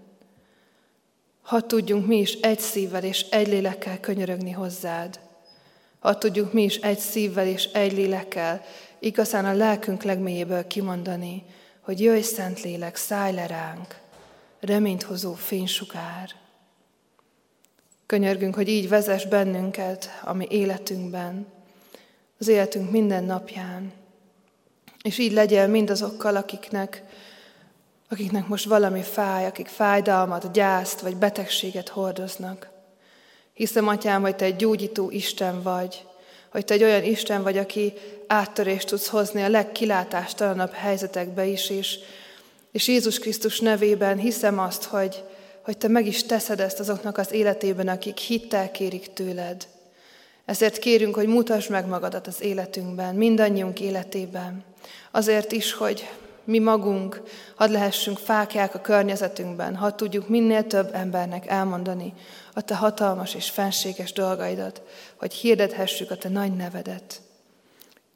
Ha 1.42 1.60
tudjunk 1.60 2.06
mi 2.06 2.16
is 2.16 2.32
egy 2.32 2.60
szívvel 2.60 3.04
és 3.04 3.20
egy 3.20 3.48
lélekkel 3.48 4.00
könyörögni 4.00 4.50
hozzád. 4.50 5.20
Ha 5.98 6.18
tudjuk 6.18 6.52
mi 6.52 6.62
is 6.62 6.76
egy 6.76 6.98
szívvel 6.98 7.46
és 7.46 7.64
egy 7.64 7.92
lélekkel 7.92 8.62
igazán 8.98 9.44
a 9.44 9.52
lelkünk 9.52 10.02
legmélyéből 10.02 10.66
kimondani, 10.66 11.44
hogy 11.80 12.00
jöjj 12.00 12.20
Szent 12.20 12.62
Lélek, 12.62 12.96
szállj 12.96 13.34
le 13.34 13.46
ránk, 13.46 14.02
reményt 14.64 15.02
hozó 15.02 15.34
fénysugár. 15.34 16.30
Könyörgünk, 18.06 18.54
hogy 18.54 18.68
így 18.68 18.88
vezess 18.88 19.26
bennünket 19.26 20.20
a 20.22 20.32
mi 20.32 20.46
életünkben, 20.50 21.46
az 22.38 22.48
életünk 22.48 22.90
minden 22.90 23.24
napján, 23.24 23.92
és 25.02 25.18
így 25.18 25.32
legyél 25.32 25.66
mindazokkal, 25.66 26.36
akiknek, 26.36 27.02
akiknek 28.08 28.46
most 28.46 28.64
valami 28.64 29.02
fáj, 29.02 29.46
akik 29.46 29.66
fájdalmat, 29.66 30.52
gyászt 30.52 31.00
vagy 31.00 31.16
betegséget 31.16 31.88
hordoznak. 31.88 32.68
Hiszem, 33.52 33.88
Atyám, 33.88 34.22
hogy 34.22 34.36
Te 34.36 34.44
egy 34.44 34.56
gyógyító 34.56 35.10
Isten 35.10 35.62
vagy, 35.62 36.06
hogy 36.50 36.64
Te 36.64 36.74
egy 36.74 36.82
olyan 36.82 37.04
Isten 37.04 37.42
vagy, 37.42 37.58
aki 37.58 37.92
áttörést 38.26 38.88
tudsz 38.88 39.08
hozni 39.08 39.42
a 39.42 39.48
legkilátástalanabb 39.48 40.72
helyzetekbe 40.72 41.44
is, 41.44 41.70
és 41.70 41.98
és 42.74 42.88
Jézus 42.88 43.18
Krisztus 43.18 43.60
nevében 43.60 44.18
hiszem 44.18 44.58
azt, 44.58 44.84
hogy, 44.84 45.24
hogy 45.64 45.78
Te 45.78 45.88
meg 45.88 46.06
is 46.06 46.22
teszed 46.22 46.60
ezt 46.60 46.80
azoknak 46.80 47.18
az 47.18 47.32
életében, 47.32 47.88
akik 47.88 48.18
hittel 48.18 48.70
kérik 48.70 49.12
tőled. 49.12 49.66
Ezért 50.44 50.78
kérünk, 50.78 51.14
hogy 51.14 51.26
mutasd 51.26 51.70
meg 51.70 51.86
magadat 51.86 52.26
az 52.26 52.42
életünkben, 52.42 53.14
mindannyiunk 53.14 53.80
életében. 53.80 54.64
Azért 55.10 55.52
is, 55.52 55.72
hogy 55.72 56.08
mi 56.44 56.58
magunk, 56.58 57.22
hadd 57.54 57.70
lehessünk 57.70 58.18
fákják 58.18 58.74
a 58.74 58.80
környezetünkben, 58.80 59.76
hadd 59.76 59.96
tudjuk 59.96 60.28
minél 60.28 60.66
több 60.66 60.94
embernek 60.94 61.46
elmondani 61.46 62.12
a 62.54 62.60
Te 62.60 62.74
hatalmas 62.74 63.34
és 63.34 63.50
fenséges 63.50 64.12
dolgaidat, 64.12 64.82
hogy 65.16 65.32
hirdethessük 65.32 66.10
a 66.10 66.16
Te 66.16 66.28
nagy 66.28 66.56
nevedet. 66.56 67.20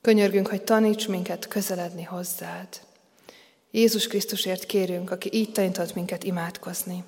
Könyörgünk, 0.01 0.47
hogy 0.47 0.63
taníts 0.63 1.09
minket 1.09 1.49
közeledni 1.49 2.03
hozzád. 2.03 2.69
Jézus 3.71 4.07
Krisztusért 4.07 4.67
kérünk, 4.67 5.11
aki 5.11 5.29
így 5.33 5.53
tanított 5.53 5.95
minket 5.95 6.25
imádkozni. 6.25 7.05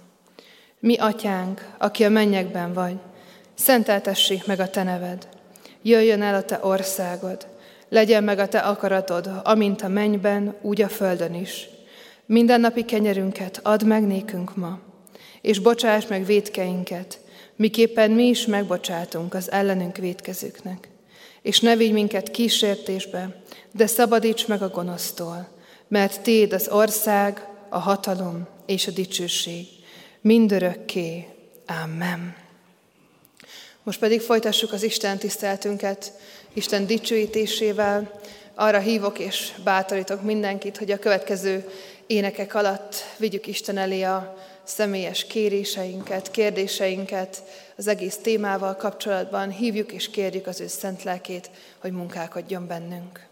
Mi, 0.81 0.97
atyánk, 0.97 1.75
aki 1.79 2.05
a 2.05 2.09
mennyekben 2.09 2.73
vagy, 2.73 2.97
szenteltessék 3.55 4.47
meg 4.47 4.61
a 4.61 4.71
te 4.71 4.83
neved. 4.83 5.29
Jöjjön 5.83 6.23
el 6.23 6.35
a 6.35 6.43
te 6.43 6.59
országod, 6.63 7.47
legyen 7.89 8.25
meg 8.25 8.39
a 8.39 8.49
te 8.49 8.59
akaratod, 8.59 9.31
amint 9.45 9.83
a 9.83 9.89
mennyben, 9.89 10.55
úgy 10.61 10.83
a 10.83 10.89
földön 10.89 11.35
is. 11.35 11.69
Mindennapi 12.27 12.85
kenyerünket 12.85 13.61
add 13.63 13.85
meg 13.85 14.07
nékünk 14.07 14.57
ma, 14.57 14.79
és 15.41 15.59
bocsáss 15.59 16.07
meg 16.07 16.25
védkeinket, 16.25 17.19
miképpen 17.57 18.11
mi 18.11 18.25
is 18.29 18.47
megbocsátunk 18.47 19.35
az 19.35 19.51
ellenünk 19.51 19.97
védkezőknek. 19.97 20.89
És 21.43 21.61
ne 21.61 21.77
vigy 21.77 21.93
minket 21.93 22.31
kísértésbe, 22.31 23.43
de 23.73 23.87
szabadíts 23.87 24.47
meg 24.47 24.63
a 24.63 24.69
gonosztól, 24.69 25.49
mert 25.91 26.21
Téd 26.21 26.53
az 26.53 26.69
ország, 26.69 27.47
a 27.69 27.79
hatalom 27.79 28.47
és 28.67 28.87
a 28.87 28.91
dicsőség, 28.91 29.67
mindörökké. 30.21 31.27
Amen. 31.83 32.37
Most 33.83 33.99
pedig 33.99 34.21
folytassuk 34.21 34.73
az 34.73 34.83
Isten 34.83 35.19
tiszteltünket, 35.19 36.13
Isten 36.53 36.87
dicsőítésével. 36.87 38.21
Arra 38.55 38.79
hívok 38.79 39.19
és 39.19 39.53
bátorítok 39.65 40.23
mindenkit, 40.23 40.77
hogy 40.77 40.91
a 40.91 40.99
következő 40.99 41.71
énekek 42.07 42.55
alatt 42.55 42.95
vigyük 43.17 43.47
Isten 43.47 43.79
elé 43.79 44.03
a 44.03 44.37
személyes 44.65 45.27
kéréseinket, 45.27 46.31
kérdéseinket 46.31 47.43
az 47.77 47.87
egész 47.87 48.17
témával 48.17 48.77
kapcsolatban. 48.77 49.51
Hívjuk 49.51 49.93
és 49.93 50.11
kérjük 50.11 50.47
az 50.47 50.61
ő 50.61 50.67
szent 50.67 51.03
lelkét, 51.03 51.51
hogy 51.79 51.93
munkálkodjon 51.93 52.67
bennünk. 52.67 53.30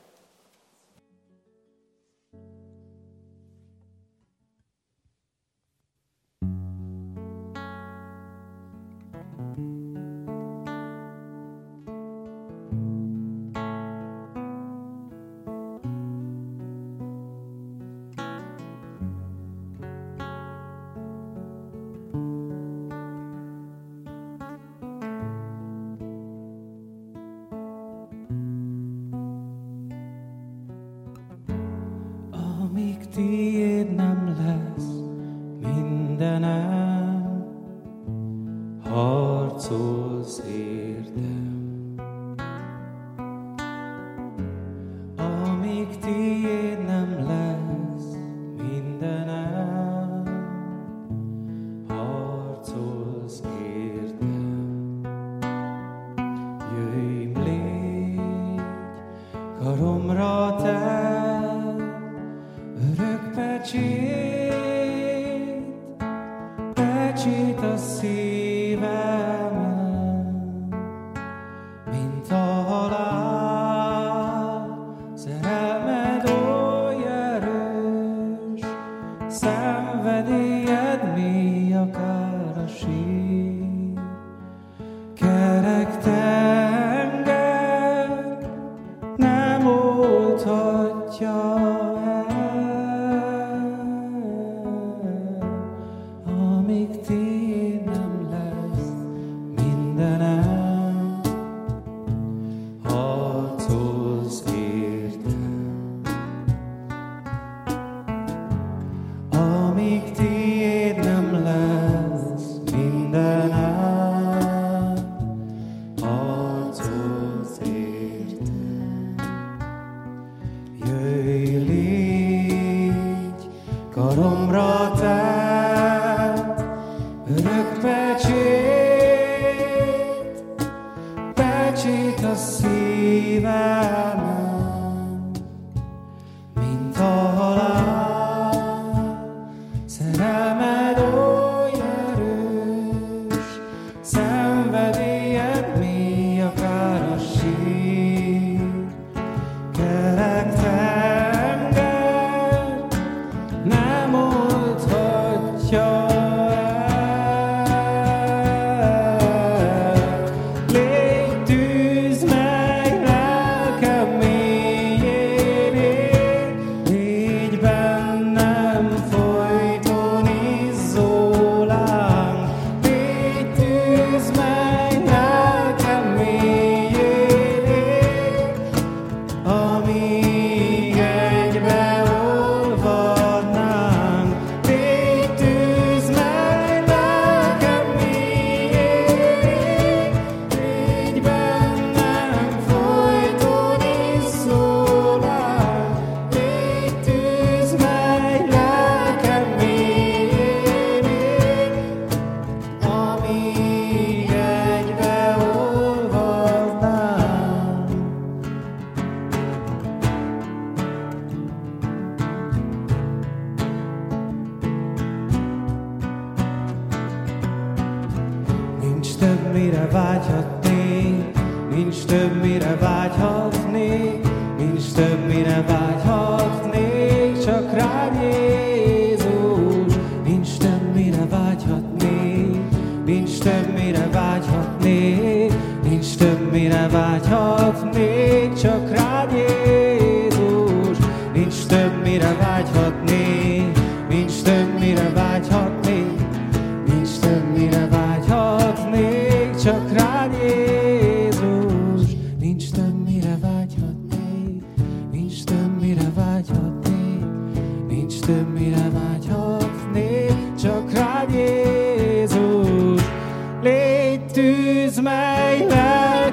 somebody 144.71 145.08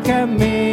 kami 0.05 0.64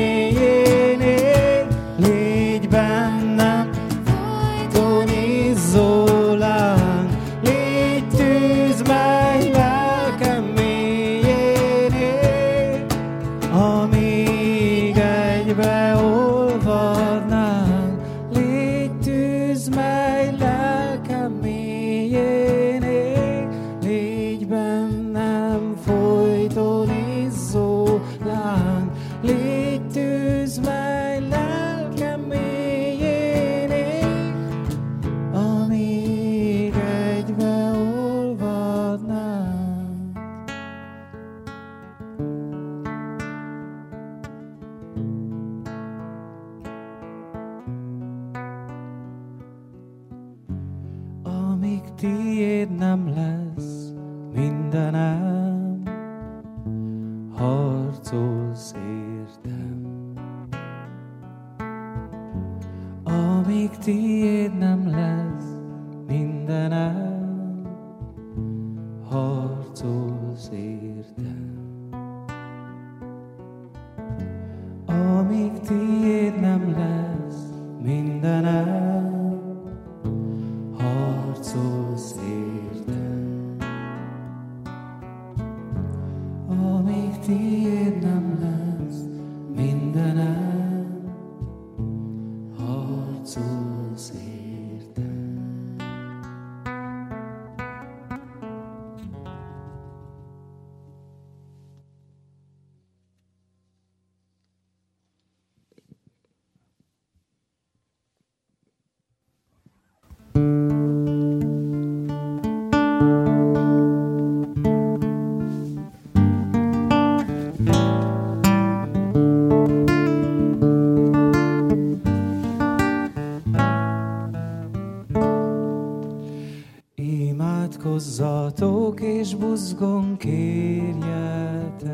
kérjetek. 130.22 131.90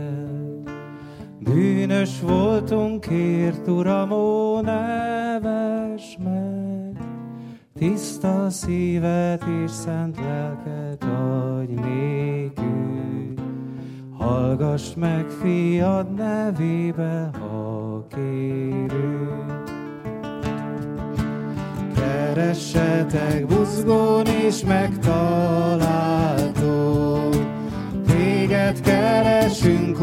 Bűnös 1.39 2.21
voltunk, 2.21 3.01
kért 3.01 3.69
Uram, 3.69 4.11
ó, 4.11 4.61
neves 4.61 6.19
meg. 6.25 6.97
Tiszta 7.79 8.51
szívet 8.51 9.45
és 9.65 9.71
szent 9.71 10.17
lelket 10.17 11.05
adj 11.05 11.73
nékünk. 11.73 13.41
Hallgass 14.13 14.95
meg 14.95 15.27
fiad 15.29 16.15
nevébe, 16.15 17.31
ha 17.41 18.07
kérünk. 18.11 19.63
Keressetek 21.95 23.47
buzgón 23.47 24.27
és 24.27 24.65
megtaláltok. 24.65 24.88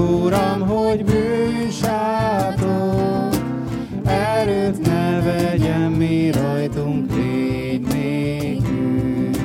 Uram, 0.06 0.62
hogy 0.68 1.06
bűnsátok. 1.06 2.66
Erőt 4.06 4.86
ne 4.86 5.22
vegyen 5.22 5.92
mi 5.92 6.32
rajtunk, 6.32 7.16
légy 7.16 7.88
nékünk. 7.88 9.38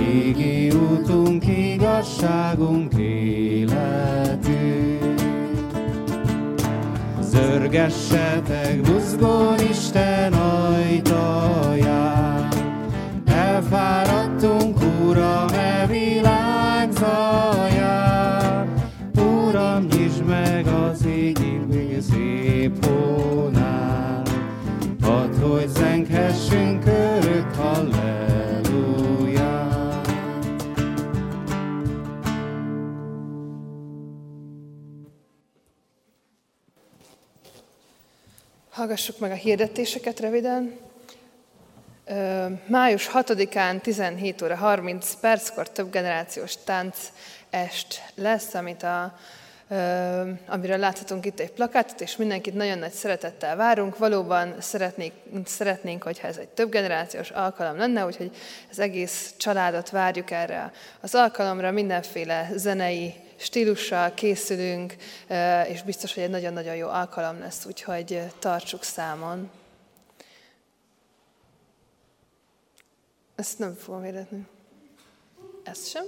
Égi 0.00 0.70
útunk, 0.70 1.46
igazságunk, 1.46 2.92
életünk. 2.94 3.58
Zörgessetek 7.20 8.80
buzgón 8.80 9.58
Isten 9.70 10.32
ajtaján. 10.32 10.47
Szép. 22.00 22.88
Hallgassuk 38.78 39.18
meg 39.18 39.30
a 39.30 39.34
hirdetéseket 39.34 40.20
röviden. 40.20 40.78
Május 42.66 43.10
6-án 43.12 43.80
17 43.80 44.42
óra 44.42 44.56
30 44.56 45.14
perckor 45.20 45.70
több 45.70 45.90
generációs 45.90 46.54
tánc 46.64 46.98
est 47.50 48.02
lesz, 48.14 48.54
amit 48.54 48.82
a, 48.82 49.18
amiről 50.46 50.78
láthatunk 50.78 51.26
itt 51.26 51.40
egy 51.40 51.52
plakátot, 51.52 52.00
és 52.00 52.16
mindenkit 52.16 52.54
nagyon 52.54 52.78
nagy 52.78 52.92
szeretettel 52.92 53.56
várunk. 53.56 53.98
Valóban 53.98 54.60
szeretnék, 54.60 55.12
szeretnénk, 55.44 56.02
hogyha 56.02 56.26
ez 56.26 56.36
egy 56.36 56.48
több 56.48 56.70
generációs 56.70 57.30
alkalom 57.30 57.76
lenne, 57.76 58.06
úgyhogy 58.06 58.36
az 58.70 58.78
egész 58.78 59.34
családot 59.36 59.90
várjuk 59.90 60.30
erre 60.30 60.72
az 61.00 61.14
alkalomra, 61.14 61.70
mindenféle 61.70 62.50
zenei 62.54 63.14
stílussal 63.36 64.14
készülünk, 64.14 64.96
és 65.68 65.82
biztos, 65.82 66.14
hogy 66.14 66.22
egy 66.22 66.30
nagyon-nagyon 66.30 66.74
jó 66.74 66.88
alkalom 66.88 67.38
lesz, 67.38 67.64
úgyhogy 67.64 68.22
tartsuk 68.38 68.82
számon. 68.82 69.50
Ezt 73.36 73.58
nem 73.58 73.74
fogom 73.74 74.02
hirdetni. 74.02 74.46
Ezt 75.64 75.88
sem. 75.88 76.04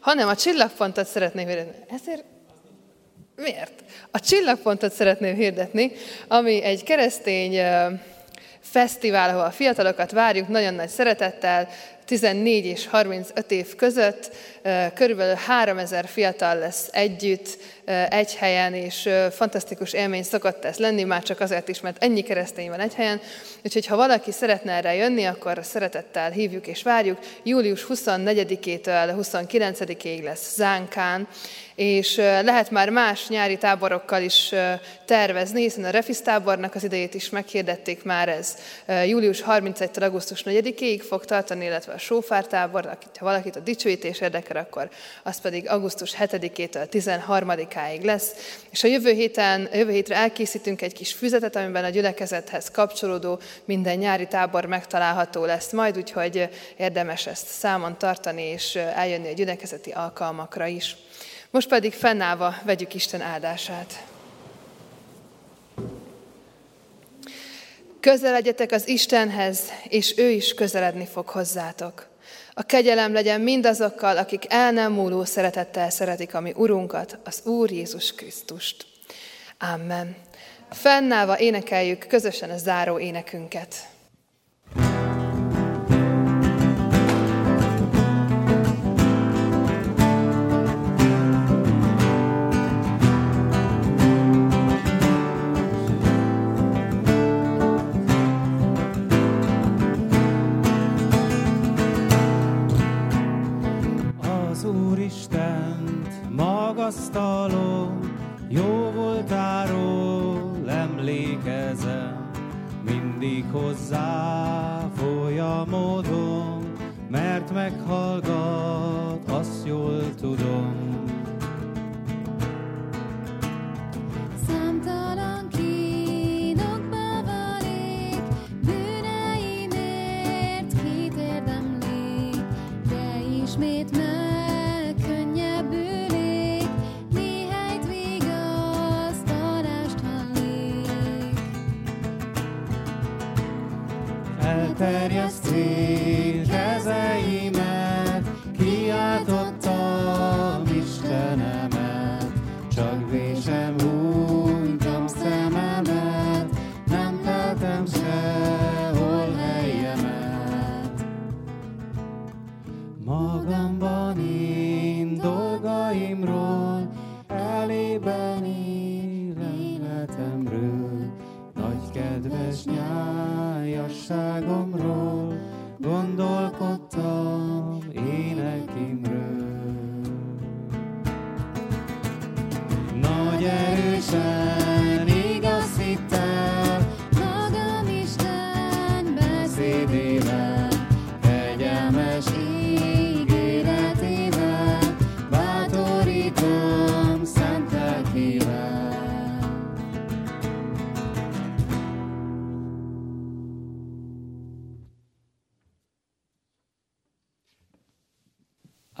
Hanem 0.00 0.28
a 0.28 0.36
csillagpontot 0.36 1.06
szeretném 1.06 1.46
hirdetni. 1.46 1.94
Ezért 1.94 2.24
Miért? 3.36 3.72
A 4.10 4.20
csillagpontot 4.20 4.92
szeretném 4.92 5.34
hirdetni, 5.34 5.92
ami 6.28 6.62
egy 6.62 6.82
keresztény 6.82 7.60
fesztivál, 8.60 9.28
ahol 9.28 9.44
a 9.44 9.50
fiatalokat 9.50 10.10
várjuk 10.10 10.48
nagyon 10.48 10.74
nagy 10.74 10.88
szeretettel, 10.88 11.68
14 12.04 12.64
és 12.64 12.86
35 12.86 13.50
év 13.50 13.74
között, 13.74 14.30
körülbelül 14.94 15.34
3000 15.34 16.06
fiatal 16.06 16.58
lesz 16.58 16.88
együtt, 16.92 17.58
egy 18.08 18.34
helyen, 18.34 18.74
és 18.74 19.08
fantasztikus 19.30 19.92
élmény 19.92 20.22
szokott 20.22 20.64
ez 20.64 20.76
lenni, 20.76 21.02
már 21.02 21.22
csak 21.22 21.40
azért 21.40 21.68
is, 21.68 21.80
mert 21.80 22.02
ennyi 22.02 22.22
keresztény 22.22 22.68
van 22.68 22.80
egy 22.80 22.94
helyen. 22.94 23.20
Úgyhogy 23.64 23.86
ha 23.86 23.96
valaki 23.96 24.32
szeretne 24.32 24.72
erre 24.72 24.94
jönni, 24.94 25.24
akkor 25.24 25.58
szeretettel 25.62 26.30
hívjuk 26.30 26.66
és 26.66 26.82
várjuk. 26.82 27.18
Július 27.42 27.86
24-től 27.88 29.14
29-ig 29.20 30.22
lesz 30.22 30.54
Zánkán, 30.54 31.28
és 31.74 32.16
lehet 32.16 32.70
már 32.70 32.90
más 32.90 33.28
nyári 33.28 33.58
táborokkal 33.58 34.22
is 34.22 34.52
tervezni, 35.04 35.62
hiszen 35.62 35.84
a 35.84 35.90
Refis 35.90 36.22
tábornak 36.22 36.74
az 36.74 36.84
idejét 36.84 37.14
is 37.14 37.30
meghirdették 37.30 38.02
már 38.02 38.28
ez. 38.28 38.56
Július 39.06 39.42
31-től 39.48 40.02
augusztus 40.02 40.42
4-ig 40.46 41.02
fog 41.08 41.24
tartani, 41.24 41.64
illetve 41.64 41.92
a 41.92 41.98
Sófár 41.98 42.46
tábor, 42.46 42.98
ha 43.18 43.24
valakit 43.24 43.56
a 43.56 43.60
dicsőítés 43.60 44.20
érdekel, 44.20 44.56
akkor 44.56 44.88
az 45.22 45.40
pedig 45.40 45.68
augusztus 45.68 46.14
7-től 46.18 46.86
13-áig 46.90 48.04
lesz. 48.04 48.30
És 48.70 48.84
a 48.84 48.88
jövő, 48.88 49.12
héten, 49.12 49.68
a 49.72 49.76
jövő 49.76 49.92
hétre 49.92 50.14
elkészítünk 50.16 50.82
egy 50.82 50.92
kis 50.92 51.12
füzetet, 51.12 51.56
amiben 51.56 51.84
a 51.84 51.88
gyülekezethez 51.88 52.70
kapcsolódó 52.70 53.40
minden 53.64 53.98
nyári 53.98 54.26
tábor 54.26 54.64
megtalálható 54.64 55.44
lesz 55.44 55.72
majd, 55.72 55.96
úgyhogy 55.96 56.48
érdemes 56.76 57.26
ezt 57.26 57.46
számon 57.46 57.98
tartani, 57.98 58.42
és 58.42 58.74
eljönni 58.74 59.28
a 59.28 59.32
gyülekezeti 59.32 59.90
alkalmakra 59.90 60.66
is. 60.66 60.96
Most 61.54 61.68
pedig 61.68 61.92
fennállva 61.92 62.54
vegyük 62.64 62.94
Isten 62.94 63.20
áldását. 63.20 64.04
Közeledjetek 68.00 68.72
az 68.72 68.88
Istenhez, 68.88 69.60
és 69.88 70.18
ő 70.18 70.30
is 70.30 70.54
közeledni 70.54 71.06
fog 71.06 71.28
hozzátok. 71.28 72.06
A 72.54 72.62
kegyelem 72.62 73.12
legyen 73.12 73.40
mindazokkal, 73.40 74.16
akik 74.16 74.44
el 74.48 74.72
nem 74.72 74.92
múló 74.92 75.24
szeretettel 75.24 75.90
szeretik 75.90 76.34
a 76.34 76.40
mi 76.40 76.52
Urunkat, 76.56 77.18
az 77.24 77.46
Úr 77.46 77.70
Jézus 77.70 78.14
Krisztust. 78.14 78.86
Amen. 79.58 80.16
Fennállva 80.70 81.38
énekeljük 81.38 82.06
közösen 82.06 82.50
a 82.50 82.56
záró 82.56 82.98
énekünket. 82.98 83.74
Az 84.74 85.13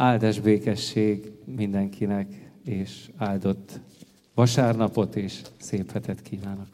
Áldás 0.04 0.40
békesség 0.40 1.32
mindenkinek, 1.44 2.50
és 2.64 3.10
áldott 3.16 3.80
vasárnapot 4.34 5.16
és 5.16 5.40
szép 5.56 5.92
hetet 5.92 6.22
kívánok. 6.22 6.66